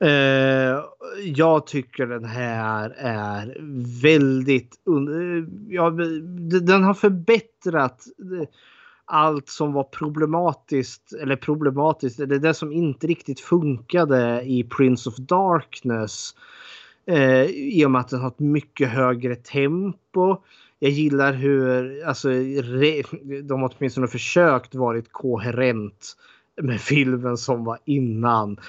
[0.00, 0.84] Eh,
[1.24, 3.56] jag tycker den här är
[4.02, 4.76] väldigt...
[5.68, 5.90] Ja,
[6.60, 8.04] den har förbättrat
[8.40, 8.48] eh,
[9.10, 15.16] allt som var problematiskt, eller problematiskt, eller det som inte riktigt funkade i Prince of
[15.16, 16.34] Darkness.
[17.06, 20.36] Eh, I och med att den har ett mycket högre tempo.
[20.78, 23.02] Jag gillar hur, alltså, re,
[23.42, 26.16] de har åtminstone försökt varit koherent
[26.62, 28.60] med filmen som var innan.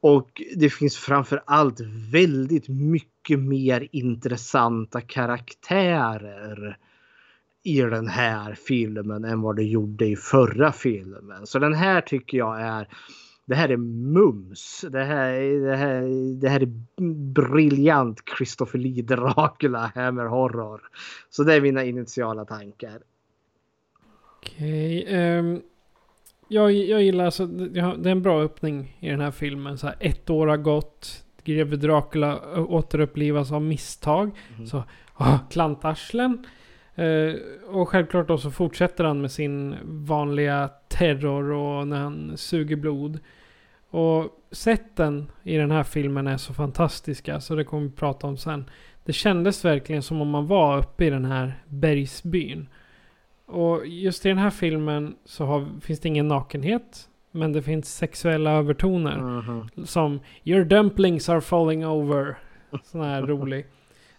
[0.00, 1.80] Och det finns framför allt
[2.12, 6.78] väldigt mycket mer intressanta karaktärer
[7.66, 11.46] i den här filmen än vad det gjorde i förra filmen.
[11.46, 12.88] Så den här tycker jag är
[13.46, 14.84] det här är mums.
[14.90, 15.40] Det här,
[15.70, 16.02] det här,
[16.40, 16.72] det här är
[17.34, 20.80] briljant Christopher Lee Dracula Hammer Horror.
[21.30, 23.00] Så det är mina initiala tankar.
[24.36, 25.06] Okej.
[25.08, 25.60] ehm,
[26.48, 29.78] jag, jag gillar alltså, det är en bra öppning i den här filmen.
[29.78, 31.22] Så här, ett år har gått.
[31.44, 34.30] Greve Dracula återupplivas av misstag.
[34.70, 34.84] Så,
[35.14, 36.46] ah, klantarslen.
[36.96, 37.34] Eh,
[37.66, 43.18] och självklart då så fortsätter han med sin vanliga terror och när han suger blod.
[43.90, 48.36] Och sätten i den här filmen är så fantastiska så det kommer vi prata om
[48.36, 48.70] sen.
[49.04, 52.68] Det kändes verkligen som om man var uppe i den här bergsbyn.
[53.46, 57.08] Och just i den här filmen så har, finns det ingen nakenhet.
[57.30, 59.18] Men det finns sexuella övertoner.
[59.18, 59.68] Mhm.
[59.84, 62.38] Som Your dumplings are falling over.
[62.82, 63.66] Sån här rolig.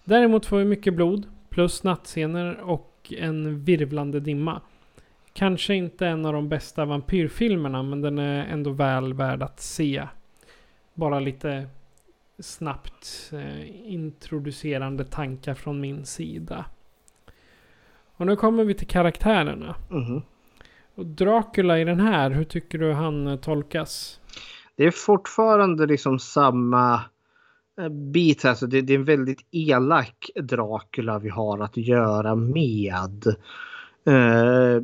[0.04, 1.26] Däremot får vi mycket blod.
[1.58, 4.62] Plus nattscener och en virvlande dimma.
[5.34, 10.08] Kanske inte en av de bästa vampyrfilmerna men den är ändå väl värd att se.
[10.94, 11.68] Bara lite
[12.40, 16.66] snabbt eh, introducerande tankar från min sida.
[18.18, 19.76] Och nu kommer vi till karaktärerna.
[19.90, 20.22] Mhm.
[20.96, 24.20] Och Dracula i den här, hur tycker du han eh, tolkas?
[24.76, 27.02] Det är fortfarande liksom samma
[27.82, 28.46] Eh, bit.
[28.46, 33.36] Alltså det, det är en väldigt elak Dracula vi har att göra med.
[34.06, 34.82] Eh,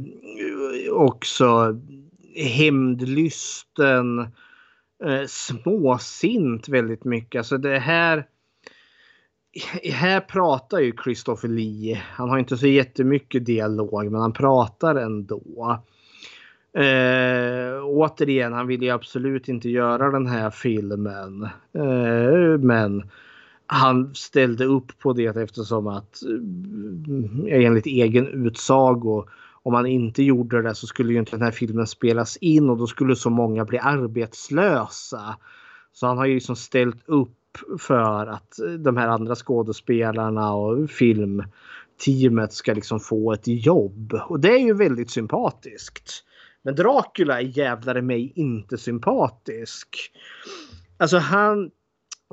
[0.92, 1.80] också
[2.36, 4.20] hämndlysten.
[5.04, 7.40] Eh, småsint väldigt mycket.
[7.40, 8.28] Alltså det här.
[9.84, 12.02] Här pratar ju Christopher Lee.
[12.12, 15.84] Han har inte så jättemycket dialog men han pratar ändå.
[16.74, 21.44] Eh, återigen, han ville ju absolut inte göra den här filmen.
[21.74, 23.04] Eh, men
[23.68, 29.26] han ställde upp på det eftersom att eh, enligt egen utsago
[29.64, 32.78] om han inte gjorde det så skulle ju inte den här filmen spelas in och
[32.78, 35.38] då skulle så många bli arbetslösa.
[35.94, 37.38] Så han har ju liksom ställt upp
[37.80, 44.14] för att eh, de här andra skådespelarna och filmteamet ska liksom få ett jobb.
[44.30, 46.24] Och det är ju väldigt sympatiskt.
[46.64, 50.12] Men Dracula är jävlar i mig inte sympatisk.
[50.98, 51.72] Alltså han,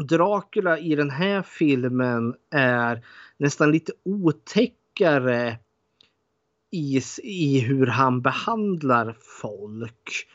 [0.08, 3.04] Dracula i den här filmen är
[3.38, 5.58] nästan lite otäckare
[6.70, 10.26] i, i hur han behandlar folk.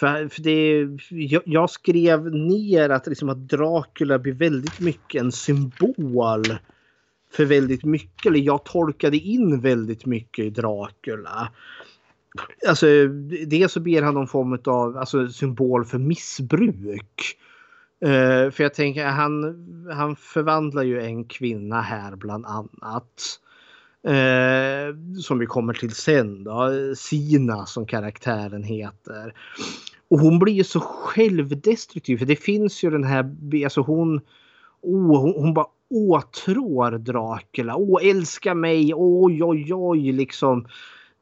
[0.00, 5.32] För, för det, jag, jag skrev ner att, liksom att Dracula blir väldigt mycket en
[5.32, 6.58] symbol
[7.32, 8.26] för väldigt mycket.
[8.26, 11.52] Eller jag tolkade in väldigt mycket i Dracula.
[12.68, 12.86] Alltså,
[13.46, 17.36] dels så ber han någon form av alltså, symbol för missbruk.
[18.04, 19.56] Uh, för jag tänker, han,
[19.92, 23.40] han förvandlar ju en kvinna här bland annat.
[24.08, 26.70] Uh, som vi kommer till sen då.
[26.96, 29.34] Sina som karaktären heter.
[30.08, 32.16] Och hon blir ju så självdestruktiv.
[32.16, 33.34] För det finns ju den här,
[33.64, 34.20] alltså hon,
[34.80, 37.76] oh, hon, hon bara åtrår Dracula.
[37.76, 40.66] Åh, älska mig, oj, oj, oj, liksom.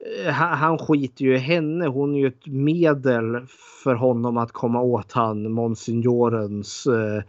[0.06, 1.86] Eh, han, han skiter ju i henne.
[1.86, 3.46] Hon är ju ett medel
[3.84, 7.22] för honom att komma åt han monsignorens eh,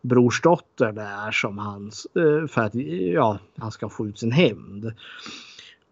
[0.00, 2.74] brorsdotter där som hans eh, för att
[3.14, 4.92] ja, han ska få ut sin hämnd.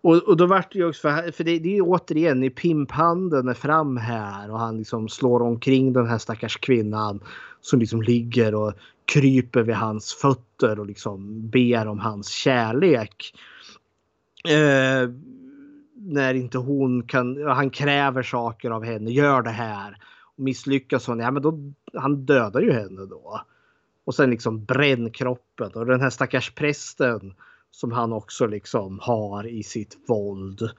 [0.02, 2.50] Och, och då vart det ju också för, för det, det är ju återigen i
[2.50, 7.20] pimphanden är fram här och han liksom slår omkring den här stackars kvinnan
[7.60, 8.72] som liksom ligger och
[9.04, 13.34] kryper vid hans fötter och liksom ber om hans kärlek.
[14.48, 15.10] Eh,
[16.04, 19.98] när inte hon kan, han kräver saker av henne, gör det här.
[20.36, 21.58] Och misslyckas hon, ja men då,
[21.94, 23.40] han dödar ju henne då.
[24.04, 27.34] Och sen liksom bränn kroppen och den här stackars prästen
[27.70, 30.70] som han också liksom har i sitt våld.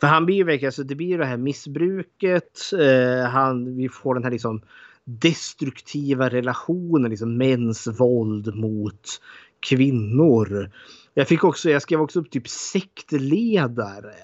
[0.00, 2.60] För han blir ju alltså det blir det här missbruket.
[2.78, 4.60] Eh, han, vi får den här liksom
[5.04, 9.20] destruktiva relationen, liksom mäns våld mot
[9.60, 10.70] kvinnor.
[11.14, 14.14] Jag fick också, jag skrev också upp typ sektledare.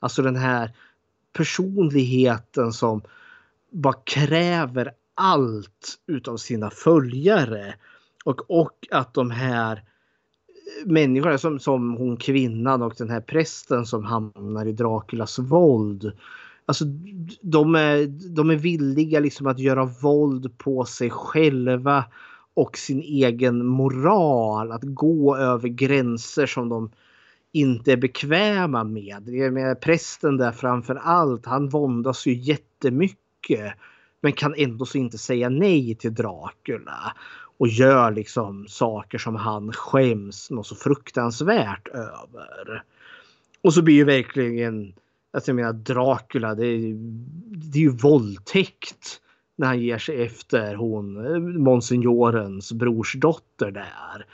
[0.00, 0.70] Alltså den här
[1.32, 3.02] personligheten som
[3.70, 7.74] bara kräver allt utav sina följare.
[8.24, 9.82] Och, och att de här
[10.84, 16.12] människorna som, som hon kvinnan och den här prästen som hamnar i Draculas våld.
[16.66, 16.84] Alltså
[17.40, 22.04] de är, de är villiga liksom att göra våld på sig själva
[22.54, 24.72] och sin egen moral.
[24.72, 26.90] Att gå över gränser som de
[27.52, 29.52] inte är bekväma med.
[29.52, 33.74] med prästen där framför allt, han våndas ju jättemycket.
[34.20, 37.16] Men kan ändå så inte säga nej till Dracula
[37.58, 42.82] och gör liksom saker som han skäms något så fruktansvärt över.
[43.62, 44.94] Och så blir ju verkligen,
[45.32, 46.94] alltså jag menar Dracula, det är,
[47.72, 49.20] det är ju våldtäkt
[49.56, 54.26] när han ger sig efter hon, eh, monsignorens brorsdotter där.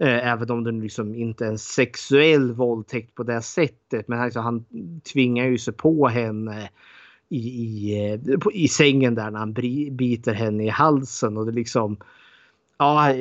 [0.00, 4.08] Eh, även om det liksom inte är en sexuell våldtäkt på det sättet.
[4.08, 4.64] Men alltså, han
[5.12, 6.70] tvingar ju sig på henne
[7.28, 9.52] i, i, eh, i sängen där när han
[9.96, 11.36] biter henne i halsen.
[11.36, 11.96] Och det liksom
[12.78, 13.14] ja,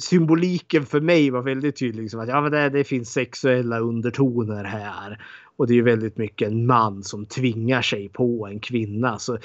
[0.00, 2.02] symboliken för mig var väldigt tydlig.
[2.02, 5.24] Liksom att ja, men det, det finns sexuella undertoner här.
[5.56, 9.18] Och det är väldigt mycket en man som tvingar sig på en kvinna.
[9.18, 9.38] Så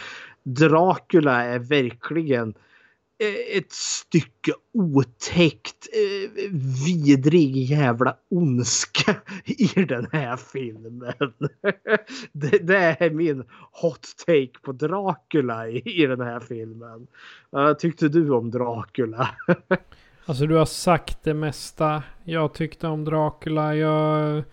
[0.43, 2.55] Dracula är verkligen eh,
[3.57, 6.31] ett stycke otäckt, eh,
[6.85, 9.15] vidrig jävla ondska
[9.45, 11.01] i den här filmen.
[12.31, 17.07] Det, det är min hot take på Dracula i, i den här filmen.
[17.49, 19.29] Vad tyckte du om Dracula?
[20.27, 23.75] Alltså du har sagt det mesta jag tyckte om Dracula.
[23.75, 24.43] Jag,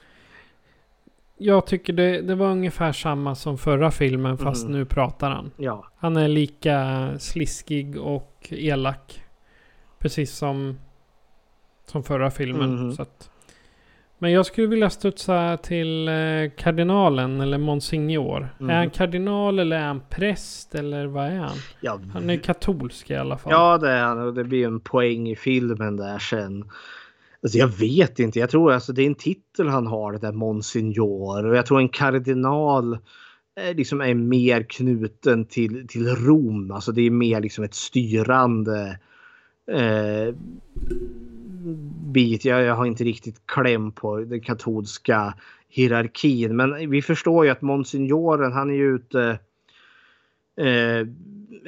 [1.39, 4.78] jag tycker det, det var ungefär samma som förra filmen fast Mm.
[4.78, 5.51] nu pratar han.
[5.56, 5.86] Ja.
[5.97, 9.23] Han är lika sliskig och elak.
[9.98, 10.78] Precis som,
[11.86, 12.74] som förra filmen.
[12.77, 12.93] Mhm.
[12.93, 13.31] Så att,
[14.19, 16.14] men jag skulle vilja studsa till eh,
[16.56, 18.48] kardinalen eller monsignor.
[18.59, 18.70] Mhm.
[18.70, 21.56] Är han kardinal eller är han präst eller vad är han?
[21.81, 23.52] Ja, Han är katolsk i alla fall.
[23.52, 26.70] Ja, det är han och det blir en poäng i filmen där sen.
[27.43, 30.32] Alltså jag vet inte, jag tror alltså det är en titel han har det där
[30.32, 32.98] Monsignor och jag tror en kardinal
[33.57, 36.70] Eh, liksom är mer knuten till, till Rom.
[36.70, 38.99] Alltså det är mer liksom ett styrande
[39.66, 40.35] eh,
[42.12, 42.45] bit.
[42.45, 45.35] Jag, jag har inte riktigt kläm på den katolska
[45.69, 46.57] hierarkin.
[46.57, 49.39] Men vi förstår ju att Monsignoren han är ju ute
[50.57, 51.07] eh,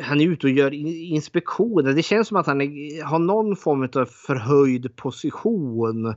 [0.03, 0.75] han är ute och gör
[1.13, 1.93] inspektioner.
[1.93, 6.15] Det känns som att han är, har någon form av förhöjd position.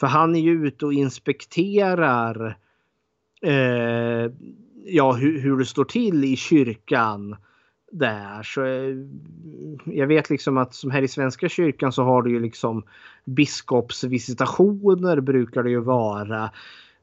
[0.00, 2.56] För han är ju ute och inspekterar
[3.42, 4.30] eh,
[4.86, 7.36] ja, hur, hur det står till i kyrkan
[7.92, 8.42] där.
[8.42, 8.96] Så, eh,
[9.84, 12.82] jag vet liksom att som här i Svenska kyrkan så har du ju liksom
[13.24, 16.50] biskopsvisitationer brukar det ju vara.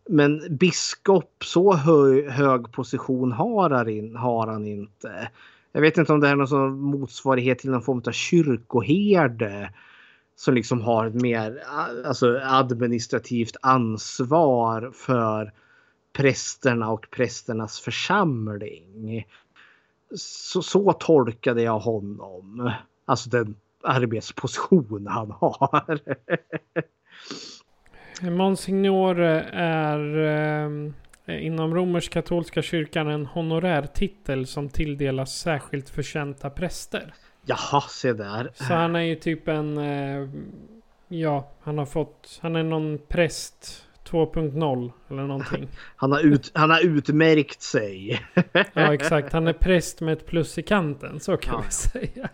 [0.09, 5.29] Men biskop, så hö, hög position har han, in, har han inte.
[5.71, 9.73] Jag vet inte om det är någon sån motsvarighet till någon form av kyrkoherde.
[10.35, 11.63] Som liksom har ett mer
[12.05, 15.51] alltså, administrativt ansvar för
[16.13, 19.27] prästerna och prästernas församling.
[20.15, 22.71] Så, så tolkade jag honom.
[23.05, 25.99] Alltså den arbetsposition han har.
[28.29, 30.17] Monsignor är
[31.25, 37.13] eh, inom romersk-katolska kyrkan en honorär titel som tilldelas särskilt förtjänta präster.
[37.45, 38.51] Jaha, se där.
[38.53, 39.77] Så han är ju typ en...
[39.77, 40.29] Eh,
[41.07, 42.39] ja, han har fått...
[42.41, 45.67] Han är någon präst 2.0 eller någonting.
[45.95, 48.21] Han har, ut, han har utmärkt sig.
[48.73, 49.33] ja, exakt.
[49.33, 52.29] Han är präst med ett plus i kanten, så kan ja, vi säga.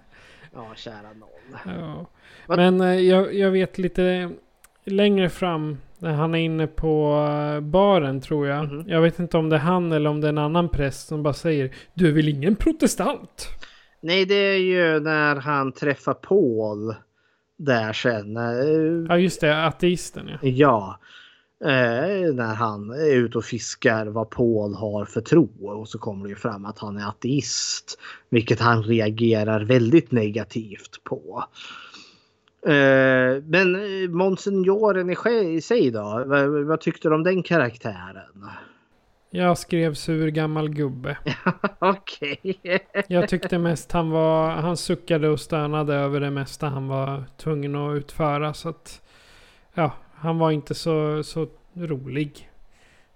[0.53, 1.75] Ja, kära någon.
[1.75, 2.09] Ja.
[2.55, 4.31] Men eh, jag, jag vet lite
[4.85, 8.63] längre fram när han är inne på eh, baren tror jag.
[8.63, 8.91] Mm -hmm.
[8.91, 11.23] Jag vet inte om det är han eller om det är en annan präst som
[11.23, 13.47] bara säger Du är väl ingen protestant?
[14.01, 16.95] Nej, det är ju när han träffar Paul
[17.57, 18.37] där sen.
[18.37, 19.65] Eh, ja, just det.
[19.65, 20.37] Ateisten ja.
[20.41, 20.99] Ja.
[21.61, 26.23] Eh, när han är ute och fiskar vad Paul har för tro och så kommer
[26.23, 27.99] det ju fram att han är ateist.
[28.29, 31.43] Vilket han reagerar väldigt negativt på.
[32.65, 35.09] Eh, men eh, Monsignoren
[35.55, 36.23] i sig då?
[36.25, 38.49] Vad, vad tyckte du om den karaktären?
[39.29, 41.17] Jag skrev sur gammal gubbe.
[41.79, 42.61] Okej.
[43.07, 47.75] Jag tyckte mest han var, han suckade och stönade över det mesta han var tvungen
[47.75, 48.53] att utföra.
[48.53, 49.01] Så att,
[49.73, 49.91] ja,
[50.21, 52.49] han var inte så, så rolig.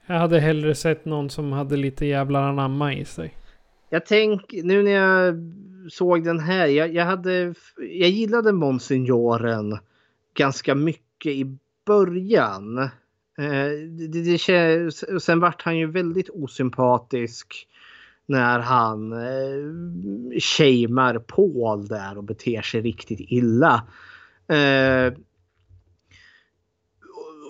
[0.05, 3.37] Jag hade hellre sett någon som hade lite jävlar anamma i sig.
[3.89, 5.35] Jag tänker, nu när jag
[5.91, 9.77] såg den här, jag, jag, hade, jag gillade Monsignoren
[10.33, 12.77] ganska mycket i början.
[13.37, 17.67] Eh, det, det, sen vart han ju väldigt osympatisk
[18.25, 23.83] när han eh, shamear Paul där och beter sig riktigt illa.
[24.47, 25.13] Eh,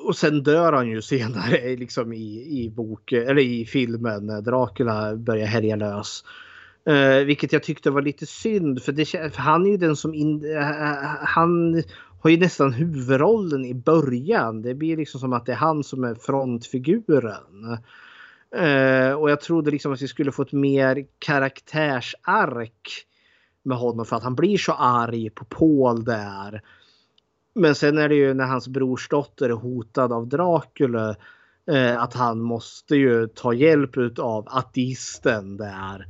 [0.04, 5.16] och sen dör han ju senare liksom i, i bok, eller i filmen när Dracula
[5.16, 6.24] börjar härja lös.
[6.90, 10.14] Uh, vilket jag tyckte var lite synd för, det, för han är ju den som
[10.14, 10.62] in, uh,
[11.22, 11.84] han
[12.22, 14.62] har ju nästan huvudrollen i början.
[14.62, 17.78] Det blir liksom som att det är han som är frontfiguren.
[18.56, 23.06] Uh, och jag trodde liksom att vi skulle få ett mer karaktärsark
[23.64, 26.62] med honom för att han blir så arg på Paul där.
[27.56, 31.16] Men sen är det ju när hans brorsdotter är hotad av Dracula
[31.72, 36.08] eh, att han måste ju ta hjälp av ateisten där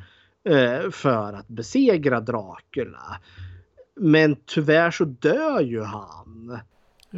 [0.49, 3.19] eh, för att besegra Dracula.
[3.95, 6.59] Men tyvärr så dör ju han.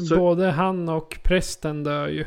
[0.09, 0.15] Så...
[0.15, 2.25] Både han och prästen dör ju.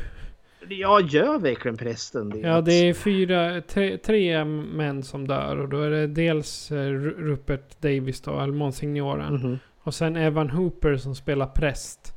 [0.69, 2.39] Ja, gör verkligen prästen det?
[2.39, 5.57] Ja, det är fyra, tre, tre män som dör.
[5.57, 9.35] Och då är det dels eh, Rupert Davis då, eller Monsignoren.
[9.35, 9.57] Mm -hmm.
[9.89, 12.13] Och sen Evan Hooper som spelar präst.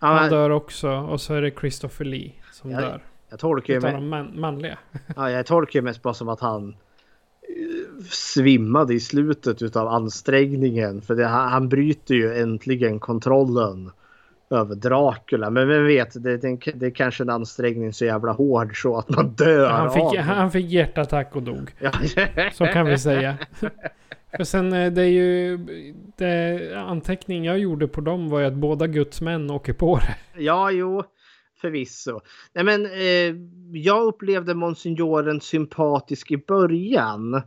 [0.00, 0.90] Ja, Han dör också.
[0.90, 3.02] Och så är det Christopher Lee som jag, dör.
[3.30, 4.78] Jag tolkar ju med, de man, manliga.
[5.16, 11.02] Ja, jag tolkar ju mest bara som att han eh, svimmade i slutet utav ansträngningen.
[11.02, 13.90] För det, han bryter ju äntligen kontrollen
[14.50, 15.50] över Dracula.
[15.50, 19.08] Men vem vet, det, det, det är kanske en ansträngning så jävla hård så att
[19.08, 21.74] man dör han fick, han fick hjärtattack och dog.
[22.52, 23.36] så kan vi säga.
[24.38, 25.58] Och sen eh, det är ju...
[26.16, 30.42] Det, anteckning jag gjorde på dem var ju att båda Guds män åker på det.
[30.42, 31.02] Ja, jo.
[31.60, 32.20] Förvisso.
[32.54, 33.36] Nej men eh,
[33.72, 37.42] jag upplevde Monsignoren sympatisk i början.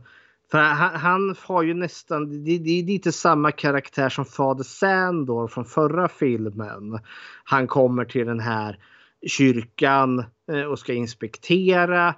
[0.50, 5.48] För han, han har ju nästan, det, det, är lite samma karaktär som Fader Sandor
[5.48, 6.98] från förra filmen.
[7.44, 8.78] Han kommer till den här
[9.26, 12.14] kyrkan eh, och ska inspektera.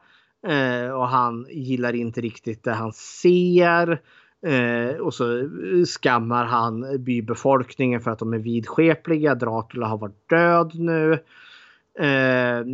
[0.47, 4.01] Eh, och han gillar inte riktigt det han ser.
[4.47, 9.35] Eh, och så eh, skammar han bybefolkningen för att de är vidskepliga.
[9.35, 11.13] Dracula har varit död nu.
[11.99, 12.65] Eh,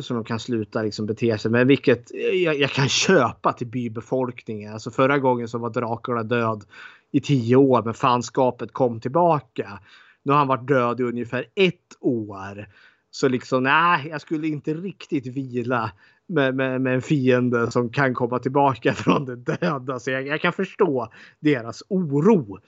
[0.00, 1.50] så de kan sluta liksom bete sig.
[1.50, 4.72] Men vilket eh, jag, jag, kan köpa till bybefolkningen.
[4.72, 6.64] Alltså förra gången så var Dracula död
[7.12, 9.78] i tio år men fanskapet kom tillbaka.
[10.22, 12.66] Nu har han varit död i ungefär ett år.
[13.10, 15.90] Så liksom nej, jag skulle inte riktigt vila
[16.26, 19.98] med, med, med, en fiende som kan komma tillbaka från de döda.
[19.98, 21.08] Så jag, jag kan förstå
[21.40, 22.58] deras oro.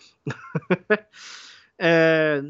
[1.78, 2.42] eh,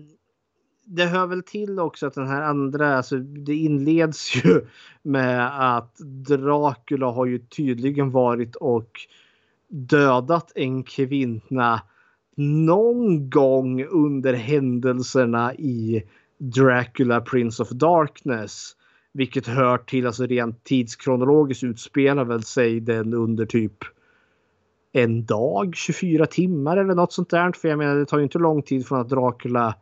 [0.91, 4.67] det hör väl till också att den här andra, alltså det inleds ju
[5.03, 5.97] med att
[6.29, 8.91] Dracula har ju tydligen varit och
[9.69, 11.81] dödat en kvinna
[12.37, 16.03] någon gång under händelserna i
[16.39, 18.77] Dracula Prince of Darkness.
[19.13, 23.73] Vilket hör till, alltså rent tidskronologiskt utspelar väl sig den under typ
[24.93, 27.53] en dag, 24 timmar eller något sånt där.
[27.53, 29.75] För jag menar det tar ju inte lång tid från att Dracula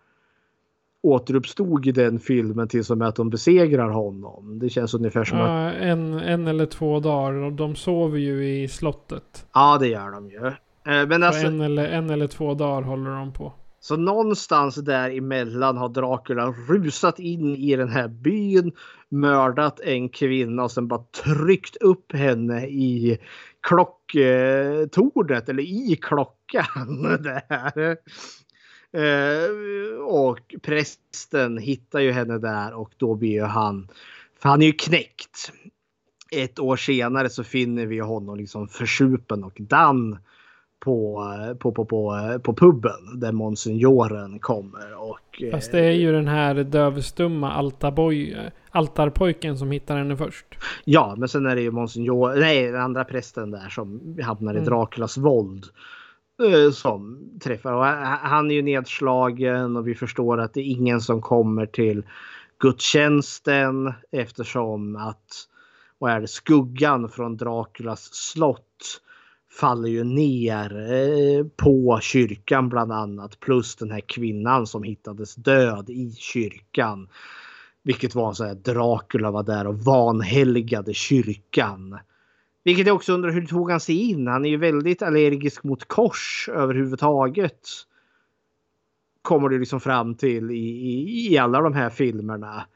[1.02, 4.58] återuppstod i den filmen till som att de besegrar honom.
[4.58, 5.48] Det känns ungefär som att...
[5.48, 9.46] Ja, en, en eller två dagar de sover ju i slottet.
[9.54, 10.46] Ja, det gör de ju.
[10.46, 10.52] Eh,
[10.84, 13.52] Men Så alltså, en, eller, en eller två dagar håller de på.
[13.80, 18.72] så någonstans där emellan har Dracula rusat in i den här byn,
[19.10, 23.18] mördat en kvinna och sen bara tryckt upp henne i
[23.60, 27.02] klocktornet eh, eller i klockan.
[27.22, 27.96] Där.
[28.92, 29.50] Eh,
[30.00, 33.88] och prästen hittar ju henne där och då blir ju han,
[34.38, 35.52] för han är ju knäckt.
[36.30, 40.18] Ett år senare så finner vi honom liksom försupen och dan
[40.80, 41.24] på,
[41.60, 44.94] på, på, på, på puben där monsignoren kommer.
[45.10, 50.46] Och, Fast det är ju den här dövstumma Altaboy eh, altarpojken som hittar henne först.
[50.84, 54.56] Ja, men sen är det ju Monsignor, nej den andra prästen där som hamnar i
[54.56, 54.68] Mm.
[54.68, 55.64] Draculas våld.
[56.42, 60.70] eh, Som träffar och han- han är ju nedslagen och vi förstår att det är
[60.70, 62.02] ingen som kommer till
[62.58, 65.46] gudstjänsten eftersom att
[65.98, 69.00] vad är det, skuggan från Draculas slott
[69.60, 75.90] faller ju ner eh, på kyrkan bland annat plus den här kvinnan som hittades död
[75.90, 77.08] i kyrkan.
[77.86, 81.98] Vilket var så här Dracula var där och vanhelgade kyrkan.
[82.64, 84.26] Vilket jag också undrar hur tog han sig in?
[84.26, 87.68] Han är ju väldigt allergisk mot kors överhuvudtaget.
[89.22, 92.66] Kommer det liksom fram till i, i, i alla de här filmerna.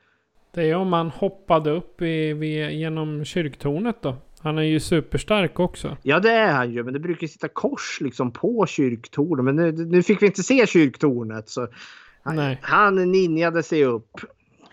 [0.54, 4.16] Det är om man hoppade upp i, vid, genom kyrktornet då.
[4.40, 5.96] Han är ju superstark också.
[6.02, 9.44] Ja det är han ju men det brukar sitta kors liksom på kyrktornet.
[9.44, 11.68] Men nu, nu fick vi inte se kyrktornet så
[12.22, 12.58] han, Nej.
[12.62, 14.20] han ninjade sig upp.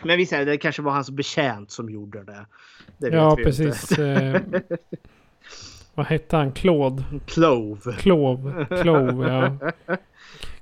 [0.04, 2.46] Men vi säger det kanske var hans betjänt som gjorde det.
[2.98, 3.92] det Ja, precis.
[4.00, 4.42] Eh,
[5.96, 6.52] Vad hette han?
[6.52, 7.04] Claude?
[7.26, 7.94] Clove.
[7.98, 8.66] Clove.
[8.82, 9.72] Clove, ja.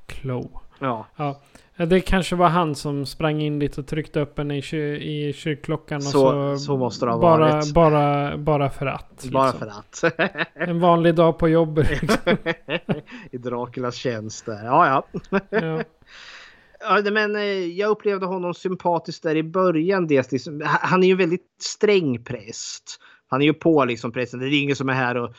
[0.05, 0.49] Clove.
[0.79, 1.07] Ja.
[1.15, 1.41] ja.
[1.85, 5.33] Det kanske var han som sprang in dit och tryckte upp henne i, kyr, i
[5.33, 5.97] kyrkklockan.
[5.97, 7.73] Och Så- så, så ha bara, varit.
[7.73, 9.25] Bara, bara för att.
[9.31, 9.59] Bara liksom.
[9.59, 10.47] för att.
[10.53, 12.01] En vanlig dag på jobbet.
[12.01, 12.37] Liksom.
[13.31, 14.65] I Draculas tjänst där.
[14.65, 15.19] Ja, ja.
[15.49, 15.83] Ja.
[16.79, 20.07] Ja, men eh, jag upplevde honom sympatisk där i början.
[20.07, 22.99] Dels liksom, han- är ju en väldigt sträng präst.
[23.27, 24.39] Han är ju på liksom prästen.
[24.39, 25.33] Det är ingen som är här och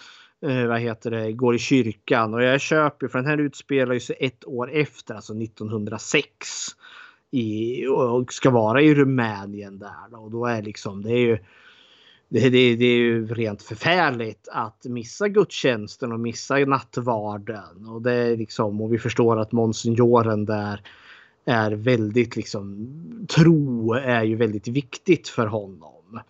[0.50, 2.34] eh, vad heter det, går i kyrkan.
[2.34, 6.26] Och jag köper för den här utspelar ju sig ett år efter, alltså 1906.
[7.30, 10.20] I, och ska vara i Rumänien där.
[10.22, 11.38] Och då är liksom, det är ju
[12.28, 17.86] det, det, det är ju rent förfärligt att missa gudstjänsten och missa nattvarden.
[17.88, 20.80] Och det är liksom, och vi förstår att monsignoren där
[21.46, 22.86] är väldigt liksom,
[23.28, 26.20] tro är ju väldigt viktigt för honom.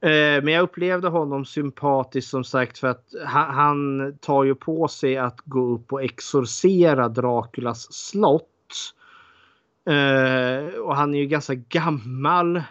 [0.00, 4.88] Eh, Men jag upplevde honom sympatisk som sagt för att ha- han tar ju på
[4.88, 8.42] sig att gå upp och exorcera Draculas slott.
[9.88, 12.62] Eh, Och han är ju ganska gammal.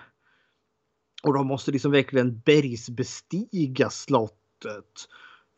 [1.24, 5.10] Och de måste liksom verkligen bergsbestiga slottet.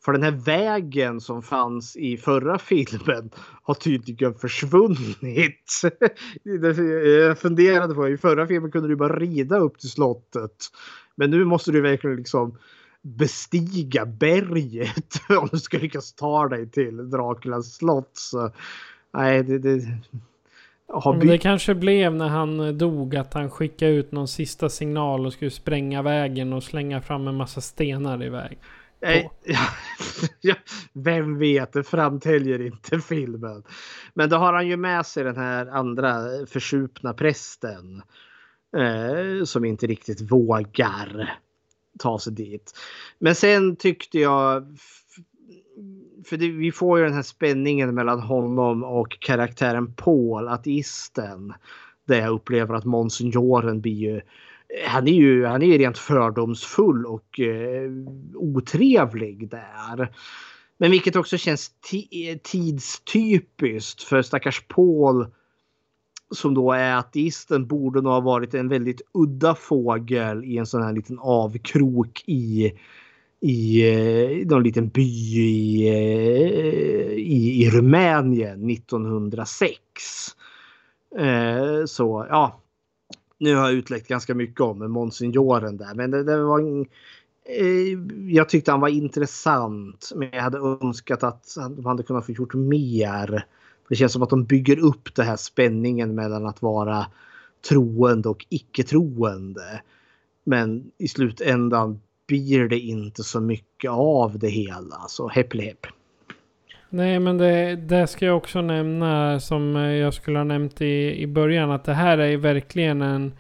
[0.08, 3.30] För den här vägen som fanns i förra filmen
[3.64, 5.82] har tydligen försvunnit.
[6.44, 10.66] Jag funderade på, i förra filmen kunde du bara rida upp till slottet.
[11.16, 12.58] Men nu måste du verkligen liksom
[13.02, 18.12] bestiga berget om du ska lyckas ta dig till Draculas slott.
[18.14, 18.52] Så,
[19.14, 19.82] nej, det, det
[21.06, 25.34] Men det kanske blev när han dog att han skickade ut någon sista signal och
[25.34, 28.58] skulle spränga vägen och slänga fram en massa stenar i väg.
[29.02, 29.32] Nej,
[30.94, 33.64] vem vet, det framtäljer inte filmen.
[34.14, 38.02] Men då har han ju med sig den här andra försupna prästen.
[38.78, 41.40] Eh, som inte riktigt vågar
[42.00, 42.74] ta sig dit.
[43.20, 44.78] Men sen tyckte jag...
[46.26, 51.54] För det, vi får ju den här spänningen mellan honom och karaktären Paul, ateisten.
[52.06, 54.22] Där jag upplever att monsignoren blir ju
[54.86, 57.92] han är ju han är rent fördomsfull och eh,
[58.36, 60.12] otrevlig där.
[60.78, 61.72] Men vilket också känns
[62.44, 65.28] tidstypiskt för stackars Paul
[66.32, 70.84] som då är ateisten borde nog ha varit en väldigt udda fågel i en sån
[70.84, 72.74] här liten avkrok i
[73.40, 73.90] i
[74.42, 79.80] eh, någon liten by i, eh, i, i Rumänien 1906.
[81.18, 82.62] Eh, så ja,
[83.38, 85.94] nu har jag utläckt ganska mycket om monsignoren där.
[85.96, 86.86] Men det, det var en,
[87.46, 88.00] eh,
[88.34, 90.12] jag tyckte han var intressant.
[90.16, 93.46] Men jag hade önskat att de hade kunnat få gjort mer.
[93.90, 97.06] Det känns som att de bygger upp den här spänningen mellan att vara
[97.70, 99.82] troende och icke-troende.
[100.44, 105.06] Men i slutändan blir det inte så mycket av det hela.
[105.08, 105.86] Så häpp hepp.
[106.90, 111.28] Nej, men det, det ska jag också nämna som jag skulle ha nämnt i, i
[111.28, 111.72] början.
[111.72, 113.34] Att det här är verkligen en,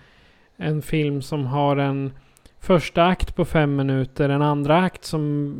[0.57, 2.11] en film som har en
[2.60, 4.30] första akt på fem minuter.
[4.30, 5.56] En andra akt som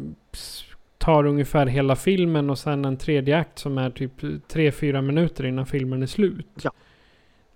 [0.98, 4.12] tar ungefär hela filmen och sen en tredje akt som är typ
[4.48, 6.48] tre fyra minuter innan filmen är slut.
[6.64, 6.72] Ja.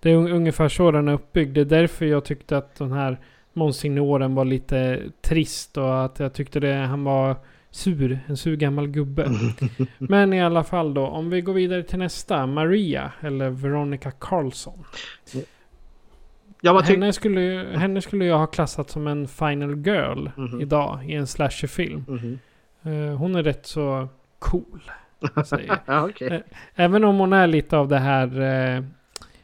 [0.00, 1.54] Det är ungefär så den är uppbyggd.
[1.54, 3.18] Det är därför jag tyckte att den här
[3.52, 7.36] Monsignoren var lite trist och att jag tyckte det, han var
[7.72, 8.18] sur.
[8.26, 9.26] En sur gammal gubbe.
[9.98, 12.46] Men i alla fall då, om vi går vidare till nästa.
[12.46, 14.84] Maria, eller Veronica Carlson.
[16.94, 20.60] Henne, skulle, henne skulle jag ha klassat som en final girl Mhm.
[20.60, 22.04] idag i en slasherfilm.
[22.08, 22.38] Mhm.
[22.82, 24.08] Eh, hon är rätt så
[24.38, 24.82] cool.
[25.86, 26.28] okej.
[26.28, 26.40] Eh,
[26.74, 28.26] Även om hon är lite av det här,
[28.76, 28.84] eh,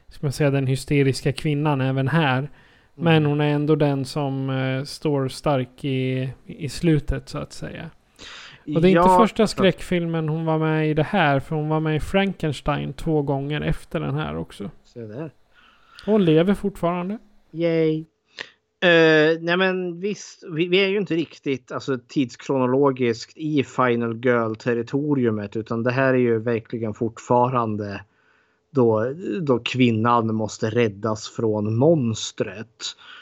[0.09, 2.49] ska man säga den hysteriska kvinnan även här.
[2.95, 4.51] Men hon är ändå den som
[4.87, 7.91] står stark i, i slutet så att säga.
[8.75, 11.41] Och det är Ja, inte första skräckfilmen hon var med i det här.
[11.41, 14.71] För hon var med i Frankenstein två gånger efter den här också.
[14.85, 15.31] Se där.
[16.07, 17.19] Hon lever fortfarande.
[17.53, 18.05] Yay.
[18.85, 25.57] Uh, nej men visst, vi, vi är ju inte riktigt alltså, tidskronologiskt i Final Girl-territoriumet
[25.57, 28.05] utan det här är ju verkligen fortfarande
[28.71, 33.18] då, då kvinnan måste räddas från monstret uh,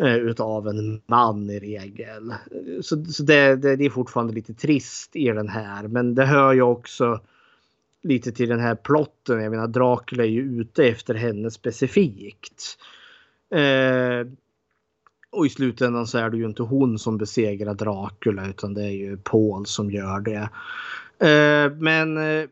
[0.00, 2.34] Eh, utav en man i regel.
[2.80, 6.52] Så, så det, det, det är fortfarande lite trist i den här men det hör
[6.52, 7.20] ju också
[8.02, 9.42] lite till den här plotten.
[9.42, 12.78] Jag menar Dracula är ju ute efter henne specifikt.
[13.54, 14.26] Eh,
[15.30, 18.90] och i slutändan så är det ju inte hon som besegrar Dracula utan det är
[18.90, 20.48] ju Paul som gör det.
[21.28, 22.48] Eh, men eh,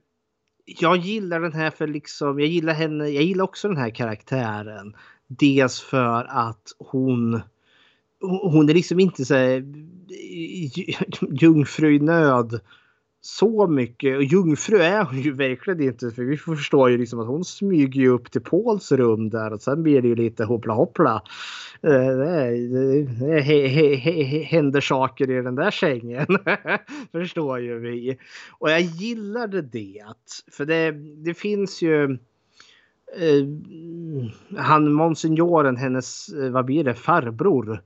[0.64, 4.94] jag gillar den här för liksom, jag gillar henne, jag gillar också den här karaktären.
[5.28, 7.40] Dels för att hon
[8.20, 9.64] hon är liksom inte så här
[11.40, 12.60] jungfru i nöd
[13.20, 14.16] så mycket.
[14.16, 16.10] Och jungfru är hon ju verkligen inte.
[16.10, 19.62] För vi förstår ju liksom att hon smyger ju upp till Pauls rum där och
[19.62, 21.22] sen blir det ju lite hoppla hoppla.
[21.82, 23.06] Eh, det,
[24.44, 26.26] händer saker i den där sängen.
[27.12, 28.18] förstår ju vi.
[28.58, 30.04] Och jag gillade det.
[30.52, 30.90] För det,
[31.24, 32.18] det finns ju
[33.16, 33.46] eh,
[34.58, 37.82] han monsignoren, hennes, eh, vad blir det, farbror.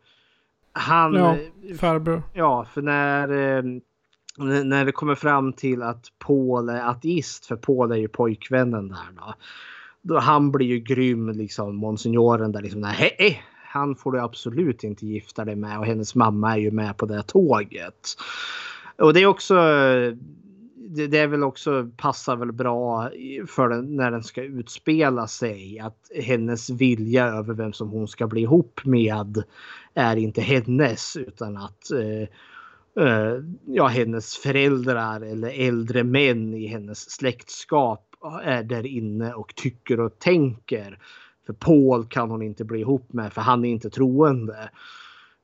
[0.72, 1.36] Han, Ja,
[1.78, 2.22] farbror.
[2.32, 3.62] Ja, för när, eh,
[4.64, 9.16] när det kommer fram till att Paul är ateist, för Paul är ju pojkvännen där
[9.16, 9.34] då.
[10.02, 13.42] då han blir ju grym liksom, monsignoren där liksom, nej, hej,
[13.72, 17.06] han får du absolut inte gifta dig med och hennes mamma är ju med på
[17.06, 18.08] det tåget.
[18.96, 19.54] Och det är också,
[20.88, 23.10] det, det är väl också, passar väl bra
[23.46, 25.78] för den, när den ska utspela sig.
[25.78, 29.42] Att hennes vilja över vem som hon ska bli ihop med
[29.94, 32.28] är inte hennes utan att eh,
[33.06, 33.34] eh,
[33.66, 38.08] ja, hennes föräldrar eller äldre män i hennes släktskap
[38.42, 40.98] är där inne och tycker och tänker.
[41.46, 44.70] För Paul kan hon inte bli ihop med för han är inte troende.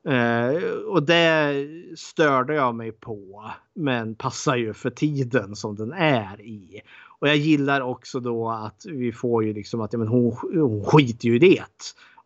[0.08, 1.54] Eh, och det
[1.96, 3.50] störde jag mig på.
[3.74, 6.80] Men passar ju för tiden som den är i.
[7.18, 10.84] Och jag gillar också då att vi får ju liksom att ja, men hon, hon
[10.84, 11.64] skiter ju i det.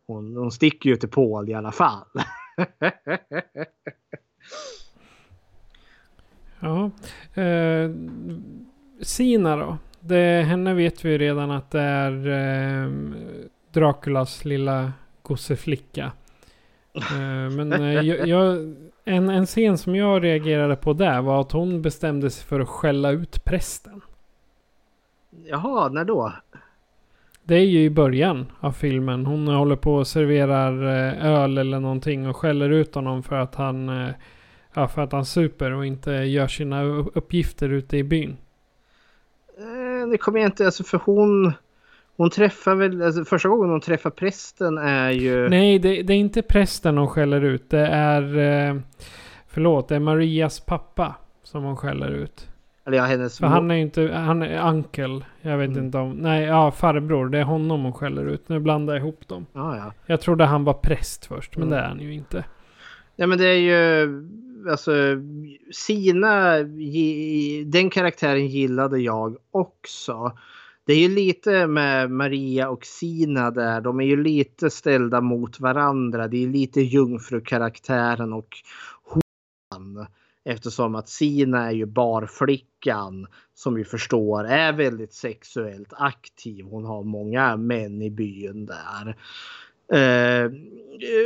[0.07, 2.07] Hon, hon sticker ju till Paul i alla fall.
[6.63, 6.91] Ja.
[7.41, 7.91] Eh,
[9.01, 9.77] Sina då?
[9.99, 12.91] Det, henne vet vi redan att det är eh,
[13.71, 16.11] Draculas lilla gosseflicka.
[16.93, 21.51] Eh, men eh, jag, jag, en, en scen som jag reagerade på där var att
[21.51, 24.01] hon bestämde sig för att skälla ut prästen.
[25.45, 26.33] Jaha, när då?
[27.43, 29.25] Det är ju i början av filmen.
[29.25, 33.55] Hon håller på och serverar eh, öl eller någonting och skäller ut honom för att
[33.55, 33.89] han
[34.73, 38.37] Ja, för att han super och inte gör sina uppgifter ute i byn.
[40.11, 41.53] Det kommer jag inte, alltså för hon...
[42.17, 45.49] Hon träffar väl, alltså första gången hon träffar prästen är ju...
[45.49, 47.69] Nej, det, det är inte prästen hon skäller ut.
[47.69, 48.37] Det är...
[48.37, 48.75] Eh,
[49.47, 52.47] förlåt, det är Marias pappa som hon skäller ut.
[52.85, 53.39] Eller ja, hennes...
[53.39, 54.11] För han är ju inte...
[54.13, 55.19] Han är uncle.
[55.41, 55.85] Jag vet Mm.
[55.85, 56.11] inte om...
[56.11, 57.29] Nej, ja, farbror.
[57.29, 58.49] Det är honom hon skäller ut.
[58.49, 59.45] Nu blandar jag ihop dem.
[59.53, 59.93] Ja, ja.
[60.05, 61.77] Jag trodde han var präst först, men Mm.
[61.77, 62.43] det är han ju inte.
[63.15, 64.09] Ja men det är ju
[64.71, 64.91] alltså
[65.71, 66.57] Sina,
[67.65, 70.31] den karaktären gillade jag också.
[70.85, 73.81] Det är ju lite med Maria och Sina där.
[73.81, 76.27] De är ju lite ställda mot varandra.
[76.27, 78.57] Det är lite jungfrukaraktären och
[79.03, 80.05] hon.
[80.45, 86.65] Eftersom att Sina är ju barflickan som vi förstår är väldigt sexuellt aktiv.
[86.65, 89.17] Hon har många män i byn där.
[89.93, 90.51] Eh,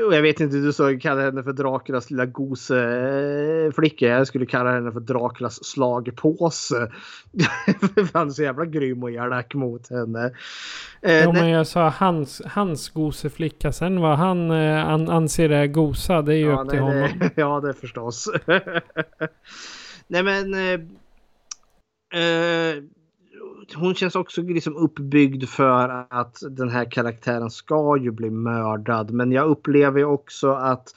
[0.07, 4.07] och jag vet inte, du sa kalla henne för Draculas lilla goseflicka.
[4.07, 6.75] Jag skulle kalla henne för Draculas slagpåse.
[8.13, 10.31] Han är så jävla grym och elak mot henne.
[11.01, 13.71] Eh, Jo, men jag sa hans, hans goseflicka.
[13.71, 17.01] Sen vad han eh, an, anser är gosa, det är ju Ja, upp till nej,
[17.01, 17.19] honom.
[17.19, 18.29] det, ja, det förstås.
[20.07, 20.53] nej, men.
[20.53, 20.79] Eh,
[22.21, 22.83] eh,
[23.75, 29.11] hon känns också liksom uppbyggd för att den här karaktären ska ju bli mördad.
[29.11, 30.95] Men jag upplever också att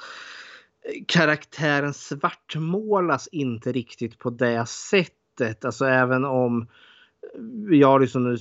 [1.06, 5.64] karaktären svartmålas inte riktigt på det sättet.
[5.64, 6.66] Alltså även om
[7.70, 8.38] jag liksom,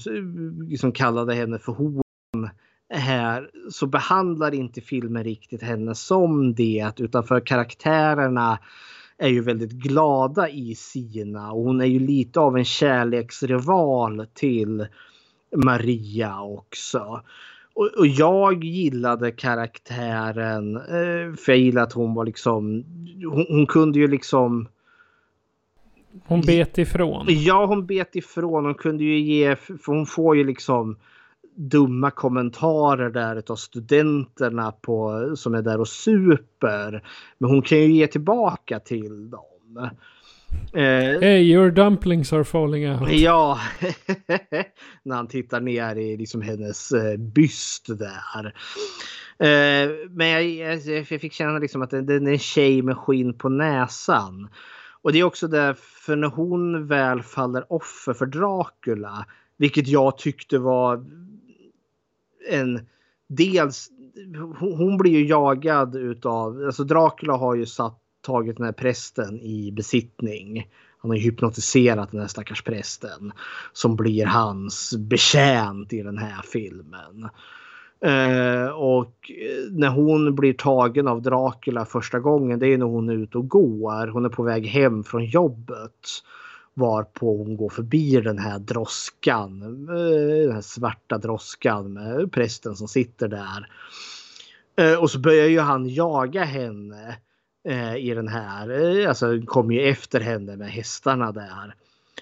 [0.70, 2.04] liksom kallade henne för hon
[2.94, 8.60] här så behandlar inte filmen riktigt henne som det utan för karaktärerna
[9.20, 14.88] är ju väldigt glada i Sina och hon är ju lite av en kärleksrival till
[15.56, 17.22] Maria också.
[17.74, 22.84] Och, jag gillade karaktären eh, för jag gillade att hon var liksom
[23.32, 24.68] hon, hon kunde ju liksom
[26.26, 27.26] Hon bet ifrån.
[27.30, 28.66] Ja, hon bet ifrån.
[28.66, 30.98] Hon kunde ju ge, för hon får ju liksom
[31.60, 37.04] dumma kommentarer där av studenterna på, som är där och super.
[37.38, 39.90] Men hon kan ju ge tillbaka till dem.
[40.74, 43.12] Eh, Hey, your dumplings are falling out.
[43.12, 43.60] Ja,
[45.04, 48.46] när han tittar ner i liksom hennes eh, byst där.
[49.40, 52.98] Eh, men jag, jag, jag fick känna liksom att det, det är en tjej med
[52.98, 54.50] skinn på näsan.
[55.02, 59.26] Och det är också därför när hon väl faller offer för Dracula,
[59.58, 61.06] vilket jag tyckte var
[62.50, 62.88] en
[63.30, 63.90] dels
[64.60, 69.72] hon, blir ju jagad utav, alltså Dracula har ju satt, tagit den här prästen i
[69.72, 70.68] besittning.
[71.02, 73.32] Han har hypnotiserat den här stackars prästen
[73.74, 77.30] som blir hans betjänt i den här filmen.
[78.02, 79.32] Eh, och
[79.72, 83.48] när hon blir tagen av Dracula första gången det är när hon är ute och
[83.48, 84.08] går.
[84.08, 86.24] Hon är på väg hem från jobbet.
[86.80, 89.62] Varpå hon går förbi den här droskan.
[89.90, 93.70] Eh, den här svarta droskan med prästen som sitter där.
[94.76, 97.18] Eh, och så börjar ju han jaga henne
[97.68, 98.70] eh, i den här.
[99.08, 101.76] Alltså kommer ju efter henne med hästarna där.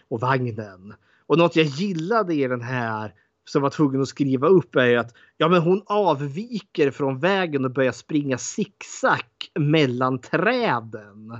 [0.07, 0.93] Och vagnen.
[1.27, 3.13] Och något jag gillade i den här
[3.45, 7.65] som var tvungen att skriva upp är ju att ja, men hon avviker från vägen
[7.65, 9.25] och börjar springa zigzag
[9.59, 11.39] mellan träden.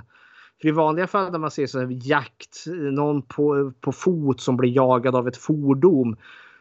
[0.60, 4.56] För i vanliga fall när man ser så här jakt, någon på, på fot som
[4.56, 6.16] blir jagad av ett fordon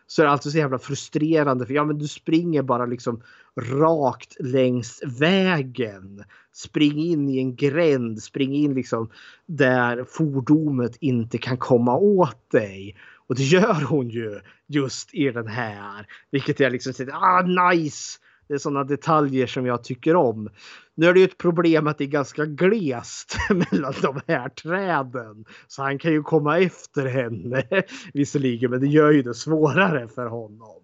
[0.07, 3.21] så är det alltid så jävla frustrerande för ja men du springer bara liksom
[3.55, 6.23] rakt längs vägen.
[6.53, 9.09] Spring in i en gränd, spring in liksom
[9.45, 12.95] där fordonet inte kan komma åt dig.
[13.27, 16.07] Och det gör hon ju just i den här.
[16.31, 18.19] Vilket jag liksom säger, ah nice!
[18.47, 20.49] Det är sådana detaljer som jag tycker om.
[20.95, 25.45] Nu är det ju ett problem att det är ganska glest mellan de här träden.
[25.67, 27.63] Så han kan ju komma efter henne
[28.13, 30.83] visserligen, men det gör ju det svårare för honom.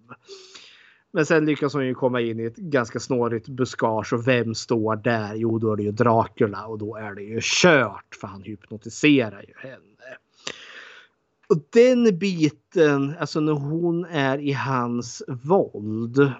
[1.13, 4.95] Men sen lyckas hon ju komma in i ett ganska snårigt buskage och vem står
[4.95, 5.35] där?
[5.35, 9.45] Jo, då är det ju Dracula och då är det ju kört för han hypnotiserar
[9.47, 10.17] ju henne.
[11.49, 16.33] Och den biten, alltså när hon är i hans våld.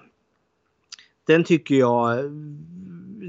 [1.26, 2.24] Den tycker jag,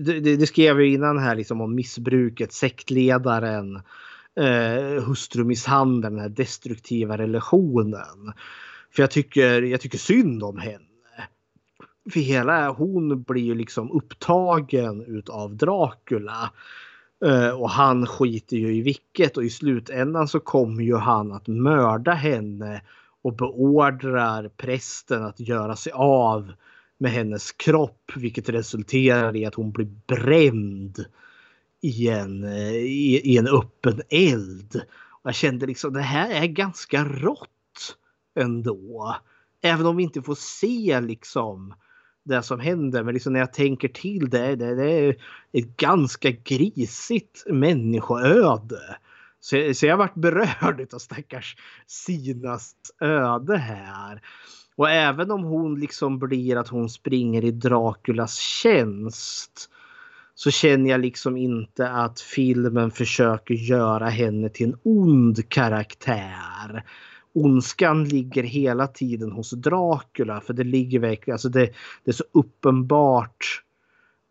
[0.05, 3.81] det, det skrev jag innan här liksom om missbruket, sektledaren,
[4.39, 8.33] eh, hustrumisshandeln, den här destruktiva relationen.
[8.91, 10.79] För jag tycker, jag tycker synd om henne.
[12.13, 16.51] För hela hon blir ju liksom upptagen utav Dracula.
[17.25, 21.47] Eh, och han skiter ju i vilket och i slutändan så kommer ju han att
[21.47, 22.81] mörda henne
[23.21, 26.51] och beordrar prästen att göra sig av
[26.97, 31.05] med hennes kropp vilket resulterar i att hon blir bränd
[31.81, 34.81] i en, eh, i, i en öppen eld.
[35.09, 37.97] Och jag kände liksom det här är ganska rått
[38.39, 39.15] ändå.
[39.61, 41.73] Även om vi inte får se liksom
[42.23, 43.03] det som händer.
[43.03, 45.15] Men liksom när jag tänker till det, det, det är
[45.51, 48.97] ett ganska grisigt människoöde.
[49.39, 51.55] Så, så jag varit berörd av stackars
[51.87, 54.21] Sinas öde här.
[54.75, 59.69] Och även om hon liksom blir att hon springer i Draculas tjänst
[60.35, 66.83] så känner jag liksom inte att filmen försöker göra henne till en ond karaktär.
[67.33, 71.65] Ondskan ligger hela tiden hos Dracula för det ligger verkligen, alltså det,
[72.03, 73.61] det är så uppenbart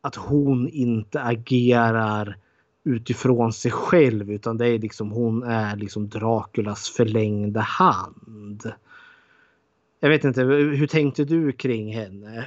[0.00, 2.36] att hon inte agerar
[2.84, 8.72] utifrån sig själv utan det är liksom hon är liksom Draculas förlängda hand.
[10.04, 12.46] Jag vet inte, hur tänkte du kring henne?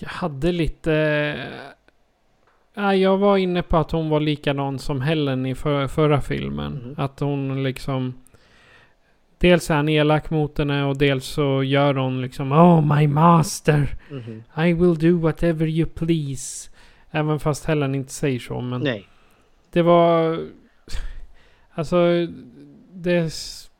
[0.00, 1.36] jag hade lite...
[2.74, 6.80] Jag var inne på att hon var likadan som Helen i för, förra filmen.
[6.82, 6.94] Mm.
[6.98, 8.14] Att hon liksom...
[9.38, 13.96] Dels är han elak mot henne och dels så gör hon liksom Oh my master!
[14.10, 14.42] Mhm.
[14.66, 16.70] I will do whatever you please.
[17.10, 18.60] Även fast Helen inte säger så.
[18.60, 19.08] Men Nej.
[19.70, 20.40] Det var...
[21.74, 22.26] Alltså...
[22.92, 23.32] Det,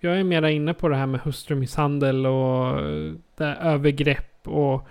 [0.04, 2.76] jag är mera inne på det här med hustrumisshandel och
[3.38, 4.88] det övergrepp och...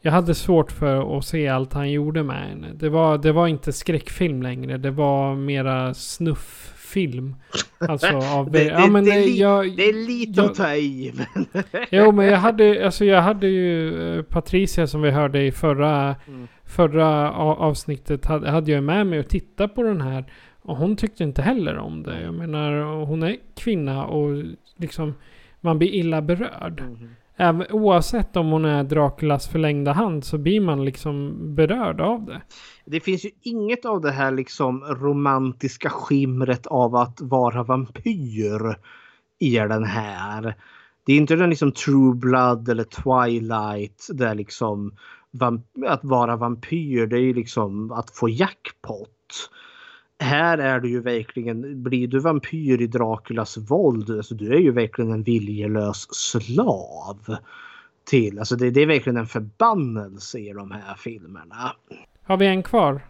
[0.00, 2.66] Jag hade svårt för att se allt han gjorde med henne.
[2.74, 4.78] Det var, det var inte skräckfilm längre.
[4.78, 7.34] Det var mera snufffilm.
[7.78, 8.06] Alltså
[8.36, 8.50] av...
[8.50, 11.12] det, det, ja, men det, är li- jag- det är lite att ta i.
[11.90, 16.16] Jo men jag hade, alltså jag hade ju eh, Patricia som vi hörde i förra,
[16.28, 16.48] Mm.
[16.64, 18.26] förra avsnittet.
[18.26, 20.24] Hade, hade jag med mig och titta på den här.
[20.68, 22.22] Och hon tyckte inte heller om det.
[22.22, 24.44] Jag menar hon är kvinna och
[24.76, 25.14] liksom
[25.60, 26.80] man blir illa berörd.
[26.80, 27.10] Mm.
[27.36, 32.40] Även, oavsett om hon är Draculas förlängda hand så blir man liksom berörd av det.
[32.84, 38.76] Det finns ju inget av det här liksom romantiska skimret av att vara vampyr
[39.38, 40.54] i den här.
[41.06, 44.92] Det är inte den liksom True Blood eller Twilight där liksom
[45.86, 49.50] att vara vampyr det är ju liksom att få jackpot.
[50.20, 54.72] Här är du ju verkligen, blir du vampyr i Draculas våld, alltså du är ju
[54.72, 57.36] verkligen en viljelös slav.
[58.06, 61.72] Till, alltså det, det är verkligen en förbannelse i de här filmerna.
[62.22, 63.00] Har vi en kvar?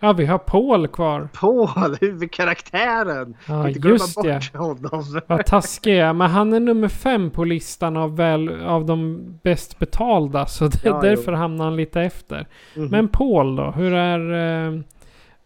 [0.00, 1.28] Ja vi har Paul kvar.
[1.40, 3.36] Paul, huvudkaraktären.
[3.48, 4.58] Ja Inte just bort det.
[4.58, 5.20] honom.
[5.26, 6.16] Vad taskig jag.
[6.16, 10.46] Men han är nummer fem på listan av, väl, av de bäst betalda.
[10.46, 11.38] Så det, Ja, därför jo.
[11.38, 12.46] hamnar han lite efter.
[12.76, 12.86] Mhm.
[12.88, 13.70] Men Paul då?
[13.70, 14.32] Hur är...
[14.74, 14.80] Eh,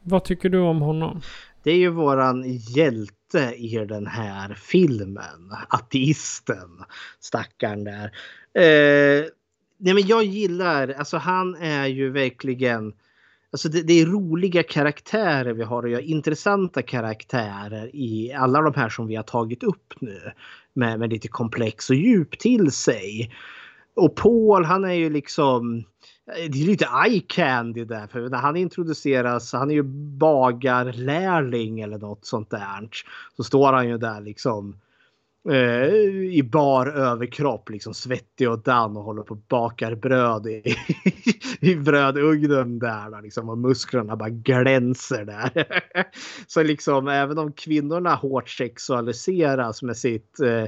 [0.02, 1.20] vad tycker du om honom?
[1.62, 5.52] Det är ju våran hjälte i den här filmen.
[5.68, 6.85] Ateisten.
[7.20, 8.05] Stackaren där.
[8.55, 9.24] Eh,
[9.78, 12.93] nej men jag gillar, alltså han är ju verkligen
[13.52, 18.74] Alltså det, det är roliga karaktärer vi har och jag intressanta karaktärer i alla de
[18.74, 20.32] här som vi har tagit upp nu.
[20.72, 23.32] Med, med lite komplex och djup till sig.
[23.94, 25.85] Och Paul han är ju liksom
[26.36, 28.07] Eh, det är lite eye candy där.
[28.07, 29.82] För när han introduceras, han är ju
[30.19, 32.89] bagarlärling eller något sånt där.
[33.36, 34.77] Så står han ju där liksom
[35.48, 35.94] eh,
[36.35, 40.77] i bar överkropp, liksom svettig och dan och håller på och bakar bröd i,
[41.61, 43.23] i brödugnen där.
[43.23, 45.66] Liksom, och musklerna bara glänser där.
[46.47, 50.65] Så liksom även om kvinnorna hårt sexualiseras med sitt eh,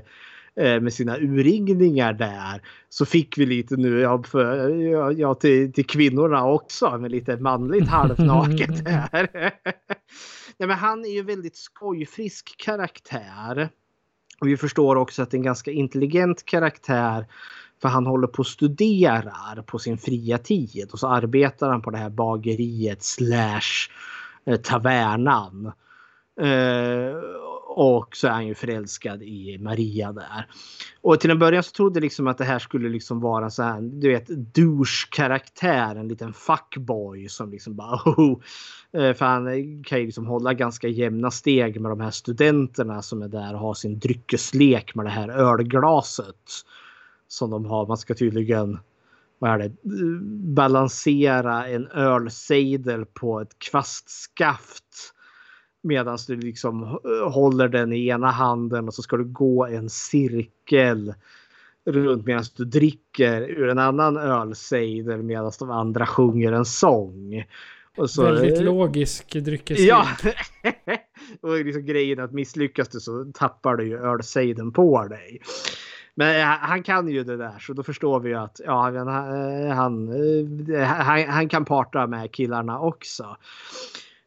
[0.57, 5.87] med sina urringningar där så fick vi lite nu ja, för, ja, ja, till, till
[5.87, 9.29] kvinnorna också med lite manligt halvnaket här.
[10.57, 13.69] Nej, men han är ju väldigt skojfrisk karaktär.
[14.41, 17.27] Och vi förstår också att det är en ganska intelligent karaktär
[17.83, 21.91] för han håller på och studerar på sin fria tid och så arbetar han på
[21.91, 23.89] det här bageriet slash
[24.47, 25.73] eh, tavernan.
[27.77, 30.47] Och så är han ju förälskad i Maria där.
[31.01, 33.63] Och till en början så trodde jag liksom att det här skulle liksom vara så
[33.63, 38.41] här, du vet, douche-karaktär, en liten fuckboy som liksom bara oh,
[38.93, 43.29] För han kan ju liksom hålla ganska jämna steg med de här studenterna som är
[43.29, 46.51] där och har sin dryckeslek med det här ölglaset.
[47.29, 48.79] Som de har, man ska tydligen
[49.39, 49.73] vad är det,
[50.55, 55.15] balansera en ölsejdel på ett kvastskaft.
[55.83, 59.91] Medan du liksom eh, håller den i ena handen och så ska du gå en
[59.91, 61.15] cirkel
[61.85, 67.45] runt medan du dricker ur en annan ölsejdel medan de andra sjunger en sång.
[68.07, 69.89] Så, Väldigt logisk dryckesstil.
[69.89, 70.07] Ja!
[71.41, 75.41] och liksom grejen att misslyckas du så tappar du ju ölsejden på dig.
[76.15, 79.09] Men eh, han kan ju det där så då förstår vi ju att ja, han,
[79.69, 80.09] han,
[80.75, 83.37] eh, han, han kan parta med killarna också.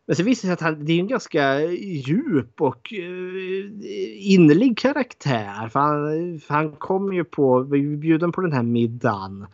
[0.05, 3.71] Men sen visar det sig att han, det är en ganska djup och uh,
[4.13, 5.69] innerlig karaktär.
[5.69, 9.47] För han, för han kommer ju på, vi är bjuden på den här middagen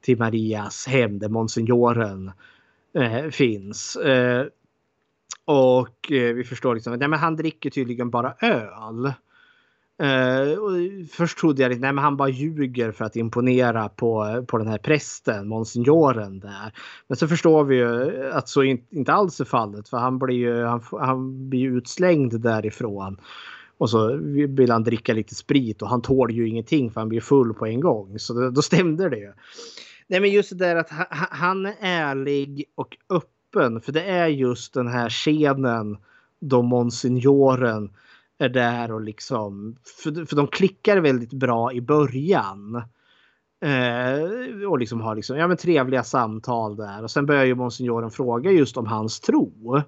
[0.00, 2.32] till Marias hem där monsignoren
[2.98, 3.96] uh, eh, finns.
[4.04, 4.44] Uh,
[5.44, 9.12] och vi förstår liksom att han dricker tydligen bara öl.
[10.02, 10.70] Uh, och
[11.10, 14.78] först trodde jag att nej, han bara ljuger för att imponera på, på den här
[14.78, 16.72] prästen, monsignoren där.
[17.08, 20.36] Men så förstår vi ju att så in, inte alls är fallet för han blir
[20.36, 23.20] ju han, han blir utslängd därifrån.
[23.78, 24.16] Och så
[24.48, 27.66] vill han dricka lite sprit och han tål ju ingenting för han blir full på
[27.66, 28.18] en gång.
[28.18, 29.32] Så då, då stämde det ju.
[30.06, 34.26] Nej men just det där att ha, han är ärlig och öppen för det är
[34.26, 35.96] just den här scenen
[36.40, 37.90] då monsignoren
[38.44, 42.82] är där och liksom, för, för de klickar väldigt bra i början.
[43.64, 47.02] Eh, och liksom har liksom, ja, men trevliga samtal där.
[47.02, 49.82] Och sen börjar ju monsignoren fråga just om hans tro.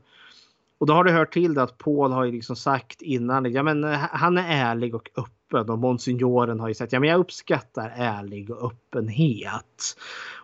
[0.78, 3.62] Och då har det hört till det att Paul har ju liksom sagt innan, ja
[3.62, 7.20] men eh, han är ärlig och öppen och monsignoren har ju sagt, ja men jag
[7.20, 9.96] uppskattar ärlig och öppenhet.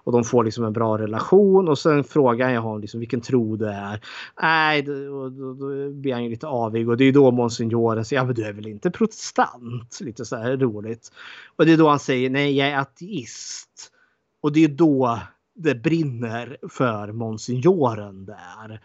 [0.04, 3.56] Och de får liksom en bra relation och sen frågar jag honom liksom vilken tro
[3.56, 4.04] det är.
[4.42, 8.22] Nej, då, då, då blir han ju lite avig och det är då monsignoren säger,
[8.22, 9.98] ja men du är väl inte protestant?
[10.00, 11.12] Lite så här roligt.
[11.56, 13.92] Och det är då han säger, nej jag är ateist.
[14.40, 15.18] Och det är då
[15.54, 18.80] det brinner för monsignoren där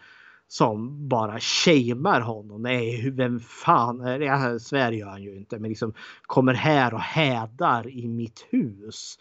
[0.48, 2.62] som bara shamear honom.
[2.62, 4.60] Nej, vem fan är det?
[4.60, 5.92] Svär gör han ju inte, men liksom
[6.22, 9.18] kommer här och hädar i mitt hus.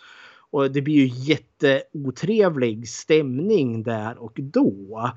[0.50, 5.12] Och det blir ju jätteotrevlig stämning där och då.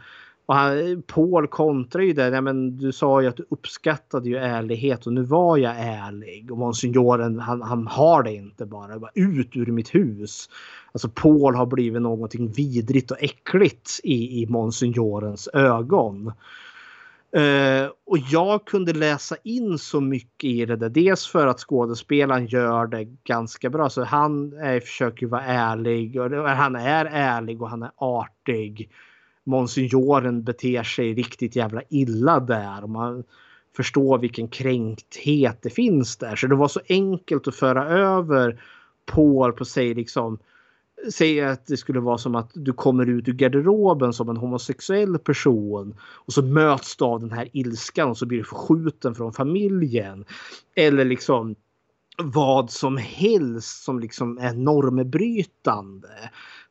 [0.51, 2.29] Och han, Paul kontrar ju det.
[2.29, 6.51] Ja, men du sa ju att du uppskattade ju ärlighet och nu var jag ärlig.
[6.51, 8.99] Och monsignoren han, han har det inte bara.
[8.99, 9.11] bara.
[9.15, 10.49] Ut ur mitt hus.
[10.93, 16.33] Alltså Paul har blivit någonting vidrigt och äckligt i, i monsignorens ögon.
[17.37, 20.89] Uh, och jag kunde läsa in så mycket i det där.
[20.89, 23.91] Dels för att skådespelaren gör det ganska bra.
[23.91, 26.21] Så han är, försöker vara ärlig.
[26.21, 28.91] Och han är ärlig och han är artig.
[29.47, 32.83] Monsignoren beter sig riktigt jävla illa där.
[32.83, 33.25] Och man
[33.77, 36.37] förstår vilken kränkthet det finns där.
[36.37, 38.63] Så det var så enkelt att föra över
[39.07, 40.39] Paul på sig liksom
[41.09, 45.19] Säg att det skulle vara som att du kommer ut ur garderoben som en homosexuell
[45.19, 49.33] person och så möts du av den här ilskan och så blir du förskjuten från
[49.33, 50.25] familjen.
[50.77, 51.55] Eller liksom
[52.23, 56.31] vad som helst som liksom är normbrytande.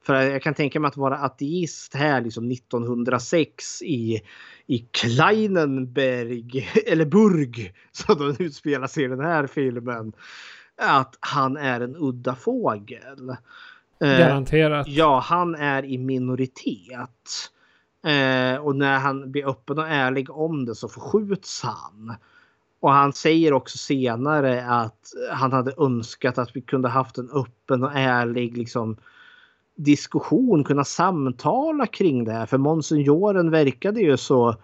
[0.09, 4.21] För jag kan tänka mig att vara ateist här liksom 1906 i,
[4.67, 10.13] i Kleinenberg eller Burg som de utspelar sig i den här filmen.
[10.77, 13.35] Att han är en udda fågel.
[13.99, 14.87] Garanterat.
[14.87, 17.51] Eh, ja, han är i minoritet.
[18.05, 22.15] Eh, och när han blir öppen och ärlig om det så förskjuts han.
[22.79, 27.83] Och han säger också senare att han hade önskat att vi kunde haft en öppen
[27.83, 28.97] och ärlig liksom,
[29.79, 32.45] diskussion, kunna samtala kring det här.
[32.45, 34.55] För monsignoren verkade ju så...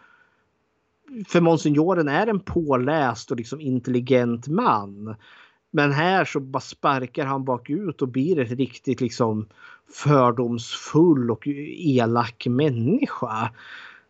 [1.28, 5.16] För monsignoren är en påläst och liksom intelligent man.
[5.72, 9.48] Men här så bara sparkar han bakut och blir ett riktigt liksom
[9.94, 11.48] fördomsfull och
[11.78, 13.50] elak människa.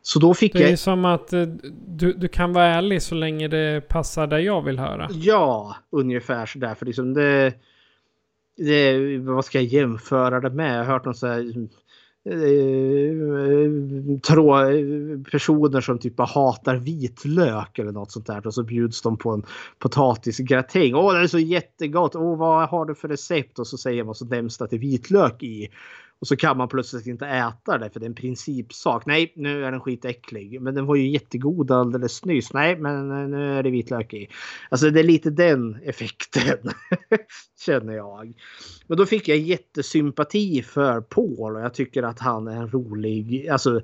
[0.01, 0.79] Så då fick det är jag...
[0.79, 1.41] som att eh,
[1.87, 5.07] du, du kan vara ärlig så länge det passar där jag vill höra.
[5.11, 6.75] Ja, ungefär sådär.
[6.75, 7.53] För liksom det,
[8.57, 9.17] det...
[9.17, 10.79] Vad ska jag jämföra det med?
[10.79, 11.39] Jag har hört någon så här
[12.29, 14.55] eh, trå,
[15.31, 19.43] personer som typ hatar vitlök eller något sånt där och så bjuds de på en
[19.79, 20.95] potatisgratäng.
[20.95, 22.15] Åh, det är så jättegott!
[22.15, 23.59] Åh, vad har du för recept?
[23.59, 25.69] Och så säger man så nämns det att det är vitlök i.
[26.19, 29.05] Och så kan man plötsligt inte äta det för det är en principsak.
[29.05, 30.61] Nej, nu är den skitäcklig.
[30.61, 32.53] Men den var ju jättegod alldeles nyss.
[32.53, 34.29] Nej, men eh, nu är det vitlök i.
[34.69, 36.71] Alltså det är lite den effekten.
[37.65, 38.33] känner jag.
[38.87, 43.49] Men då fick jag jättesympati för Paul och jag tycker att han är en rolig
[43.49, 43.81] alltså,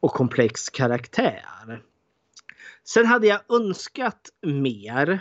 [0.00, 1.82] och komplex karaktär.
[2.84, 5.20] Sen hade jag önskat mer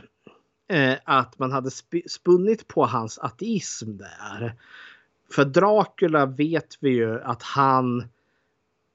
[0.69, 1.69] eh, att man hade
[2.07, 4.55] spunnit på hans ateism där.
[5.31, 8.01] För Dracula vet vi ju att han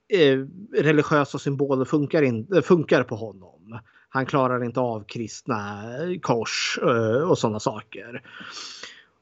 [0.09, 0.39] eh,
[0.75, 3.79] religiösa symboler funkar, in, eh, funkar på honom.
[4.09, 5.83] Han klarar inte av kristna
[6.23, 8.23] kors eh, och sådana saker.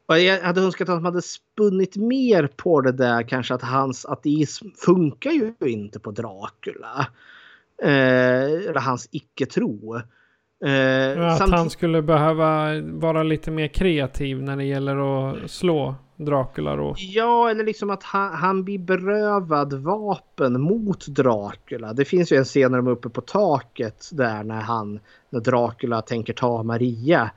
[0.07, 4.07] Och jag hade önskat att man hade spunnit mer på det där kanske att hans
[4.07, 7.07] ateism funkar ju inte på Dracula.
[7.83, 9.97] Eh, eller hans icke-tro.
[10.65, 14.97] Eh, att han skulle behöva vara lite mer kreativ när det gäller
[15.31, 16.95] att slå Dracula då?
[16.99, 21.93] Ja, eller liksom att han, han blir berövad vapen mot Dracula.
[21.93, 25.41] Det finns ju en scen när de är uppe på taket där när han, när
[25.41, 27.31] Dracula tänker ta Maria.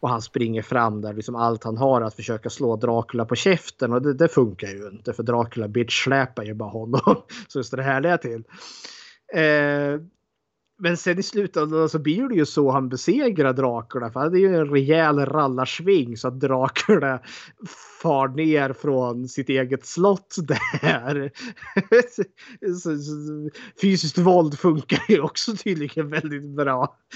[0.00, 3.92] Och han springer fram där liksom allt han har att försöka slå Dracula på käften
[3.92, 7.22] och det, det funkar ju inte för Dracula bitch-släpar ju bara honom.
[7.48, 8.44] Så just det härliga till.
[9.34, 10.00] Eh,
[10.78, 14.10] men sen i slutändan så blir det ju så han besegrar Dracula.
[14.10, 17.20] För det är ju en rejäl rallarsving så att Dracula
[18.02, 21.32] far ner från sitt eget slott där.
[23.80, 26.96] fysiskt våld funkar ju också tydligen väldigt bra.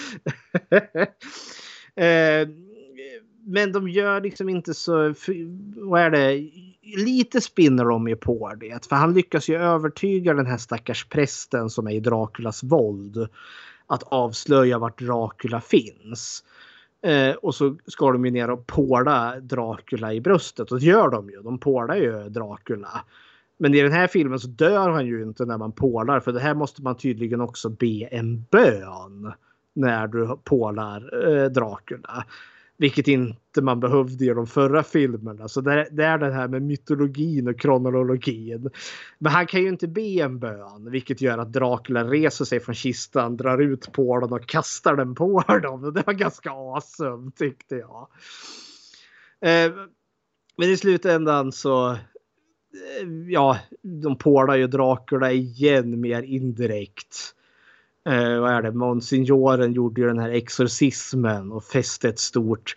[1.96, 2.48] Eh,
[3.44, 5.14] men de gör liksom inte så...
[5.76, 6.50] Vad är det?
[6.96, 8.86] Lite spinner de ju på det.
[8.86, 13.28] För han lyckas ju övertyga den här stackars prästen som är i Draculas våld.
[13.86, 16.44] Att avslöja vart Dracula finns.
[17.02, 21.08] Eh, och så ska de ju ner och påla Dracula i bröstet och det gör
[21.08, 21.42] de ju.
[21.42, 23.04] De pålar ju Dracula.
[23.58, 26.40] Men i den här filmen så dör han ju inte när man pålar för det
[26.40, 29.32] här måste man tydligen också be en bön
[29.74, 32.24] när du pålar eh, Dracula.
[32.81, 35.48] Vilket inte man behövde i de förra filmerna.
[35.48, 38.70] Så det, det är det här med mytologin och kronologin.
[39.19, 40.90] Men han kan ju inte be en bön.
[40.90, 45.40] Vilket gör att Dracula reser sig från kistan, drar ut pålen och kastar den på
[45.62, 45.94] dem.
[45.94, 48.09] Det var ganska awesome tyckte jag.
[49.40, 49.73] Eh,
[50.57, 51.98] men i slutändan så eh,
[53.28, 57.35] ja, de pålar ju Dracula igen mer indirekt.
[58.09, 58.72] Eh, vad är det?
[58.72, 62.77] Monsignoren gjorde ju den här exorcismen och fäste ett stort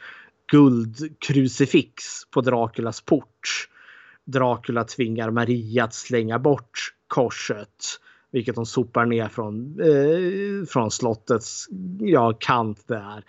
[0.52, 3.70] guldkrucifix på Draculas port.
[4.26, 8.00] Dracula tvingar Maria att slänga bort korset.
[8.32, 11.68] Vilket hon sopar ner från, eh, från slottets
[12.00, 13.24] ja, kant där.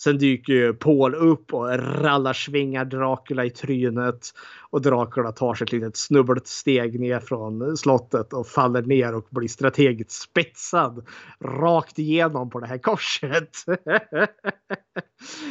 [0.00, 4.28] Sen dyker ju Paul upp och rallarsvingar Dracula i trynet.
[4.70, 9.26] Och Dracula tar sig ett litet snubbelt steg ner från slottet och faller ner och
[9.30, 11.06] blir strategiskt spetsad
[11.40, 13.50] rakt igenom på det här korset.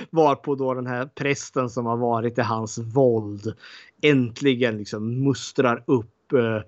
[0.10, 3.54] Varpå då den här prästen som har varit i hans våld
[4.02, 6.62] äntligen liksom mustrar upp eh,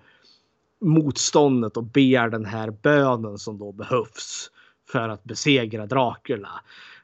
[0.81, 4.51] motståndet och ber den här bönen som då behövs
[4.91, 6.49] för att besegra Dracula.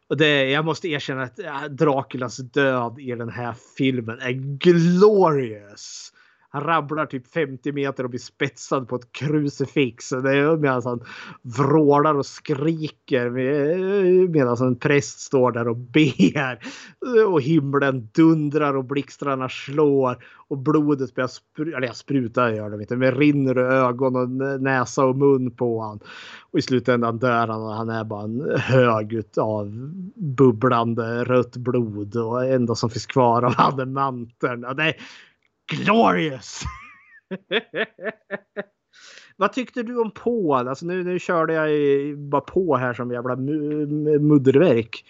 [0.09, 6.11] Och det, jag måste erkänna att äh, Draculas död i den här filmen är glorious.
[6.55, 10.09] Han rabblar typ 50 meter och blir spetsad på ett krucifix.
[10.09, 11.03] Det är medan han
[11.41, 13.29] vrålar och skriker
[14.27, 16.59] medan en präst står där och ber.
[17.27, 22.95] Och himlen dundrar och blixtrarna slår och blodet börjar spruta, eller sprutar gör det inte,
[22.95, 24.29] men rinner ur ögon och
[24.61, 25.99] näsa och mun på han.
[26.51, 29.71] Och i slutändan dör han och han är bara en hög av
[30.15, 34.65] bubblande rött blod och det enda som finns kvar av han är manteln.
[34.65, 34.95] Och det är
[35.67, 36.63] glorious!
[39.37, 40.67] Vad tyckte du om Paul?
[40.67, 43.35] Alltså nu, nu körde jag bara på här som jävla
[44.19, 45.05] mudderverk.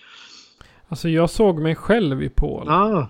[0.88, 2.69] Alltså jag såg mig själv i Paul.
[2.69, 3.07] Ah.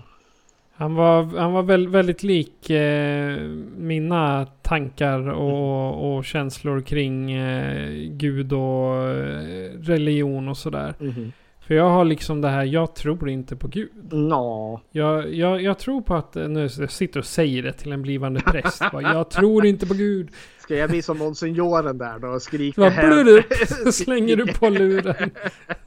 [0.78, 3.40] Han var, han var väl, väldigt lik eh,
[3.76, 10.94] mina tankar och, och känslor kring eh, Gud och eh, religion och sådär.
[11.00, 11.32] Mm -hmm.
[11.66, 14.12] För jag har liksom det här, jag tror inte på Gud.
[14.12, 14.80] No.
[14.90, 18.40] Jag, jag, jag tror på att, nu jag sitter och säger det till en blivande
[18.40, 18.82] präst.
[18.92, 20.28] jag tror inte på Gud.
[20.58, 23.84] Ska jag bli som monsignoren där då och skrika Vad här?
[23.84, 25.30] Så slänger du på luren.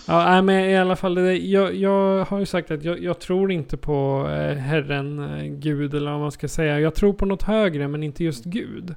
[0.07, 1.15] Ja, men i alla fall.
[1.15, 5.43] Det, jag, jag har ju sagt att jag, jag tror inte på eh, Herren, eh,
[5.45, 6.79] Gud eller vad man ska säga.
[6.79, 8.95] Jag tror på något högre men inte just Gud.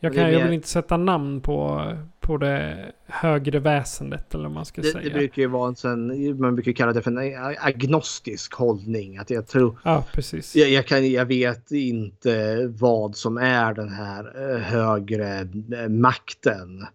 [0.00, 1.92] Jag, kan, jag vill inte sätta namn på,
[2.28, 5.04] på det högre väsendet eller vad man ska det, säga.
[5.04, 9.18] Det brukar ju vara en sån, man brukar kalla det för en agnostisk hållning.
[9.18, 9.78] Att jag tror...
[9.84, 10.56] Ja, precis.
[10.56, 16.86] Jag, jag, kan, jag vet inte vad som är den här eh, högre eh, makten.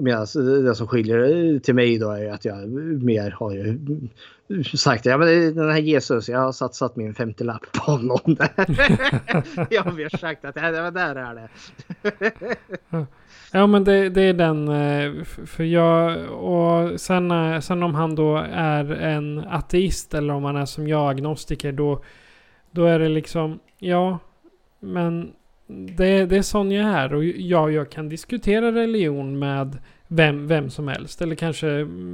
[0.00, 0.26] Medan
[0.64, 2.68] det som skiljer till mig då är att jag
[3.02, 3.78] mer har ju
[4.76, 8.20] sagt ja men den här Jesus, jag har satsat min 50-lapp på honom.
[9.70, 13.06] jag har mer sagt att ja, där är det.
[13.52, 18.14] Ja men det, det, är den, eh, för jag, och sen, eh, sen om han
[18.14, 22.02] då är en ateist eller om han är som jag agnostiker då,
[22.70, 24.18] då är det liksom, ja
[24.80, 25.32] men
[25.68, 27.14] det, det är sån jag är.
[27.14, 31.22] Och ja, jag kan diskutera religion med vem, vem som helst.
[31.22, 31.66] Eller kanske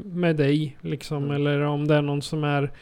[0.04, 0.76] med dig.
[0.80, 1.24] Liksom.
[1.24, 1.36] Mm.
[1.36, 2.72] Eller om det är någon som är...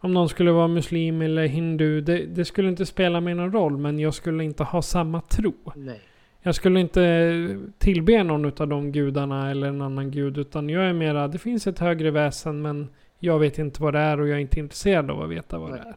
[0.00, 2.00] Om någon skulle vara muslim eller hindu.
[2.00, 3.76] Det, det, skulle inte spela mig någon roll.
[3.76, 5.54] Men jag skulle inte ha samma tro.
[5.76, 6.00] Nej.
[6.42, 10.38] Jag skulle inte tillbe någon av de gudarna eller en annan gud.
[10.38, 12.88] Utan jag är mera, det finns ett högre väsen men
[13.18, 15.70] jag vet inte vad det är och jag är inte intresserad av att veta vad
[15.70, 15.80] Nej.
[15.84, 15.96] det är.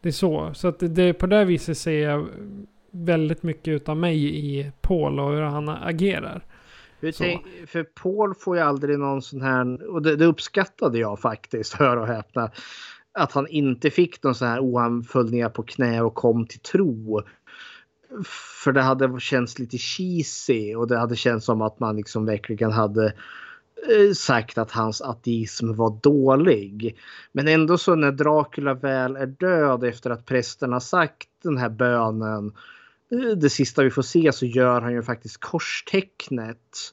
[0.00, 0.54] Det är så.
[0.54, 2.28] Så att det, på det viset ser jag
[2.90, 6.44] väldigt mycket utav mig i Paul och hur han agerar.
[7.18, 11.74] Tänk, för Paul får ju aldrig någon sån här, och det, det uppskattade jag faktiskt,
[11.78, 12.50] hör och häpna,
[13.12, 16.46] att han inte fick någon sån här, oh han föll ner på knä och kom
[16.46, 17.22] till tro.
[18.64, 22.72] För det hade känts lite cheesy och det hade känts som att man liksom verkligen
[22.72, 23.06] hade
[23.88, 26.98] eh, sagt att hans ateism var dålig.
[27.32, 31.68] Men ändå så när Dracula väl är död efter att prästen har sagt den här
[31.68, 32.52] bönen
[33.10, 36.92] eh, det sista vi får se så gör han ju faktiskt korstecknet.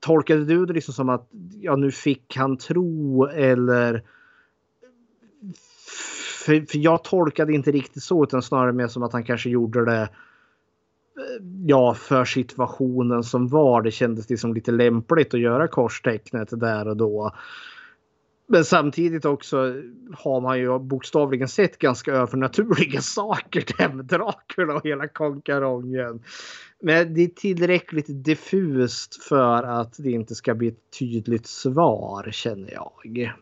[0.00, 1.28] Tolkade du det liksom som att
[1.60, 4.02] ja, nu fick han tro eller?
[6.44, 9.84] För, för jag tolkade inte riktigt så utan snarare mer som att han kanske gjorde
[9.84, 10.08] det
[11.66, 13.82] ja, för situationen som var.
[13.82, 17.34] Det kändes liksom lite lämpligt att göra korstecknet där och då.
[18.46, 19.56] Men samtidigt också
[20.12, 26.22] har man ju bokstavligen sett ganska övernaturliga saker med Dracula och hela konkarongen.
[26.82, 32.72] Men det är tillräckligt diffust för att det inte ska bli ett tydligt svar känner
[32.72, 33.32] jag.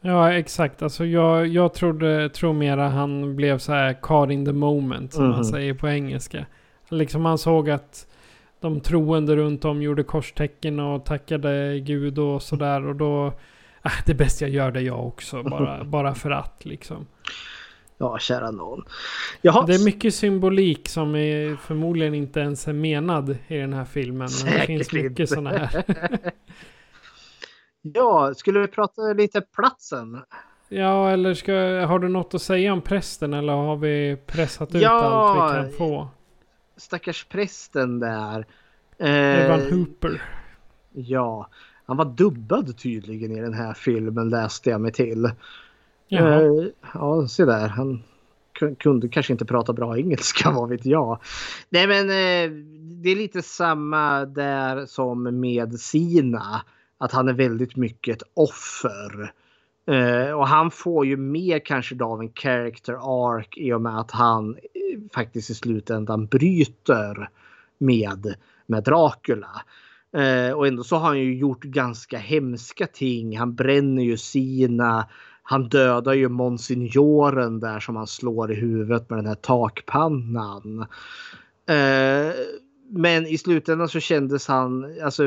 [0.00, 0.82] Ja, exakt.
[0.82, 5.24] Alltså jag, jag trodde, tror mera han blev så här caught in the moment som
[5.24, 5.32] Mhm.
[5.32, 6.46] man säger på engelska.
[6.90, 8.06] Liksom man såg att
[8.60, 12.86] de troende runt om gjorde korstecken och tackade Gud och sådär.
[12.86, 13.26] Och då,
[13.84, 15.42] äh, det är bäst jag gör det jag också.
[15.42, 17.06] Bara, bara för att liksom.
[17.98, 18.84] Ja, kära någon.
[19.42, 19.66] Jaha.
[19.66, 24.28] Det är mycket symbolik som är förmodligen inte ens är menad i den här filmen.
[24.44, 25.84] Men det finns Säkert mycket sådana här.
[27.82, 30.22] Ja, skulle vi prata lite platsen?
[30.68, 31.52] Ja, eller ska,
[31.86, 35.56] har du något att säga om prästen eller har vi pressat ut Ja, allt vi
[35.56, 36.08] kan få?
[36.80, 38.46] Stackars prästen där.
[38.98, 40.22] Evan Eh, Hooper.
[40.92, 41.48] Ja,
[41.86, 45.30] han var dubbad tydligen i den här filmen läste jag mig till.
[46.08, 46.40] Jaha.
[46.42, 47.68] Eh, ja, se där.
[47.68, 48.02] Han
[48.60, 51.20] ku- kunde kanske inte prata bra engelska, vad vet jag.
[51.68, 52.56] Nej, men eh,
[53.02, 56.62] det är lite samma där som med Sina.
[56.98, 59.32] Att han är väldigt mycket ett offer.
[59.88, 63.98] Uh, och han får ju mer kanske då av en character arc i och med
[63.98, 67.30] att han eh, faktiskt i slutändan bryter
[67.78, 68.34] med,
[68.66, 69.62] med Dracula.
[70.16, 73.38] Uh, och ändå så har han ju gjort ganska hemska ting.
[73.38, 75.08] Han bränner ju sina.
[75.42, 80.86] Han dödar ju monsignoren där som han slår i huvudet med den här takpannan.
[82.90, 85.22] Men i slutändan så kändes han, alltså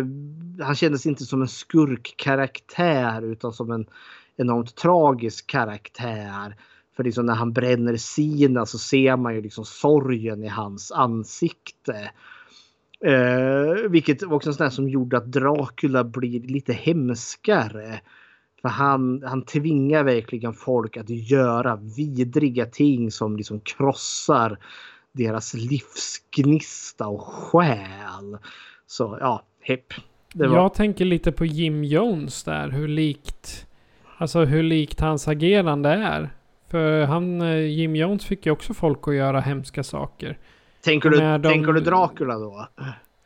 [0.62, 3.86] han kändes inte som en skurkkaraktär utan som en
[4.38, 6.56] enormt tragisk karaktär.
[6.96, 12.12] För liksom när han bränner sina så ser man ju liksom sorgen i hans ansikte.
[13.06, 18.00] Eh, vilket också en sån där som gjorde att Dracula blir lite hemskare.
[18.62, 24.60] För han, han tvingar verkligen folk att göra vidriga ting som liksom krossar
[25.12, 28.38] deras livsgnista och själ.
[28.88, 29.94] Så ja, hepp.
[30.34, 30.46] Var...
[30.46, 32.70] Jag tänker lite på Jim Jones där.
[32.70, 33.68] Hur likt,
[34.24, 36.30] alltså hur likt hans agerande är.
[36.72, 40.38] För han, eh, Jim Jones fick ju också folk att göra hemska saker.
[40.84, 42.68] Tänker du, de- tänker du Dracula då?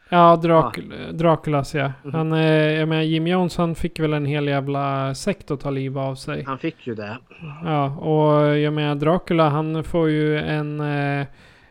[0.10, 0.76] Ja, Drac
[1.12, 1.92] Draculas ja.
[2.04, 2.14] Mhm.
[2.14, 5.70] Han, eh, jag menar Jim Jones han fick väl en hel jävla sekt att ta
[5.70, 6.44] liv av sig.
[6.44, 7.18] Han fick ju det.
[7.66, 11.26] Ja, och jag menar Dracula han får ju en eh,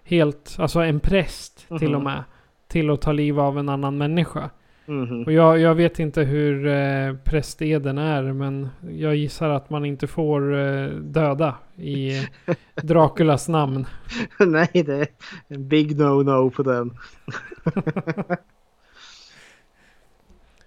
[0.05, 1.94] helt, alltså en präst till Mhm.
[1.97, 2.24] och med.
[2.69, 4.51] Till att ta liv av en annan människa.
[4.87, 5.23] Mhm.
[5.23, 10.07] Och jag, jag vet inte hur eh, prästeden är men jag gissar att man inte
[10.07, 12.13] får eh, döda i
[12.83, 13.87] Draculas namn.
[14.39, 15.07] Nej, det är
[15.49, 16.91] en big no-no på den.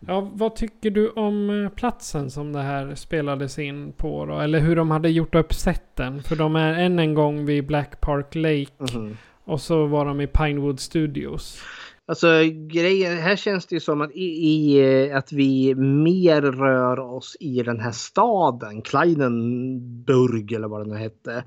[0.08, 4.40] Ja, vad tycker du om eh, platsen som det här spelades in på då?
[4.40, 6.24] Eller hur de hade gjort upp sätten?
[6.24, 8.98] För de är än en gång vid Black Park Lake.
[8.98, 9.18] Mhm.
[9.44, 11.62] Och så var de i Pinewood Studios.
[12.10, 12.28] Alltså
[12.68, 14.80] grejen, här känns det ju som att, i, i,
[15.10, 20.96] eh, att vi mer rör oss i den här staden, Kleinenburg eller vad den nu
[20.96, 21.44] hette.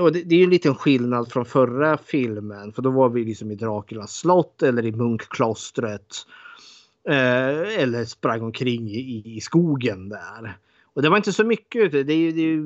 [0.00, 3.24] Och det, det är ju en liten skillnad från förra filmen för då var vi
[3.24, 6.14] liksom i Draculas slott eller i munkklostret.
[7.08, 10.58] Eh, eller sprang omkring i, i skogen där.
[10.94, 11.92] Och det var inte så mycket.
[11.92, 12.56] Det, Det, det,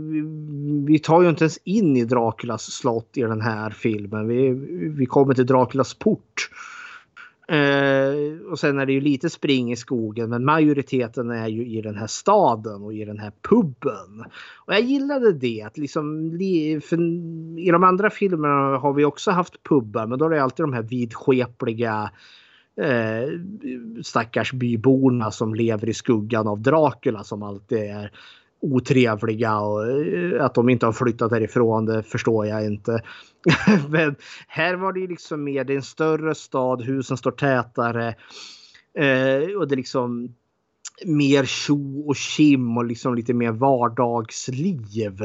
[0.86, 4.28] vi tar ju inte ens in i Draculas slott i den här filmen.
[4.28, 4.50] Vi,
[4.98, 6.50] vi kommer till Draculas port.
[7.50, 11.82] Eh, och sen är det ju lite spring i skogen men majoriteten är ju i
[11.82, 14.24] den här staden och i den här puben.
[14.66, 15.62] Och jag gillade det.
[15.62, 16.30] Att liksom,
[16.82, 17.00] för
[17.58, 20.72] I de andra filmerna har vi också haft pubbar men då är det alltid de
[20.72, 22.10] här vidskepliga
[22.80, 23.28] eh,
[24.02, 28.12] stackars byborna som lever i skuggan av Dracula som alltid är
[28.60, 33.02] otrevliga och eh, att de inte har flyttat därifrån det förstår jag inte.
[33.88, 34.16] Men
[34.48, 38.08] här var det ju liksom mer, det är en större stad, husen står tätare
[38.94, 40.34] eh, och det är liksom
[41.04, 45.22] mer tjo och kim och liksom lite mer vardagsliv.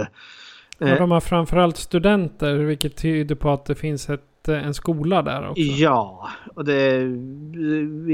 [0.79, 5.21] Eh, de har framförallt studenter vilket tyder på att det finns ett, eh, en skola
[5.21, 5.61] där också.
[5.61, 6.93] Ja, och det,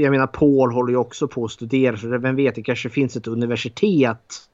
[0.00, 3.16] jag menar Paul håller ju också på att studera så vem vet det kanske finns
[3.16, 4.49] ett universitet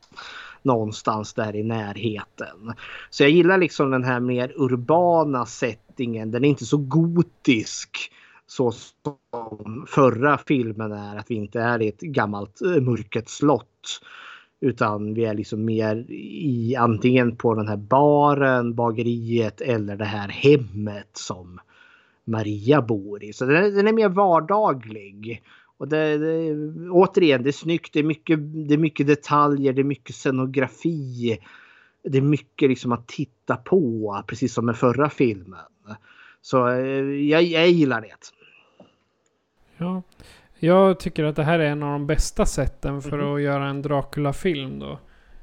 [0.66, 2.72] någonstans där i närheten.
[3.10, 6.30] Så jag gillar liksom den här mer urbana settingen.
[6.30, 8.12] Den är inte så gotisk
[8.47, 11.16] så som förra filmen är.
[11.16, 14.01] Att vi inte är i ett gammalt eh, mörket slott.
[14.60, 20.28] Utan vi är liksom mer i antingen på den här baren, bageriet eller det här
[20.28, 21.60] hemmet som
[22.24, 23.32] Maria bor i.
[23.32, 25.43] Så den är, den är mer vardaglig.
[25.78, 26.55] Och det, det,
[26.90, 28.39] återigen, det är snyggt, det är, mycket,
[28.69, 31.39] det är mycket detaljer, det är mycket scenografi.
[32.03, 35.59] Det är mycket liksom att titta på, precis som med förra filmen.
[36.43, 36.78] Så eh,
[37.28, 38.15] jag, jag gillar det.
[39.77, 40.03] Ja.
[40.59, 43.35] Jag tycker att det här är en av de bästa sätten för Mhm.
[43.35, 44.98] att göra en Dracula-film då.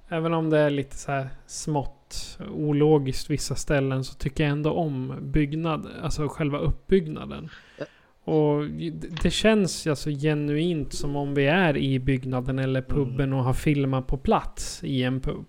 [0.10, 4.72] Även om det är lite så här smått ologiskt vissa ställen så tycker jag ändå
[4.72, 7.49] om byggnad, alltså själva uppbyggnaden.
[8.25, 8.65] Och
[9.23, 14.07] det- känns alltså genuint som om vi är i byggnaden eller puben och har filmat
[14.07, 15.45] på plats i en pub.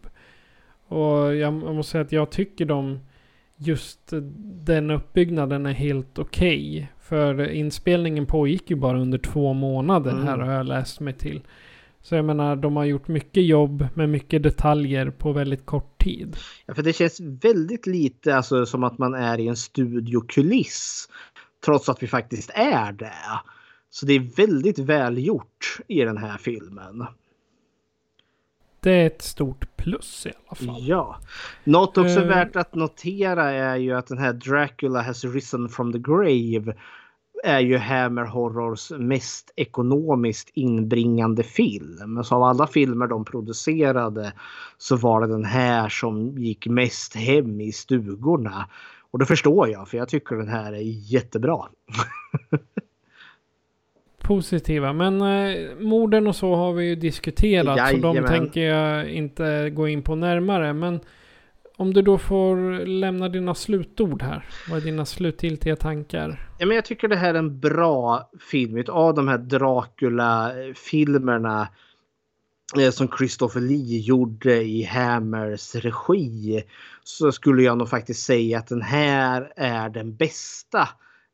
[0.88, 2.98] Och jag må- jag måste säga att jag tycker de
[3.56, 4.12] just
[4.64, 6.88] den uppbyggnaden är helt okej.
[7.00, 10.24] För inspelningen pågick ju bara under två månader Mm.
[10.26, 11.40] här har jag läst mig till.
[12.02, 16.36] Så jag menar, de har gjort mycket jobb med mycket detaljer på väldigt kort tid.
[16.66, 21.08] Ja, för det känns väldigt lite alltså, som att man är i en studiokuliss.
[21.64, 23.40] Trots att vi faktiskt är det.
[23.90, 27.06] Så det är väldigt välgjort i den här filmen.
[28.80, 30.88] Det är ett stort plus i alla fall.
[30.88, 31.16] Ja.
[31.64, 32.26] Något också Eh.
[32.26, 36.74] värt att notera är ju att den här Dracula has risen from the grave
[37.44, 42.24] är ju Hammer Horrors mest ekonomiskt inbringande film.
[42.24, 44.32] Så av alla filmer de producerade
[44.78, 48.68] så var det den här som gick mest hem i stugorna.
[49.14, 51.58] Och det förstår jag för jag tycker den här är jättebra.
[54.22, 54.92] Positiva.
[54.92, 57.90] Men eh, morden och så har vi ju diskuterat.
[57.90, 58.30] Så de Jajamän.
[58.30, 60.72] tänker jag inte gå in på närmare.
[60.72, 61.00] Men
[61.76, 64.44] om du då får lämna dina slutord här.
[64.70, 66.48] Vad är dina slutgiltiga tankar?
[66.58, 68.84] Ja, men jag tycker det här är en bra film.
[68.88, 71.68] Av de här Dracula-filmerna
[72.78, 76.62] Eh, som Christopher Lee gjorde i Hammers regi
[77.04, 80.88] så skulle jag nog faktiskt säga att den här är den bästa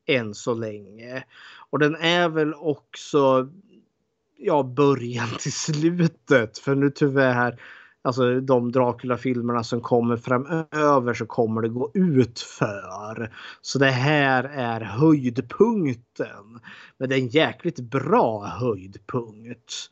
[0.07, 1.25] än så länge.
[1.71, 3.49] Och den är väl också
[4.39, 6.59] ja, början till slutet.
[6.59, 7.61] För nu tyvärr,
[8.03, 13.33] alltså de Dracula-filmerna som kommer framöver så kommer det gå ut för.
[13.61, 16.61] Så det här är höjdpunkten.
[16.99, 19.91] Men det är en jäkligt bra höjdpunkt.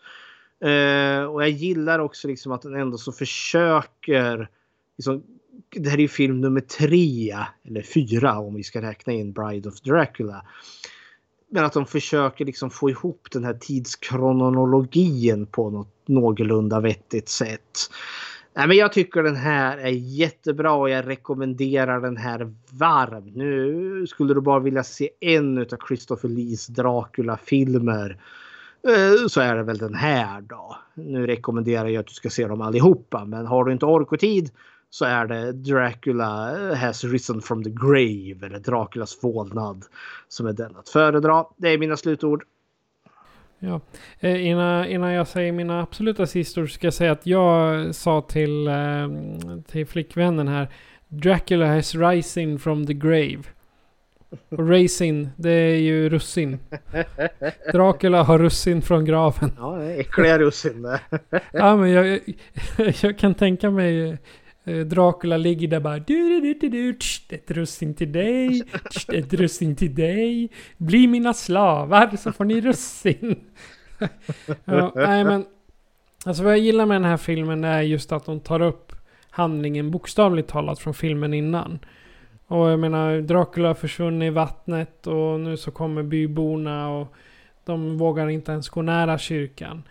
[0.60, 4.48] Eh, och jag gillar också liksom att den ändå så försöker
[4.96, 5.22] liksom,
[5.70, 9.68] det här är ju film nummer tre, eller fyra om vi ska räkna in Bride
[9.68, 10.46] of Dracula.
[11.50, 17.90] Men att de försöker liksom få ihop den här tidskronologin på något någorlunda vettigt sätt.
[18.54, 23.36] Nej, men jag tycker den här är jättebra och jag rekommenderar den här varmt.
[23.36, 28.16] Nu skulle du bara vilja se en av Christopher Lees Dracula-filmer eh,
[28.82, 30.76] Eh, så är det väl den här då.
[30.94, 34.20] Nu rekommenderar jag att du ska se dem allihopa men har du inte ork och
[34.20, 34.50] tid
[34.90, 39.84] så är det Dracula has risen from the grave eller Draculas vålnad
[40.28, 41.44] som är den att föredra.
[41.56, 42.44] Det är mina slutord.
[43.58, 43.80] Ja.
[44.20, 48.66] Eh, innan, innan jag säger mina absoluta sista ska jag säga att jag sa till,
[48.66, 49.08] eh,
[49.66, 50.68] till flickvännen här.
[51.08, 53.42] Dracula has risen from the grave.
[54.30, 56.58] Och racing, det är ju russin.
[57.72, 59.52] Dracula har russin från graven.
[59.58, 61.00] Ja, det är äckliga russin det.
[61.52, 64.18] ja, men jag, jag, jag kan tänka mig
[64.64, 68.62] eh, Dracula ligger där bara du, du, du, du, du, tsch, Ett russin till dig,
[68.90, 70.48] tsch, ett russin till dig.
[70.76, 73.36] Bli mina slavar så får ni russin.
[74.64, 75.44] ja, nej men.
[76.24, 78.92] Alltså vad jag gillar med den här filmen är just att de tar upp
[79.30, 81.78] handlingen bokstavligt talat från filmen innan.
[82.48, 87.14] Och jag menar Dracula har försvunnit i vattnet och nu så kommer byborna och
[87.64, 89.82] de vågar inte ens gå nära kyrkan.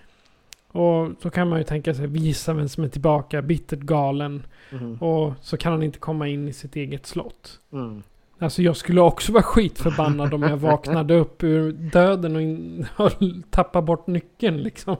[0.67, 4.45] Och så kan man ju tänka sig visa vem som är tillbaka, bittert galen.
[4.71, 4.95] Mhm.
[4.95, 7.59] Och så kan han inte komma in i sitt eget slott.
[7.73, 8.03] Mm.
[8.39, 13.11] Alltså jag skulle också vara skitförbannad om jag vaknade upp ur döden och, in, och
[13.49, 14.97] tappade bort nyckeln liksom.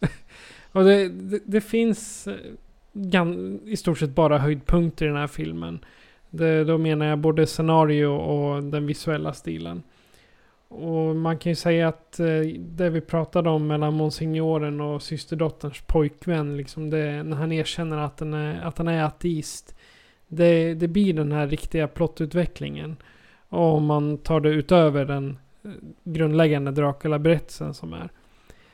[0.72, 5.78] och det, det, det finns eh, i stort sett bara höjdpunkter i den här filmen.
[6.30, 9.82] Det, då menar jag både scenario och den visuella stilen.
[10.68, 15.80] Och man kan ju säga att eh, det vi pratade om mellan monsignoren och systerdotterns
[15.86, 19.74] pojkvän, liksom det, när han erkänner att han är, att han är ateist.
[20.28, 22.96] Det, det blir den här riktiga plottutvecklingen.
[23.48, 25.70] Och om man tar det utöver den eh,
[26.04, 28.08] grundläggande Dracula-berättelsen som är.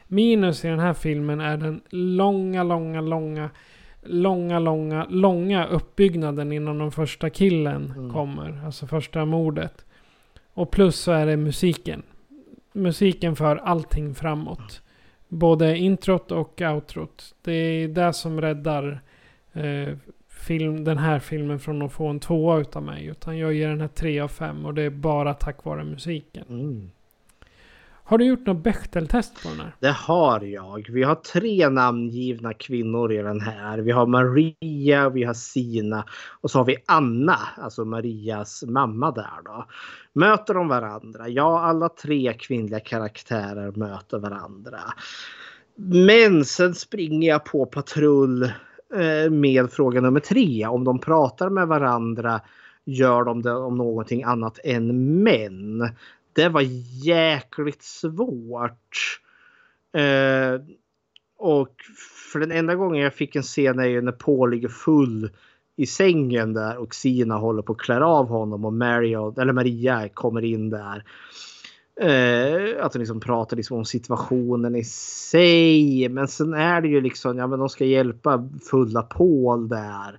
[0.06, 3.50] Minus i den här filmen är den långa, långa, långa,
[4.02, 8.64] långa, långa, långa uppbyggnaden innan den första killen kommer.
[8.66, 9.84] Alltså första mordet.
[10.54, 12.02] Och plus så är det musiken.
[12.72, 14.82] Musiken för allting framåt.
[15.28, 17.34] Både introt och outrot.
[17.42, 19.00] Det är det som räddar
[19.52, 19.96] eh,
[20.28, 23.06] film, den här filmen från att få en tvåa utav mig.
[23.06, 26.44] Utan jag ger den här tre av fem och det är bara tack vare musiken.
[26.48, 26.90] Mm.
[28.04, 29.76] Har du gjort något Bechteltest på den här?
[29.80, 30.86] Det har jag.
[30.90, 33.78] Vi har tre namngivna kvinnor i den här.
[33.78, 36.04] Vi har Maria, vi har Sina
[36.40, 39.66] och så har vi Anna, alltså Marias mamma där då.
[40.12, 41.28] Möter de varandra?
[41.28, 44.80] Ja, alla tre kvinnliga karaktärer möter varandra.
[45.74, 48.42] Men sen springer jag på patrull
[48.94, 50.66] eh, med fråga nummer tre.
[50.66, 52.40] Om de pratar med varandra
[52.84, 55.88] gör de det om någonting annat än män.
[56.32, 56.62] Det var
[57.04, 59.20] jäkligt svårt.
[59.92, 60.60] Eh,
[61.38, 61.74] och
[62.32, 65.30] för den enda gången jag fick en scen är ju när Paul ligger full
[65.76, 70.08] i sängen där och Sina håller på att klä av honom och Maria, eller Maria
[70.08, 71.04] kommer in där.
[72.00, 76.08] Eh, att de liksom pratar liksom om situationen i sig.
[76.08, 80.18] Men sen är det ju liksom, ja men de ska hjälpa fulla Paul där.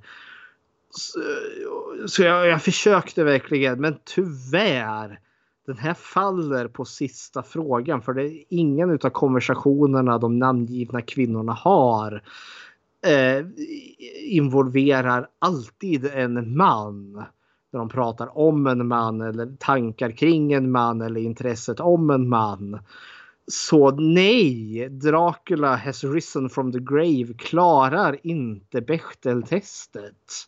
[0.89, 5.19] Så, eh, så jag, jag försökte verkligen men tyvärr.
[5.65, 11.53] Den här faller på sista frågan för det är ingen av konversationerna de namngivna kvinnorna
[11.53, 12.23] har
[13.05, 13.45] eh,
[14.29, 17.13] involverar alltid en man.
[17.71, 22.29] När de pratar om en man eller tankar kring en man eller intresset om en
[22.29, 22.79] man.
[23.47, 30.47] Så nej, Dracula has risen from the grave klarar inte Bechteltestet.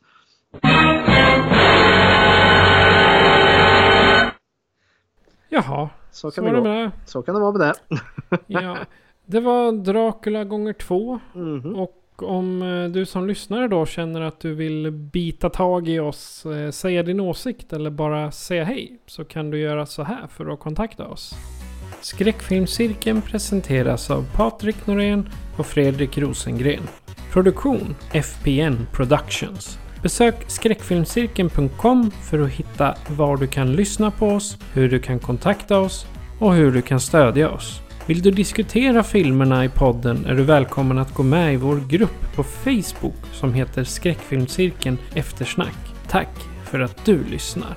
[5.55, 6.63] Jaha, så så kan, var det gå.
[6.63, 6.91] med det.
[7.05, 7.99] så kan det vara med det.
[8.47, 8.77] Ja,
[9.25, 11.19] det var Dracula gånger två.
[11.33, 11.75] Mhm.
[11.75, 16.45] Och om eh, du som lyssnare då känner att du vill bita tag i oss,
[16.45, 18.99] eh, säga din åsikt eller bara säga hej.
[19.05, 21.35] Så kan du göra så här för att kontakta oss.
[22.01, 26.83] Skräckfilmscirkeln presenteras av Patrik Norén och Fredrik Rosengren.
[27.33, 29.79] Produktion FPN Productions.
[30.01, 35.79] Besök skräckfilmscirkeln.com för att hitta var du kan lyssna på oss, hur du kan kontakta
[35.79, 36.07] oss
[36.39, 37.81] och hur du kan stödja oss.
[38.07, 42.35] Vill du diskutera filmerna i podden är du välkommen att gå med i vår grupp
[42.35, 45.77] på Facebook som heter Skräckfilmscirkeln Eftersnack.
[46.07, 46.29] Tack
[46.63, 47.75] för att du lyssnar.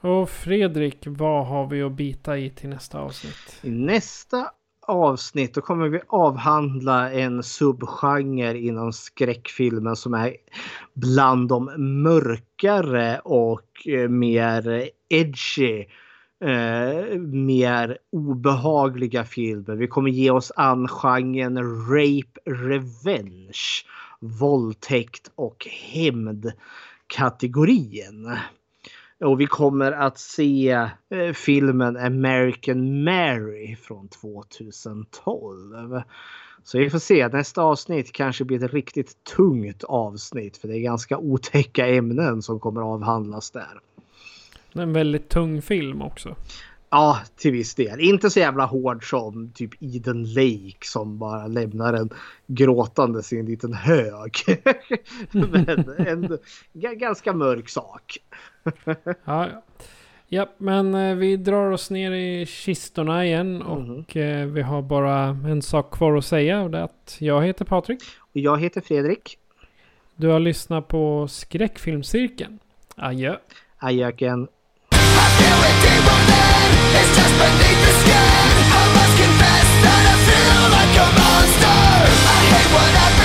[0.00, 3.58] Och Fredrik, vad har vi att bita i till nästa avsnitt?
[3.62, 4.50] I nästa
[4.88, 10.36] avsnitt då kommer vi avhandla en subgenre inom skräckfilmen som är
[10.94, 11.64] bland de
[12.02, 15.84] mörkare och eh, mer edgy.
[16.44, 19.76] Eh, mer obehagliga filmer.
[19.76, 21.56] Vi kommer ge oss an genren
[21.90, 23.84] Rape Revenge.
[24.20, 28.38] Våldtäkt och hämndkategorien.
[29.20, 30.70] Och vi kommer att se
[31.10, 36.02] eh, filmen American Mary från 2012.
[36.64, 37.28] Så vi får se.
[37.28, 42.60] Nästa avsnitt kanske blir ett riktigt tungt avsnitt för det är ganska otäcka ämnen som
[42.60, 43.80] kommer avhandlas där.
[44.72, 46.36] Det är en väldigt tung film också.
[46.90, 48.00] Ja, till viss del.
[48.00, 52.10] Inte så jävla hård som typ Eden Lake som bara lämnar en
[52.46, 54.32] gråtandes i en liten hög.
[55.30, 55.98] Men
[56.72, 58.18] en ganska mörk sak.
[58.84, 58.94] Ja,
[59.24, 59.62] ja.
[60.28, 65.24] ja, men eh, vi drar oss ner i kistorna igen och eh, vi har bara
[65.24, 68.02] en sak kvar att säga och det är att jag heter Patrik.
[68.18, 69.38] Och jag heter Fredrik.
[70.16, 72.58] Du har lyssnat på Skräckfilmscirkeln.
[72.96, 73.36] Adjö.
[73.78, 74.48] Ajöken.
[77.40, 78.28] It's just beneath the skin
[83.00, 83.17] I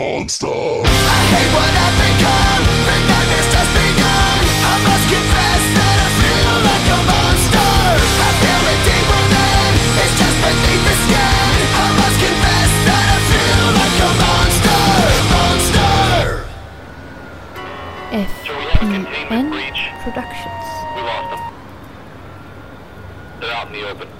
[0.00, 6.10] monster I hate what I've become The nightmare's just begun I must confess that I
[6.20, 11.52] feel like a monster I feel it deep within It's just beneath the skin
[11.84, 14.80] I must confess that I feel like a monster
[15.36, 15.92] Monster
[18.24, 19.44] FPN
[20.02, 20.66] Productions.
[20.96, 21.42] We lost them.
[23.40, 24.19] They're out in the open.